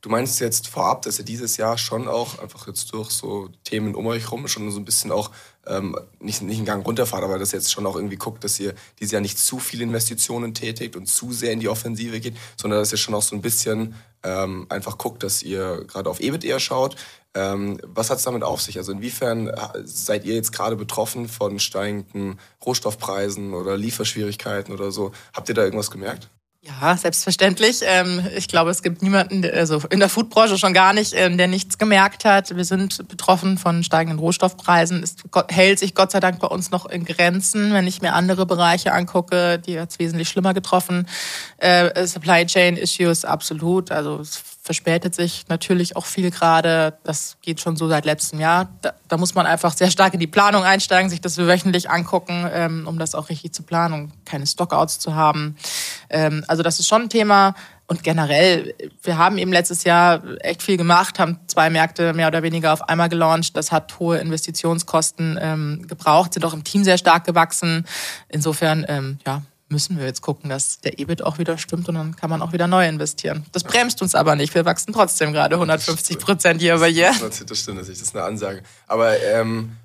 Du 0.00 0.10
meinst 0.10 0.38
jetzt 0.40 0.68
vorab, 0.68 1.02
dass 1.02 1.18
ihr 1.18 1.24
dieses 1.24 1.56
Jahr 1.56 1.76
schon 1.76 2.06
auch 2.06 2.38
einfach 2.38 2.66
jetzt 2.68 2.92
durch 2.92 3.10
so 3.10 3.48
Themen 3.64 3.94
um 3.96 4.06
euch 4.06 4.30
rum 4.30 4.46
schon 4.46 4.70
so 4.70 4.78
ein 4.78 4.84
bisschen 4.84 5.10
auch 5.10 5.30
ähm, 5.68 5.96
nicht, 6.20 6.42
nicht 6.42 6.56
einen 6.56 6.66
Gang 6.66 6.86
runterfahrt, 6.86 7.22
aber 7.22 7.38
dass 7.38 7.52
ihr 7.52 7.58
jetzt 7.58 7.72
schon 7.72 7.86
auch 7.86 7.96
irgendwie 7.96 8.16
guckt, 8.16 8.44
dass 8.44 8.58
ihr 8.58 8.74
dieses 8.98 9.12
Jahr 9.12 9.20
nicht 9.20 9.38
zu 9.38 9.58
viele 9.58 9.84
Investitionen 9.84 10.54
tätigt 10.54 10.96
und 10.96 11.06
zu 11.06 11.32
sehr 11.32 11.52
in 11.52 11.60
die 11.60 11.68
Offensive 11.68 12.20
geht, 12.20 12.36
sondern 12.56 12.80
dass 12.80 12.92
ihr 12.92 12.98
schon 12.98 13.14
auch 13.14 13.22
so 13.22 13.36
ein 13.36 13.42
bisschen 13.42 13.94
ähm, 14.22 14.66
einfach 14.68 14.98
guckt, 14.98 15.22
dass 15.22 15.42
ihr 15.42 15.84
gerade 15.86 16.10
auf 16.10 16.20
EBIT 16.20 16.44
eher 16.44 16.60
schaut. 16.60 16.96
Ähm, 17.34 17.78
was 17.84 18.10
hat 18.10 18.18
es 18.18 18.24
damit 18.24 18.42
auf 18.42 18.60
sich? 18.60 18.78
Also 18.78 18.92
inwiefern 18.92 19.48
äh, 19.48 19.56
seid 19.84 20.24
ihr 20.24 20.34
jetzt 20.34 20.52
gerade 20.52 20.76
betroffen 20.76 21.28
von 21.28 21.58
steigenden 21.58 22.38
Rohstoffpreisen 22.64 23.54
oder 23.54 23.76
Lieferschwierigkeiten 23.76 24.74
oder 24.74 24.90
so? 24.90 25.12
Habt 25.32 25.48
ihr 25.48 25.54
da 25.54 25.62
irgendwas 25.62 25.90
gemerkt? 25.90 26.30
Ja, 26.68 26.96
selbstverständlich. 26.96 27.80
Ähm, 27.82 28.26
ich 28.36 28.46
glaube, 28.46 28.70
es 28.70 28.82
gibt 28.82 29.00
niemanden, 29.00 29.42
also 29.50 29.82
in 29.88 30.00
der 30.00 30.10
Foodbranche 30.10 30.58
schon 30.58 30.74
gar 30.74 30.92
nicht, 30.92 31.14
ähm, 31.16 31.38
der 31.38 31.48
nichts 31.48 31.78
gemerkt 31.78 32.26
hat. 32.26 32.54
Wir 32.54 32.64
sind 32.64 33.08
betroffen 33.08 33.56
von 33.56 33.82
steigenden 33.82 34.18
Rohstoffpreisen. 34.18 35.02
Es 35.02 35.16
hält 35.48 35.78
sich 35.78 35.94
Gott 35.94 36.10
sei 36.10 36.20
Dank 36.20 36.40
bei 36.40 36.46
uns 36.46 36.70
noch 36.70 36.84
in 36.86 37.06
Grenzen. 37.06 37.72
Wenn 37.72 37.86
ich 37.86 38.02
mir 38.02 38.12
andere 38.12 38.44
Bereiche 38.44 38.92
angucke, 38.92 39.58
die 39.58 39.80
hat 39.80 39.90
es 39.90 39.98
wesentlich 39.98 40.28
schlimmer 40.28 40.52
getroffen. 40.52 41.08
Äh, 41.56 42.06
Supply 42.06 42.44
Chain 42.44 42.76
Issues 42.76 43.24
absolut. 43.24 43.90
Also 43.90 44.18
es 44.20 44.42
verspätet 44.68 45.14
sich 45.14 45.46
natürlich 45.48 45.96
auch 45.96 46.04
viel 46.04 46.30
gerade. 46.30 46.98
Das 47.02 47.38
geht 47.40 47.58
schon 47.58 47.76
so 47.76 47.88
seit 47.88 48.04
letztem 48.04 48.38
Jahr. 48.38 48.68
Da, 48.82 48.92
da 49.08 49.16
muss 49.16 49.34
man 49.34 49.46
einfach 49.46 49.74
sehr 49.74 49.90
stark 49.90 50.12
in 50.12 50.20
die 50.20 50.26
Planung 50.26 50.62
einsteigen, 50.62 51.08
sich 51.08 51.22
das 51.22 51.38
wöchentlich 51.38 51.88
angucken, 51.88 52.46
ähm, 52.52 52.86
um 52.86 52.98
das 52.98 53.14
auch 53.14 53.30
richtig 53.30 53.54
zu 53.54 53.62
planen, 53.62 53.94
um 53.94 54.12
keine 54.26 54.46
Stockouts 54.46 54.98
zu 54.98 55.14
haben. 55.14 55.56
Ähm, 56.10 56.44
also 56.58 56.64
das 56.64 56.80
ist 56.80 56.88
schon 56.88 57.02
ein 57.02 57.08
Thema. 57.08 57.54
Und 57.86 58.02
generell, 58.02 58.74
wir 59.02 59.16
haben 59.16 59.38
eben 59.38 59.52
letztes 59.52 59.84
Jahr 59.84 60.22
echt 60.40 60.62
viel 60.62 60.76
gemacht, 60.76 61.20
haben 61.20 61.38
zwei 61.46 61.70
Märkte 61.70 62.12
mehr 62.12 62.26
oder 62.26 62.42
weniger 62.42 62.72
auf 62.72 62.88
einmal 62.88 63.08
gelauncht. 63.08 63.56
Das 63.56 63.70
hat 63.70 63.98
hohe 64.00 64.18
Investitionskosten 64.18 65.38
ähm, 65.40 65.86
gebraucht, 65.86 66.34
sind 66.34 66.44
auch 66.44 66.52
im 66.52 66.64
Team 66.64 66.82
sehr 66.82 66.98
stark 66.98 67.24
gewachsen. 67.24 67.86
Insofern, 68.28 68.84
ähm, 68.88 69.18
ja, 69.24 69.42
müssen 69.68 69.98
wir 69.98 70.04
jetzt 70.04 70.20
gucken, 70.20 70.50
dass 70.50 70.80
der 70.80 70.98
EBIT 70.98 71.22
auch 71.22 71.38
wieder 71.38 71.56
stimmt 71.58 71.88
und 71.88 71.94
dann 71.94 72.16
kann 72.16 72.28
man 72.28 72.42
auch 72.42 72.52
wieder 72.52 72.66
neu 72.66 72.86
investieren. 72.88 73.46
Das 73.52 73.62
bremst 73.62 74.02
uns 74.02 74.16
aber 74.16 74.34
nicht. 74.34 74.54
Wir 74.54 74.64
wachsen 74.64 74.92
trotzdem 74.92 75.32
gerade 75.32 75.54
150 75.54 76.18
Prozent 76.18 76.60
year 76.60 76.76
over 76.76 76.88
year. 76.88 77.14
Das, 77.20 77.36
stimmt 77.60 77.80
das 77.80 77.88
ist 77.88 78.16
eine 78.16 78.24
Ansage. 78.24 78.64
Aber 78.88 79.18
ähm, 79.20 79.76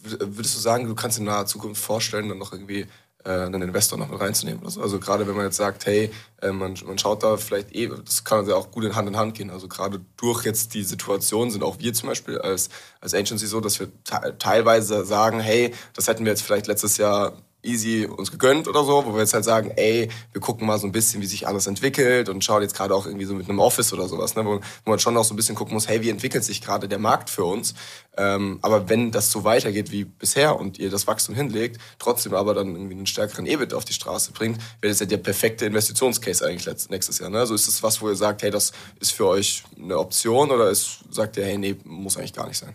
würdest 0.00 0.56
du 0.56 0.60
sagen, 0.60 0.86
du 0.86 0.94
kannst 0.94 1.18
in 1.18 1.24
naher 1.24 1.46
Zukunft 1.46 1.82
vorstellen, 1.82 2.28
dann 2.28 2.38
noch 2.38 2.52
irgendwie 2.52 2.86
einen 3.30 3.62
Investor 3.62 3.98
noch 3.98 4.08
mit 4.08 4.20
reinzunehmen 4.20 4.68
so? 4.68 4.80
Also 4.80 4.98
gerade 4.98 5.26
wenn 5.26 5.36
man 5.36 5.46
jetzt 5.46 5.56
sagt, 5.56 5.86
hey, 5.86 6.10
äh, 6.40 6.52
man, 6.52 6.76
man 6.86 6.98
schaut 6.98 7.22
da 7.22 7.36
vielleicht 7.36 7.74
eh, 7.74 7.88
das 7.88 8.24
kann 8.24 8.46
ja 8.48 8.54
auch 8.54 8.70
gut 8.70 8.84
in 8.84 8.96
Hand 8.96 9.08
in 9.08 9.16
Hand 9.16 9.34
gehen. 9.34 9.50
Also 9.50 9.68
gerade 9.68 10.00
durch 10.16 10.44
jetzt 10.44 10.74
die 10.74 10.82
Situation 10.82 11.50
sind 11.50 11.62
auch 11.62 11.78
wir 11.78 11.92
zum 11.92 12.08
Beispiel 12.08 12.38
als, 12.38 12.68
als 13.00 13.14
Agency 13.14 13.46
so, 13.46 13.60
dass 13.60 13.80
wir 13.80 13.88
te 14.04 14.36
teilweise 14.38 15.04
sagen, 15.04 15.40
hey, 15.40 15.74
das 15.94 16.08
hätten 16.08 16.24
wir 16.24 16.32
jetzt 16.32 16.42
vielleicht 16.42 16.66
letztes 16.66 16.96
Jahr 16.96 17.34
easy 17.62 18.06
uns 18.06 18.30
gegönnt 18.30 18.68
oder 18.68 18.84
so, 18.84 19.04
wo 19.06 19.14
wir 19.14 19.20
jetzt 19.20 19.34
halt 19.34 19.44
sagen, 19.44 19.72
ey, 19.76 20.08
wir 20.32 20.40
gucken 20.40 20.66
mal 20.66 20.78
so 20.78 20.86
ein 20.86 20.92
bisschen, 20.92 21.22
wie 21.22 21.26
sich 21.26 21.46
alles 21.46 21.66
entwickelt 21.66 22.28
und 22.28 22.44
schauen 22.44 22.62
jetzt 22.62 22.74
gerade 22.74 22.94
auch 22.94 23.06
irgendwie 23.06 23.24
so 23.24 23.34
mit 23.34 23.48
einem 23.48 23.60
Office 23.60 23.92
oder 23.92 24.08
sowas, 24.08 24.34
ne, 24.34 24.44
wo, 24.44 24.60
wo 24.84 24.90
man 24.90 24.98
schon 24.98 25.16
auch 25.16 25.24
so 25.24 25.34
ein 25.34 25.36
bisschen 25.36 25.54
gucken 25.54 25.74
muss, 25.74 25.88
hey, 25.88 26.02
wie 26.02 26.10
entwickelt 26.10 26.44
sich 26.44 26.60
gerade 26.60 26.88
der 26.88 26.98
Markt 26.98 27.30
für 27.30 27.44
uns? 27.44 27.74
Ähm, 28.16 28.58
aber 28.62 28.88
wenn 28.88 29.10
das 29.10 29.30
so 29.30 29.44
weitergeht 29.44 29.90
wie 29.90 30.04
bisher 30.04 30.58
und 30.58 30.78
ihr 30.78 30.90
das 30.90 31.06
Wachstum 31.06 31.34
hinlegt, 31.34 31.80
trotzdem 31.98 32.34
aber 32.34 32.52
dann 32.52 32.74
irgendwie 32.74 32.94
einen 32.94 33.06
stärkeren 33.06 33.46
EBIT 33.46 33.74
auf 33.74 33.84
die 33.84 33.94
Straße 33.94 34.32
bringt, 34.32 34.58
wäre 34.80 34.92
das 34.92 35.00
ja 35.00 35.06
der 35.06 35.18
perfekte 35.18 35.64
Investitionscase 35.64 36.46
eigentlich 36.46 36.90
nächstes 36.90 37.18
Jahr. 37.20 37.30
Ne? 37.30 37.38
Also 37.38 37.54
ist 37.54 37.68
das 37.68 37.82
was, 37.82 38.02
wo 38.02 38.08
ihr 38.08 38.16
sagt, 38.16 38.42
hey, 38.42 38.50
das 38.50 38.72
ist 39.00 39.12
für 39.12 39.26
euch 39.26 39.62
eine 39.80 39.98
Option 39.98 40.50
oder 40.50 40.68
ist, 40.68 40.98
sagt 41.10 41.36
ihr, 41.36 41.44
hey, 41.44 41.56
nee, 41.56 41.76
muss 41.84 42.16
eigentlich 42.16 42.34
gar 42.34 42.48
nicht 42.48 42.58
sein? 42.58 42.74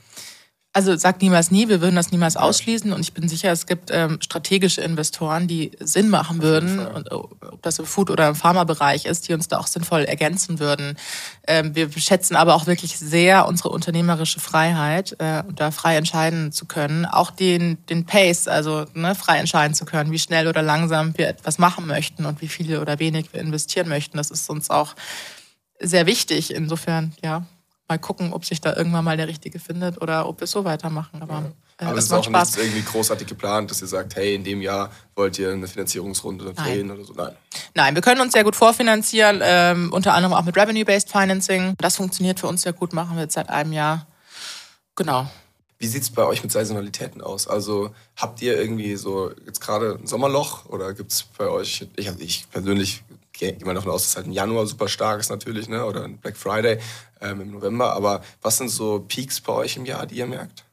Also 0.77 0.95
sagt 0.95 1.23
niemals 1.23 1.49
nie, 1.49 1.69
wir 1.69 1.81
würden 1.81 1.95
das 1.95 2.11
niemals 2.11 2.37
ausschließen 2.37 2.93
und 2.93 2.99
ich 2.99 3.11
bin 3.11 3.27
sicher, 3.27 3.51
es 3.51 3.65
gibt 3.65 3.89
ähm, 3.91 4.19
strategische 4.21 4.81
Investoren, 4.81 5.47
die 5.47 5.71
Sinn 5.79 6.07
machen 6.07 6.43
würden, 6.43 6.77
und, 6.77 7.11
ob 7.11 7.63
das 7.63 7.79
im 7.79 7.87
Food- 7.87 8.11
oder 8.11 8.29
im 8.29 8.35
Pharmabereich 8.35 9.05
ist, 9.05 9.27
die 9.27 9.33
uns 9.33 9.47
da 9.47 9.57
auch 9.57 9.65
sinnvoll 9.65 10.03
ergänzen 10.03 10.59
würden. 10.59 10.95
Ähm, 11.47 11.73
wir 11.73 11.91
schätzen 11.93 12.35
aber 12.35 12.53
auch 12.53 12.67
wirklich 12.67 12.99
sehr 12.99 13.47
unsere 13.47 13.69
unternehmerische 13.69 14.39
Freiheit, 14.39 15.15
äh, 15.17 15.41
da 15.51 15.71
frei 15.71 15.97
entscheiden 15.97 16.51
zu 16.51 16.65
können, 16.67 17.07
auch 17.07 17.31
den, 17.31 17.83
den 17.87 18.05
Pace, 18.05 18.47
also 18.47 18.85
ne, 18.93 19.15
frei 19.15 19.39
entscheiden 19.39 19.73
zu 19.73 19.83
können, 19.83 20.11
wie 20.11 20.19
schnell 20.19 20.47
oder 20.47 20.61
langsam 20.61 21.17
wir 21.17 21.27
etwas 21.27 21.57
machen 21.57 21.87
möchten 21.87 22.23
und 22.23 22.39
wie 22.43 22.49
viel 22.49 22.77
oder 22.77 22.99
wenig 22.99 23.33
wir 23.33 23.41
investieren 23.41 23.89
möchten. 23.89 24.17
Das 24.17 24.29
ist 24.29 24.47
uns 24.47 24.69
auch 24.69 24.93
sehr 25.79 26.05
wichtig. 26.05 26.53
Insofern, 26.53 27.15
ja, 27.23 27.47
mal 27.87 27.97
gucken, 27.97 28.33
ob 28.33 28.45
sich 28.45 28.59
da 28.61 28.75
irgendwann 28.75 29.05
mal 29.05 29.17
der 29.17 29.27
Richtige 29.27 29.59
findet 29.59 30.01
oder 30.01 30.27
ob 30.27 30.39
wir 30.39 30.45
es 30.45 30.51
so 30.51 30.65
weitermachen. 30.65 31.21
Aber, 31.21 31.51
äh, 31.77 31.85
Aber 31.85 31.91
es 31.91 31.95
das 31.95 32.05
ist 32.05 32.11
auch 32.13 32.23
Spaß. 32.23 32.57
nicht 32.57 32.65
irgendwie 32.65 32.83
großartig 32.83 33.27
geplant, 33.27 33.71
dass 33.71 33.81
ihr 33.81 33.87
sagt, 33.87 34.15
hey, 34.15 34.35
in 34.35 34.43
dem 34.43 34.61
Jahr 34.61 34.91
wollt 35.15 35.39
ihr 35.39 35.51
eine 35.51 35.67
Finanzierungsrunde 35.67 36.53
drehen 36.53 36.91
oder 36.91 37.03
so. 37.03 37.13
Nein. 37.13 37.35
Nein, 37.73 37.95
wir 37.95 38.01
können 38.01 38.21
uns 38.21 38.33
sehr 38.33 38.43
gut 38.43 38.55
vorfinanzieren, 38.55 39.41
ähm, 39.43 39.93
unter 39.93 40.13
anderem 40.13 40.33
auch 40.33 40.43
mit 40.43 40.57
Revenue-Based 40.57 41.09
Financing. 41.09 41.75
Das 41.77 41.95
funktioniert 41.95 42.39
für 42.39 42.47
uns 42.47 42.63
sehr 42.63 42.73
gut, 42.73 42.93
machen 42.93 43.15
wir 43.15 43.23
jetzt 43.23 43.35
seit 43.35 43.49
einem 43.49 43.71
Jahr. 43.71 44.05
Genau. 44.95 45.27
Wie 45.79 45.87
sieht 45.87 46.01
es 46.01 46.09
bei 46.09 46.25
euch 46.25 46.41
mit 46.41 46.51
Saisonalitäten 46.51 47.21
aus? 47.21 47.47
Also 47.47 47.91
habt 48.15 48.41
ihr 48.41 48.59
irgendwie 48.59 48.95
so 48.95 49.31
jetzt 49.45 49.61
gerade 49.61 49.99
ein 50.01 50.07
Sommerloch 50.07 50.65
oder 50.65 50.93
gibt 50.95 51.11
es 51.11 51.23
bei 51.37 51.47
euch, 51.47 51.87
ich, 51.95 52.07
ich 52.17 52.49
persönlich 52.49 53.03
gehe 53.37 53.51
immer 53.51 53.73
davon 53.73 53.91
aus, 53.91 54.03
dass 54.03 54.15
halt 54.15 54.27
im 54.27 54.33
Januar 54.33 54.65
super 54.65 54.87
stark 54.87 55.19
ist 55.19 55.29
natürlich, 55.29 55.69
ne? 55.69 55.85
oder 55.85 56.03
ein 56.03 56.17
Black 56.17 56.37
Friday 56.37 56.79
ähm, 57.21 57.41
im 57.41 57.51
November, 57.51 57.93
aber 57.93 58.21
was 58.41 58.57
sind 58.57 58.69
so 58.69 59.03
Peaks 59.07 59.41
bei 59.41 59.53
euch 59.53 59.77
im 59.77 59.85
Jahr, 59.85 60.05
die 60.05 60.15
ihr 60.15 60.27
merkt? 60.27 60.63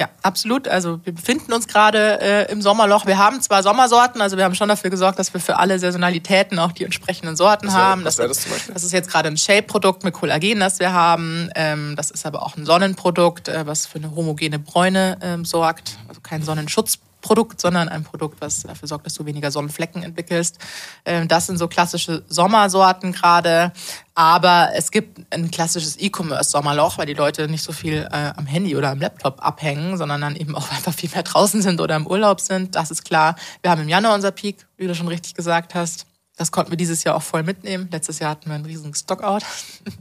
Ja, 0.00 0.08
absolut. 0.22 0.66
Also 0.66 0.98
wir 1.04 1.14
befinden 1.14 1.52
uns 1.52 1.68
gerade 1.68 2.18
äh, 2.22 2.50
im 2.50 2.62
Sommerloch. 2.62 3.04
Wir 3.04 3.18
haben 3.18 3.42
zwar 3.42 3.62
Sommersorten, 3.62 4.22
also 4.22 4.38
wir 4.38 4.44
haben 4.44 4.54
schon 4.54 4.70
dafür 4.70 4.88
gesorgt, 4.88 5.18
dass 5.18 5.34
wir 5.34 5.42
für 5.42 5.58
alle 5.58 5.78
Saisonalitäten 5.78 6.58
auch 6.58 6.72
die 6.72 6.84
entsprechenden 6.84 7.36
Sorten 7.36 7.74
haben. 7.74 8.02
Was 8.04 8.16
das, 8.16 8.28
das, 8.28 8.40
zum 8.40 8.52
Beispiel? 8.52 8.72
das 8.72 8.82
ist 8.82 8.92
jetzt 8.92 9.10
gerade 9.10 9.28
ein 9.28 9.36
Shape-Produkt 9.36 10.02
mit 10.02 10.14
Kollagen, 10.14 10.58
das 10.58 10.78
wir 10.78 10.94
haben. 10.94 11.50
Ähm, 11.54 11.96
das 11.96 12.10
ist 12.10 12.24
aber 12.24 12.42
auch 12.42 12.56
ein 12.56 12.64
Sonnenprodukt, 12.64 13.48
äh, 13.48 13.66
was 13.66 13.84
für 13.84 13.98
eine 13.98 14.16
homogene 14.16 14.58
Bräune 14.58 15.18
ähm, 15.20 15.44
sorgt. 15.44 15.98
Also 16.08 16.22
kein 16.22 16.42
Sonnenschutzprodukt 16.42 17.09
Produkt, 17.20 17.60
sondern 17.60 17.88
ein 17.88 18.04
Produkt, 18.04 18.40
was 18.40 18.62
dafür 18.62 18.88
sorgt, 18.88 19.06
dass 19.06 19.14
du 19.14 19.26
weniger 19.26 19.50
Sonnenflecken 19.50 20.02
entwickelst. 20.02 20.58
Ähm, 21.04 21.28
das 21.28 21.46
sind 21.46 21.58
so 21.58 21.68
klassische 21.68 22.24
Sommersorten 22.28 23.12
gerade. 23.12 23.72
Aber 24.14 24.70
es 24.74 24.90
gibt 24.90 25.20
ein 25.32 25.50
klassisches 25.50 25.98
E-Commerce-Sommerloch, 25.98 26.98
weil 26.98 27.06
die 27.06 27.14
Leute 27.14 27.48
nicht 27.48 27.62
so 27.62 27.72
viel 27.72 28.06
äh, 28.10 28.32
am 28.36 28.46
Handy 28.46 28.76
oder 28.76 28.90
am 28.90 29.00
Laptop 29.00 29.44
abhängen, 29.44 29.96
sondern 29.96 30.20
dann 30.20 30.36
eben 30.36 30.54
auch 30.54 30.70
einfach 30.72 30.92
viel 30.92 31.10
mehr 31.10 31.22
draußen 31.22 31.62
sind 31.62 31.80
oder 31.80 31.96
im 31.96 32.06
Urlaub 32.06 32.40
sind. 32.40 32.74
Das 32.74 32.90
ist 32.90 33.04
klar. 33.04 33.36
Wir 33.62 33.70
haben 33.70 33.82
im 33.82 33.88
Januar 33.88 34.14
unser 34.14 34.30
Peak, 34.30 34.66
wie 34.76 34.86
du 34.86 34.94
schon 34.94 35.08
richtig 35.08 35.34
gesagt 35.34 35.74
hast. 35.74 36.06
Das 36.40 36.50
konnten 36.52 36.72
wir 36.72 36.78
dieses 36.78 37.04
Jahr 37.04 37.16
auch 37.16 37.22
voll 37.22 37.42
mitnehmen. 37.42 37.90
Letztes 37.92 38.18
Jahr 38.18 38.30
hatten 38.30 38.48
wir 38.48 38.54
einen 38.54 38.64
riesigen 38.64 38.94
Stockout. 38.94 39.42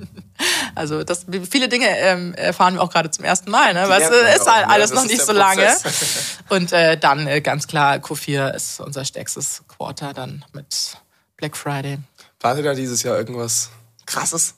also 0.74 1.04
das, 1.04 1.26
viele 1.52 1.68
Dinge 1.68 1.86
ähm, 2.00 2.34
erfahren 2.34 2.76
wir 2.76 2.82
auch 2.82 2.90
gerade 2.90 3.12
zum 3.12 3.26
ersten 3.26 3.52
Mal, 3.52 3.74
ne? 3.74 3.90
weil 3.90 4.02
es 4.02 4.38
ist 4.40 4.50
halt 4.50 4.68
ne? 4.68 4.74
alles 4.74 4.94
noch 4.94 5.04
nicht 5.04 5.22
so 5.22 5.34
lange. 5.34 5.68
Und 6.48 6.72
äh, 6.72 6.98
dann 6.98 7.28
äh, 7.28 7.42
ganz 7.42 7.68
klar, 7.68 7.96
Q4 7.96 8.56
ist 8.56 8.80
unser 8.80 9.04
stärkstes 9.04 9.64
Quarter 9.68 10.14
dann 10.14 10.46
mit 10.54 10.96
Black 11.36 11.58
Friday. 11.58 11.98
Wartet 12.40 12.66
da 12.66 12.74
dieses 12.74 13.04
Jahr 13.04 13.18
irgendwas 13.18 13.72
krasses? 14.06 14.56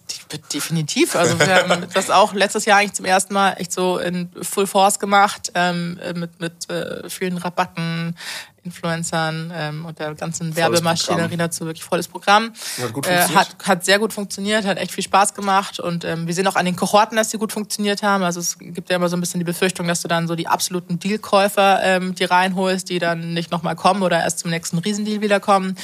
Definitiv. 0.54 1.16
Also 1.16 1.40
wir 1.40 1.56
haben 1.56 1.88
das 1.94 2.10
auch 2.10 2.34
letztes 2.34 2.66
Jahr 2.66 2.78
eigentlich 2.78 2.94
zum 2.94 3.06
ersten 3.06 3.34
Mal 3.34 3.54
echt 3.54 3.72
so 3.74 3.98
in 3.98 4.30
Full 4.42 4.68
Force 4.68 5.00
gemacht, 5.00 5.52
ähm, 5.56 6.00
mit, 6.16 6.40
mit 6.40 6.70
äh, 6.70 7.10
vielen 7.10 7.38
Rabatten, 7.38 8.16
Influencern 8.64 9.52
ähm, 9.56 9.86
und 9.86 9.98
der 9.98 10.14
ganzen 10.14 10.56
Werbemaschinerie 10.56 11.38
dazu 11.38 11.66
wirklich 11.66 11.84
volles 11.84 12.08
Programm. 12.08 12.54
Hat, 12.80 12.94
gut 12.94 13.08
äh, 13.08 13.28
hat, 13.30 13.56
hat 13.64 13.86
sehr 13.86 13.98
gut 13.98 14.14
funktioniert, 14.14 14.66
hat 14.66 14.78
echt 14.78 14.92
viel 14.92 15.04
Spaß 15.04 15.34
gemacht 15.34 15.80
und 15.80 16.06
ähm, 16.06 16.28
wir 16.28 16.34
sehen 16.34 16.48
auch 16.48 16.56
an 16.56 16.66
den 16.66 16.76
Kohorten, 16.76 17.18
dass 17.18 17.32
sie 17.32 17.38
gut 17.38 17.52
funktioniert 17.52 18.04
haben. 18.04 18.24
Also 18.24 18.40
es 18.40 18.60
gibt 18.60 18.90
ja 18.90 18.98
immer 18.98 19.10
so 19.10 19.18
ein 19.18 19.20
bisschen 19.20 19.40
die 19.40 19.46
Befürchtung, 19.46 19.88
dass 19.88 20.02
du 20.02 20.08
dann 20.08 20.28
so 20.28 20.36
die 20.36 20.48
absoluten 20.48 21.00
Dealkäufer 21.00 21.80
ähm, 21.82 22.14
die 22.14 22.26
reinholst, 22.26 22.90
die 22.90 23.00
dann 23.00 23.34
nicht 23.34 23.52
nochmal 23.52 23.76
kommen 23.76 24.04
oder 24.04 24.20
erst 24.20 24.40
zum 24.40 24.52
nächsten 24.52 24.78
Riesendeal 24.78 25.22
wiederkommen. 25.22 25.76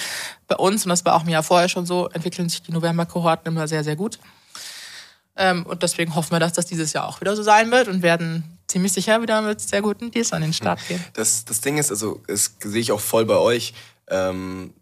Bei 0.48 0.56
uns, 0.56 0.86
und 0.86 0.90
das 0.90 1.04
war 1.04 1.16
auch 1.16 1.24
im 1.24 1.30
Jahr 1.30 1.44
vorher 1.44 1.70
schon 1.70 1.86
so, 1.86 2.10
entwickeln 2.10 2.48
sich 2.48 2.62
die 2.62 2.72
November-Kohorten 2.72 3.48
immer 3.48 3.68
sehr, 3.68 3.84
sehr 3.84 3.96
gut. 3.96 4.20
Ähm, 5.38 5.66
und 5.66 5.84
deswegen 5.84 6.16
hoffen 6.16 6.32
wir, 6.32 6.40
dass 6.40 6.54
das 6.54 6.66
dieses 6.66 6.94
Jahr 6.94 7.08
auch 7.08 7.22
wieder 7.22 7.36
so 7.36 7.44
sein 7.44 7.72
wird 7.72 7.88
und 7.88 8.02
werden 8.02 8.44
ziemlich 8.68 8.94
sicher 8.94 9.22
wieder 9.22 9.42
mit 9.42 9.62
sehr 9.62 9.82
guten 9.82 10.12
Deals 10.12 10.34
an 10.34 10.42
den 10.42 10.54
Start 10.54 10.80
gehen. 10.88 11.04
Das, 11.14 11.46
das 11.46 11.62
Ding 11.62 11.78
ist, 11.78 11.92
also, 11.92 12.22
das 12.28 12.56
sehe 12.64 12.82
ich 12.82 12.92
auch 12.92 13.00
voll 13.00 13.26
bei 13.26 13.38
euch, 13.38 13.74
ähm, 14.10 14.74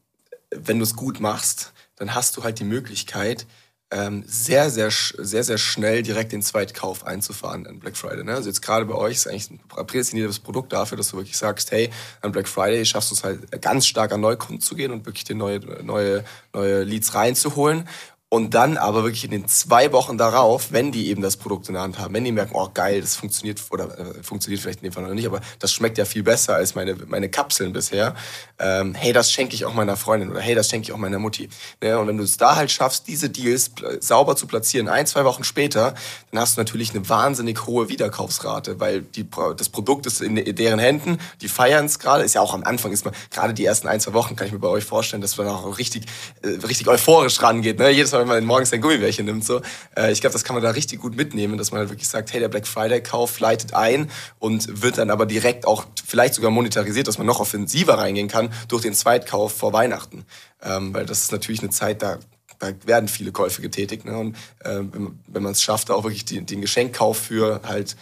wenn 0.51 0.79
du 0.79 0.83
es 0.83 0.95
gut 0.95 1.19
machst, 1.19 1.73
dann 1.97 2.15
hast 2.15 2.37
du 2.37 2.43
halt 2.43 2.59
die 2.59 2.63
Möglichkeit, 2.63 3.45
ähm, 3.91 4.23
sehr, 4.25 4.71
sehr, 4.71 4.89
sehr, 4.89 5.43
sehr 5.43 5.57
schnell 5.57 6.01
direkt 6.01 6.31
den 6.31 6.41
Zweitkauf 6.41 7.05
einzufahren 7.05 7.67
an 7.67 7.79
Black 7.79 7.95
Friday. 7.95 8.23
Ne? 8.23 8.33
Also 8.33 8.49
jetzt 8.49 8.61
gerade 8.61 8.85
bei 8.85 8.95
euch 8.95 9.17
ist 9.17 9.27
eigentlich 9.27 9.51
ein 9.51 9.59
prädestiniertes 9.67 10.39
Produkt 10.39 10.73
dafür, 10.73 10.97
dass 10.97 11.09
du 11.09 11.17
wirklich 11.17 11.37
sagst, 11.37 11.71
hey, 11.71 11.91
an 12.21 12.31
Black 12.31 12.47
Friday 12.47 12.83
schaffst 12.85 13.11
du 13.11 13.15
es 13.15 13.23
halt 13.23 13.61
ganz 13.61 13.85
stark 13.85 14.11
an 14.11 14.21
Neukunden 14.21 14.59
zu 14.59 14.75
gehen 14.75 14.91
und 14.91 15.05
wirklich 15.05 15.23
dir 15.23 15.35
neue, 15.35 15.59
neue, 15.83 16.23
neue 16.51 16.83
Leads 16.83 17.13
reinzuholen. 17.13 17.87
Und 18.27 18.55
dann 18.55 18.77
aber 18.77 19.03
wirklich 19.03 19.23
in 19.23 19.29
den 19.29 19.47
zwei 19.47 19.91
Wochen 19.91 20.17
darauf, 20.17 20.71
wenn 20.71 20.91
die 20.91 21.09
eben 21.09 21.21
das 21.21 21.37
Produkt 21.37 21.67
in 21.67 21.75
der 21.75 21.83
Hand 21.83 21.99
haben, 21.99 22.11
wenn 22.15 22.23
die 22.23 22.31
merken, 22.31 22.53
oh 22.55 22.69
geil, 22.73 22.99
das 22.99 23.15
funktioniert 23.15 23.61
oder 23.69 23.97
äh, 23.99 24.23
funktioniert 24.23 24.61
vielleicht 24.61 24.79
in 24.79 24.85
dem 24.85 24.93
Fall 24.93 25.03
noch 25.03 25.13
nicht, 25.13 25.27
aber 25.27 25.41
das 25.59 25.71
schmeckt 25.71 25.99
ja 25.99 26.05
viel 26.05 26.23
besser 26.23 26.55
als 26.55 26.73
meine, 26.73 26.95
meine 27.07 27.29
Kapseln 27.29 27.71
bisher. 27.71 28.15
Ähm, 28.57 28.95
hey, 28.95 29.13
das 29.13 29.31
schenke 29.31 29.53
ich 29.53 29.63
auch 29.63 29.75
meiner 29.75 29.95
Freundin 29.95 30.31
oder 30.31 30.41
hey, 30.41 30.55
das 30.55 30.69
schenke 30.69 30.87
ich 30.87 30.91
auch 30.91 30.97
meiner 30.97 31.19
Mutti. 31.19 31.49
Ne? 31.83 31.99
Und 31.99 32.07
wenn 32.07 32.17
du 32.17 32.23
es 32.23 32.37
da 32.37 32.55
halt 32.55 32.71
schaffst, 32.71 33.07
diese 33.07 33.29
Deals 33.29 33.71
sauber 33.99 34.35
zu 34.35 34.47
platzieren, 34.47 34.89
ein, 34.89 35.05
zwei 35.05 35.23
Wochen 35.23 35.43
später, 35.43 35.93
dann 36.31 36.41
hast 36.41 36.57
du 36.57 36.61
natürlich 36.61 36.95
eine 36.95 37.07
wahnsinnig 37.07 37.67
hohe 37.67 37.89
Wiederkaufsrate, 37.89 38.79
weil 38.79 39.01
die, 39.01 39.27
das 39.55 39.69
Produkt 39.69 40.07
ist 40.07 40.21
in 40.21 40.35
deren 40.55 40.79
Händen, 40.79 41.19
die 41.41 41.47
feiern 41.47 41.85
es 41.85 41.99
gerade, 41.99 42.23
ist 42.23 42.33
ja 42.33 42.41
auch 42.41 42.55
am 42.55 42.63
Anfang, 42.63 42.91
ist 42.91 43.05
man, 43.05 43.13
gerade 43.29 43.53
die 43.53 43.65
ersten 43.65 43.87
ein, 43.87 43.99
zwei 43.99 44.13
Wochen 44.13 44.35
kann 44.35 44.47
ich 44.47 44.53
mir 44.53 44.59
bei 44.59 44.67
euch 44.67 44.83
vorstellen, 44.83 45.21
dass 45.21 45.37
man 45.37 45.47
auch 45.47 45.77
richtig, 45.77 46.05
äh, 46.41 46.47
richtig 46.65 46.87
euphorisch 46.87 47.41
rangeht. 47.41 47.77
Ne? 47.77 47.91
Jedes 47.91 48.14
Mal, 48.15 48.21
wenn 48.21 48.27
man 48.27 48.45
morgens 48.45 48.73
ein 48.73 48.81
Gummibärchen 48.81 49.25
nimmt. 49.25 49.45
So. 49.45 49.61
Äh, 49.95 50.11
ich 50.11 50.21
glaube, 50.21 50.33
das 50.33 50.43
kann 50.43 50.55
man 50.55 50.63
da 50.63 50.71
richtig 50.71 50.99
gut 50.99 51.15
mitnehmen, 51.15 51.57
dass 51.57 51.71
man 51.71 51.79
halt 51.79 51.89
wirklich 51.89 52.07
sagt, 52.07 52.33
hey, 52.33 52.39
der 52.39 52.49
Black 52.49 52.67
Friday-Kauf 52.67 53.39
leitet 53.39 53.73
ein 53.73 54.09
und 54.39 54.81
wird 54.81 54.97
dann 54.97 55.09
aber 55.09 55.25
direkt 55.25 55.65
auch 55.65 55.85
vielleicht 56.05 56.33
sogar 56.33 56.51
monetarisiert, 56.51 57.07
dass 57.07 57.17
man 57.17 57.27
noch 57.27 57.39
offensiver 57.39 57.97
reingehen 57.97 58.27
kann 58.27 58.51
durch 58.67 58.81
den 58.81 58.93
Zweitkauf 58.93 59.53
vor 59.53 59.73
Weihnachten. 59.73 60.25
Ähm, 60.63 60.93
weil 60.93 61.05
das 61.05 61.21
ist 61.21 61.31
natürlich 61.31 61.61
eine 61.61 61.69
Zeit, 61.69 62.01
da 62.01 62.19
da 62.59 62.71
werden 62.85 63.09
viele 63.09 63.31
Käufe 63.31 63.61
getätigt. 63.61 64.05
Ne? 64.05 64.17
Und 64.17 64.35
äh, 64.59 64.81
wenn, 65.27 65.43
man 65.43 65.51
es 65.51 65.61
schafft, 65.61 65.91
auch 65.91 66.03
wirklich 66.03 66.25
die, 66.25 66.41
den 66.41 66.61
Geschenkkauf 66.61 67.17
für 67.17 67.61
halt 67.63 67.95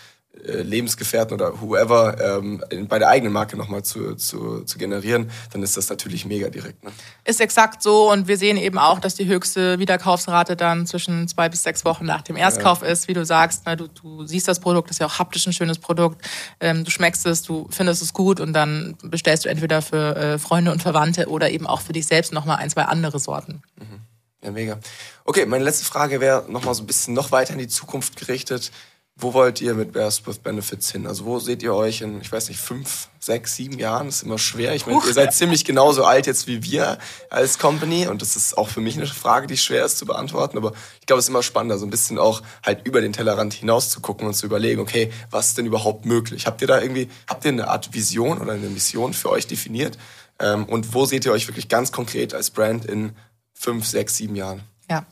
Lebensgefährten 0.45 1.33
oder 1.33 1.61
whoever 1.61 2.39
ähm, 2.39 2.63
bei 2.87 2.99
der 2.99 3.09
eigenen 3.09 3.33
Marke 3.33 3.55
nochmal 3.55 3.83
zu, 3.83 4.15
zu, 4.15 4.63
zu 4.65 4.77
generieren, 4.77 5.31
dann 5.51 5.63
ist 5.63 5.77
das 5.77 5.89
natürlich 5.89 6.25
mega 6.25 6.49
direkt. 6.49 6.83
Ne? 6.83 6.91
Ist 7.23 7.39
exakt 7.39 7.81
so 7.81 8.11
und 8.11 8.27
wir 8.27 8.37
sehen 8.37 8.57
eben 8.57 8.77
auch, 8.77 8.99
dass 8.99 9.15
die 9.15 9.25
höchste 9.25 9.79
Wiederkaufsrate 9.79 10.55
dann 10.55 10.85
zwischen 10.85 11.27
zwei 11.27 11.49
bis 11.49 11.63
sechs 11.63 11.85
Wochen 11.85 12.05
nach 12.05 12.21
dem 12.21 12.35
Erstkauf 12.35 12.81
ja. 12.81 12.87
ist, 12.87 13.07
wie 13.07 13.13
du 13.13 13.25
sagst. 13.25 13.65
Ne, 13.65 13.77
du, 13.77 13.87
du 13.87 14.25
siehst 14.25 14.47
das 14.47 14.59
Produkt, 14.59 14.89
das 14.89 14.95
ist 14.95 14.99
ja 14.99 15.07
auch 15.07 15.19
haptisch 15.19 15.47
ein 15.47 15.53
schönes 15.53 15.79
Produkt. 15.79 16.21
Ähm, 16.59 16.83
du 16.83 16.91
schmeckst 16.91 17.25
es, 17.25 17.41
du 17.41 17.67
findest 17.71 18.01
es 18.01 18.13
gut 18.13 18.39
und 18.39 18.53
dann 18.53 18.97
bestellst 19.03 19.45
du 19.45 19.49
entweder 19.49 19.81
für 19.81 20.15
äh, 20.15 20.39
Freunde 20.39 20.71
und 20.71 20.81
Verwandte 20.81 21.29
oder 21.29 21.49
eben 21.49 21.67
auch 21.67 21.81
für 21.81 21.93
dich 21.93 22.05
selbst 22.05 22.33
nochmal 22.33 22.57
ein, 22.57 22.69
zwei 22.69 22.83
andere 22.83 23.19
Sorten. 23.19 23.61
Mhm. 23.77 24.01
Ja, 24.43 24.51
mega. 24.51 24.79
Okay, 25.23 25.45
meine 25.45 25.63
letzte 25.63 25.85
Frage 25.85 26.19
wäre 26.19 26.45
nochmal 26.49 26.75
so 26.75 26.83
ein 26.83 26.87
bisschen 26.87 27.13
noch 27.13 27.31
weiter 27.31 27.53
in 27.53 27.59
die 27.59 27.69
Zukunft 27.69 28.17
gerichtet. 28.17 28.71
Wo 29.15 29.35
wollt 29.35 29.61
ihr 29.61 29.75
mit 29.75 29.91
Bears 29.91 30.25
with 30.25 30.39
Benefits 30.39 30.91
hin? 30.91 31.05
Also 31.05 31.25
wo 31.25 31.39
seht 31.39 31.61
ihr 31.61 31.75
euch 31.75 32.01
in, 32.01 32.19
ich 32.19 32.31
weiß 32.31 32.49
nicht, 32.49 32.59
fünf, 32.59 33.09
sechs, 33.19 33.55
sieben 33.55 33.77
Jahren? 33.77 34.07
Das 34.07 34.17
ist 34.17 34.23
immer 34.23 34.39
schwer. 34.39 34.73
Ich 34.73 34.87
meine, 34.87 35.05
ihr 35.05 35.13
seid 35.13 35.35
ziemlich 35.35 35.65
genauso 35.65 36.03
alt 36.03 36.25
jetzt 36.25 36.47
wie 36.47 36.63
wir 36.63 36.97
als 37.29 37.59
Company 37.59 38.07
und 38.07 38.23
das 38.23 38.35
ist 38.35 38.57
auch 38.57 38.69
für 38.69 38.81
mich 38.81 38.97
eine 38.97 39.05
Frage, 39.05 39.45
die 39.45 39.55
schwer 39.55 39.85
ist 39.85 39.99
zu 39.99 40.07
beantworten. 40.07 40.57
Aber 40.57 40.73
ich 40.99 41.05
glaube, 41.05 41.19
es 41.19 41.25
ist 41.25 41.29
immer 41.29 41.43
spannender, 41.43 41.77
so 41.77 41.85
ein 41.85 41.91
bisschen 41.91 42.17
auch 42.17 42.41
halt 42.65 42.87
über 42.87 43.01
den 43.01 43.13
Tellerrand 43.13 43.53
hinaus 43.53 43.91
zu 43.91 44.01
gucken 44.01 44.25
und 44.25 44.33
zu 44.33 44.47
überlegen, 44.47 44.81
okay, 44.81 45.11
was 45.29 45.49
ist 45.49 45.59
denn 45.59 45.67
überhaupt 45.67 46.05
möglich? 46.05 46.47
Habt 46.47 46.61
ihr 46.61 46.67
da 46.67 46.81
irgendwie, 46.81 47.07
habt 47.27 47.45
ihr 47.45 47.51
eine 47.51 47.67
Art 47.67 47.93
Vision 47.93 48.41
oder 48.41 48.53
eine 48.53 48.67
Mission 48.67 49.13
für 49.13 49.29
euch 49.29 49.45
definiert? 49.45 49.99
Ähm, 50.39 50.65
und 50.65 50.95
wo 50.95 51.05
seht 51.05 51.25
ihr 51.25 51.31
euch 51.31 51.47
wirklich 51.47 51.69
ganz 51.69 51.91
konkret 51.91 52.33
als 52.33 52.49
Brand 52.49 52.85
in 52.85 53.15
fünf, 53.53 53.85
sechs, 53.85 54.17
sieben 54.17 54.35
Jahren? 54.35 54.63
Ja. 54.89 55.05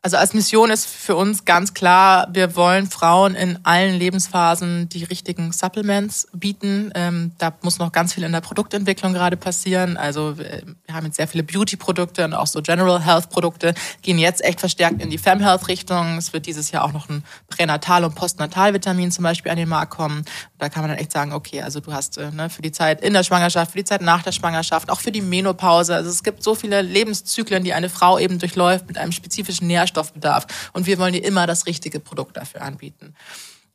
Also 0.00 0.16
als 0.16 0.32
Mission 0.32 0.70
ist 0.70 0.86
für 0.86 1.16
uns 1.16 1.44
ganz 1.44 1.74
klar, 1.74 2.28
wir 2.30 2.54
wollen 2.54 2.88
Frauen 2.88 3.34
in 3.34 3.58
allen 3.64 3.98
Lebensphasen 3.98 4.88
die 4.88 5.02
richtigen 5.02 5.50
Supplements 5.50 6.28
bieten. 6.32 6.92
Ähm, 6.94 7.32
da 7.38 7.52
muss 7.62 7.80
noch 7.80 7.90
ganz 7.90 8.14
viel 8.14 8.22
in 8.22 8.30
der 8.30 8.40
Produktentwicklung 8.40 9.12
gerade 9.12 9.36
passieren. 9.36 9.96
Also 9.96 10.38
wir 10.38 10.62
haben 10.92 11.06
jetzt 11.06 11.16
sehr 11.16 11.26
viele 11.26 11.42
Beauty-Produkte 11.42 12.24
und 12.24 12.32
auch 12.32 12.46
so 12.46 12.62
General 12.62 13.04
Health-Produkte, 13.04 13.74
gehen 14.02 14.20
jetzt 14.20 14.44
echt 14.44 14.60
verstärkt 14.60 15.02
in 15.02 15.10
die 15.10 15.18
Fem 15.18 15.40
Health-Richtung. 15.40 16.16
Es 16.16 16.32
wird 16.32 16.46
dieses 16.46 16.70
Jahr 16.70 16.84
auch 16.84 16.92
noch 16.92 17.08
ein 17.08 17.24
Pränatal- 17.48 18.04
und 18.04 18.14
Postnatal-Vitamin 18.14 19.10
zum 19.10 19.24
Beispiel 19.24 19.50
an 19.50 19.58
den 19.58 19.68
Markt 19.68 19.90
kommen. 19.90 20.24
Da 20.58 20.68
kann 20.68 20.82
man 20.82 20.90
dann 20.90 20.98
echt 20.98 21.12
sagen, 21.12 21.32
okay, 21.32 21.62
also 21.62 21.80
du 21.80 21.92
hast 21.92 22.18
äh, 22.18 22.30
ne, 22.30 22.50
für 22.50 22.62
die 22.62 22.72
Zeit 22.72 23.00
in 23.00 23.12
der 23.12 23.22
Schwangerschaft, 23.22 23.72
für 23.72 23.78
die 23.78 23.84
Zeit 23.84 24.02
nach 24.02 24.22
der 24.22 24.32
Schwangerschaft, 24.32 24.90
auch 24.90 25.00
für 25.00 25.12
die 25.12 25.20
Menopause. 25.20 25.94
Also 25.94 26.10
es 26.10 26.22
gibt 26.22 26.42
so 26.42 26.54
viele 26.54 26.82
Lebenszyklen, 26.82 27.62
die 27.64 27.72
eine 27.72 27.88
Frau 27.88 28.18
eben 28.18 28.38
durchläuft 28.38 28.88
mit 28.88 28.98
einem 28.98 29.12
spezifischen 29.12 29.66
Nährstoff 29.66 30.08
Nährstoffbedarf. 30.08 30.70
Und 30.72 30.86
wir 30.86 30.98
wollen 30.98 31.12
dir 31.12 31.24
immer 31.24 31.46
das 31.46 31.66
richtige 31.66 32.00
Produkt 32.00 32.36
dafür 32.36 32.62
anbieten. 32.62 33.14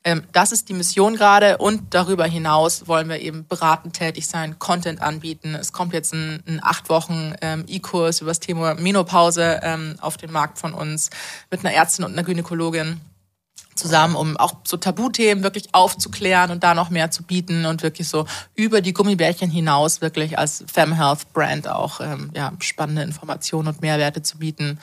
Ähm, 0.06 0.24
das 0.34 0.52
ist 0.52 0.68
die 0.68 0.74
Mission 0.74 1.16
gerade 1.16 1.58
und 1.58 1.94
darüber 1.94 2.26
hinaus 2.26 2.88
wollen 2.88 3.08
wir 3.08 3.20
eben 3.20 3.48
beratend 3.48 3.96
tätig 3.96 4.28
sein, 4.28 4.60
Content 4.60 5.02
anbieten. 5.02 5.56
Es 5.56 5.72
kommt 5.72 5.94
jetzt 5.94 6.14
ein, 6.14 6.44
ein 6.46 6.60
acht 6.62 6.90
Wochen 6.90 7.34
ähm, 7.42 7.64
E-Kurs 7.68 8.20
über 8.20 8.32
das 8.32 8.42
Thema 8.42 8.76
Menopause 8.76 9.62
ähm, 9.64 9.96
auf 10.02 10.18
den 10.18 10.32
Markt 10.32 10.58
von 10.60 10.74
uns 10.74 11.10
mit 11.50 11.62
einer 11.62 11.74
Ärztin 11.74 12.04
und 12.04 12.12
einer 12.12 12.24
Gynäkologin 12.24 13.00
zusammen, 13.76 14.16
um 14.16 14.38
auch 14.38 14.56
so 14.64 14.78
Tabuthemen 14.78 15.44
wirklich 15.44 15.74
aufzuklären 15.74 16.52
und 16.52 16.64
da 16.64 16.74
noch 16.74 16.90
mehr 16.90 17.12
zu 17.12 17.24
bieten 17.24 17.66
und 17.66 17.84
wirklich 17.84 18.08
so 18.08 18.26
über 18.56 18.82
die 18.82 18.94
Gummibärchen 18.94 19.50
hinaus 19.50 20.02
wirklich 20.02 20.38
als 20.38 20.64
Fem 20.72 20.94
Health 20.94 21.32
Brand 21.34 21.68
auch 21.68 22.00
ähm, 22.02 22.32
ja, 22.36 22.54
spannende 22.60 23.04
Informationen 23.04 23.68
und 23.68 23.82
Mehrwerte 23.82 24.22
zu 24.22 24.38
bieten. 24.38 24.80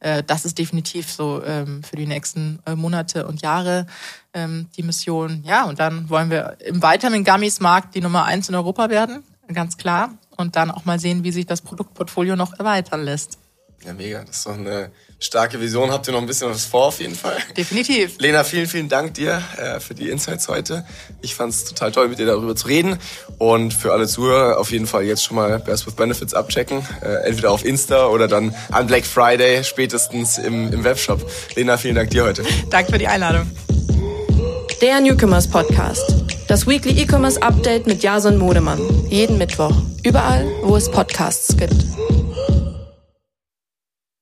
Äh, 0.00 0.22
das 0.24 0.44
ist 0.44 0.58
definitiv 0.58 1.10
so 1.10 1.42
ähm, 1.44 1.82
für 1.82 1.96
die 1.96 2.06
nächsten 2.06 2.58
äh, 2.66 2.74
Monate 2.74 3.26
und 3.26 3.42
Jahre 3.42 3.86
ähm, 4.34 4.68
die 4.76 4.82
Mission. 4.82 5.42
Ja, 5.44 5.64
und 5.64 5.78
dann 5.78 6.10
wollen 6.10 6.30
wir 6.30 6.56
im 6.64 6.82
Vitamin 6.82 7.24
Gummies 7.24 7.60
Markt 7.60 7.94
die 7.94 8.00
Nummer 8.00 8.24
eins 8.24 8.48
in 8.48 8.54
Europa 8.54 8.90
werden, 8.90 9.22
ganz 9.52 9.76
klar. 9.76 10.10
Und 10.36 10.56
dann 10.56 10.70
auch 10.70 10.84
mal 10.84 10.98
sehen, 10.98 11.24
wie 11.24 11.30
sich 11.30 11.46
das 11.46 11.60
Produktportfolio 11.60 12.36
noch 12.36 12.58
erweitern 12.58 13.04
lässt. 13.04 13.38
Ja, 13.84 13.92
mega. 13.92 14.24
Das 14.24 14.38
ist 14.38 14.46
doch 14.46 14.54
eine 14.54 14.90
starke 15.22 15.60
Vision. 15.60 15.90
Habt 15.90 16.08
ihr 16.08 16.12
noch 16.12 16.20
ein 16.20 16.26
bisschen 16.26 16.50
was 16.50 16.64
vor 16.64 16.86
auf 16.86 17.00
jeden 17.00 17.14
Fall? 17.14 17.36
Definitiv. 17.56 18.16
Lena, 18.18 18.44
vielen, 18.44 18.66
vielen 18.66 18.88
Dank 18.88 19.14
dir 19.14 19.42
äh, 19.56 19.80
für 19.80 19.94
die 19.94 20.10
Insights 20.10 20.48
heute. 20.48 20.84
Ich 21.22 21.34
fand 21.34 21.54
es 21.54 21.64
total 21.64 21.92
toll, 21.92 22.08
mit 22.08 22.18
dir 22.18 22.26
darüber 22.26 22.56
zu 22.56 22.66
reden. 22.66 22.98
Und 23.38 23.72
für 23.72 23.92
alle 23.92 24.06
Zuhörer 24.06 24.58
auf 24.58 24.72
jeden 24.72 24.86
Fall 24.86 25.04
jetzt 25.04 25.24
schon 25.24 25.36
mal 25.36 25.58
Best 25.60 25.86
with 25.86 25.94
Benefits 25.94 26.34
abchecken. 26.34 26.84
Äh, 27.02 27.28
entweder 27.28 27.52
auf 27.52 27.64
Insta 27.64 28.08
oder 28.08 28.26
dann 28.26 28.54
an 28.70 28.86
Black 28.86 29.06
Friday 29.06 29.62
spätestens 29.62 30.38
im, 30.38 30.72
im 30.72 30.84
Webshop. 30.84 31.24
Lena, 31.54 31.78
vielen 31.78 31.94
Dank 31.94 32.10
dir 32.10 32.24
heute. 32.24 32.42
Danke 32.70 32.92
für 32.92 32.98
die 32.98 33.06
Einladung. 33.06 33.48
Der 34.80 35.00
Newcomers 35.00 35.48
Podcast. 35.48 36.02
Das 36.48 36.66
Weekly 36.66 37.00
E-Commerce 37.00 37.40
Update 37.40 37.86
mit 37.86 38.02
Jason 38.02 38.36
Modemann. 38.36 38.80
Jeden 39.08 39.38
Mittwoch. 39.38 39.72
Überall, 40.02 40.44
wo 40.64 40.74
es 40.76 40.90
Podcasts 40.90 41.56
gibt. 41.56 41.76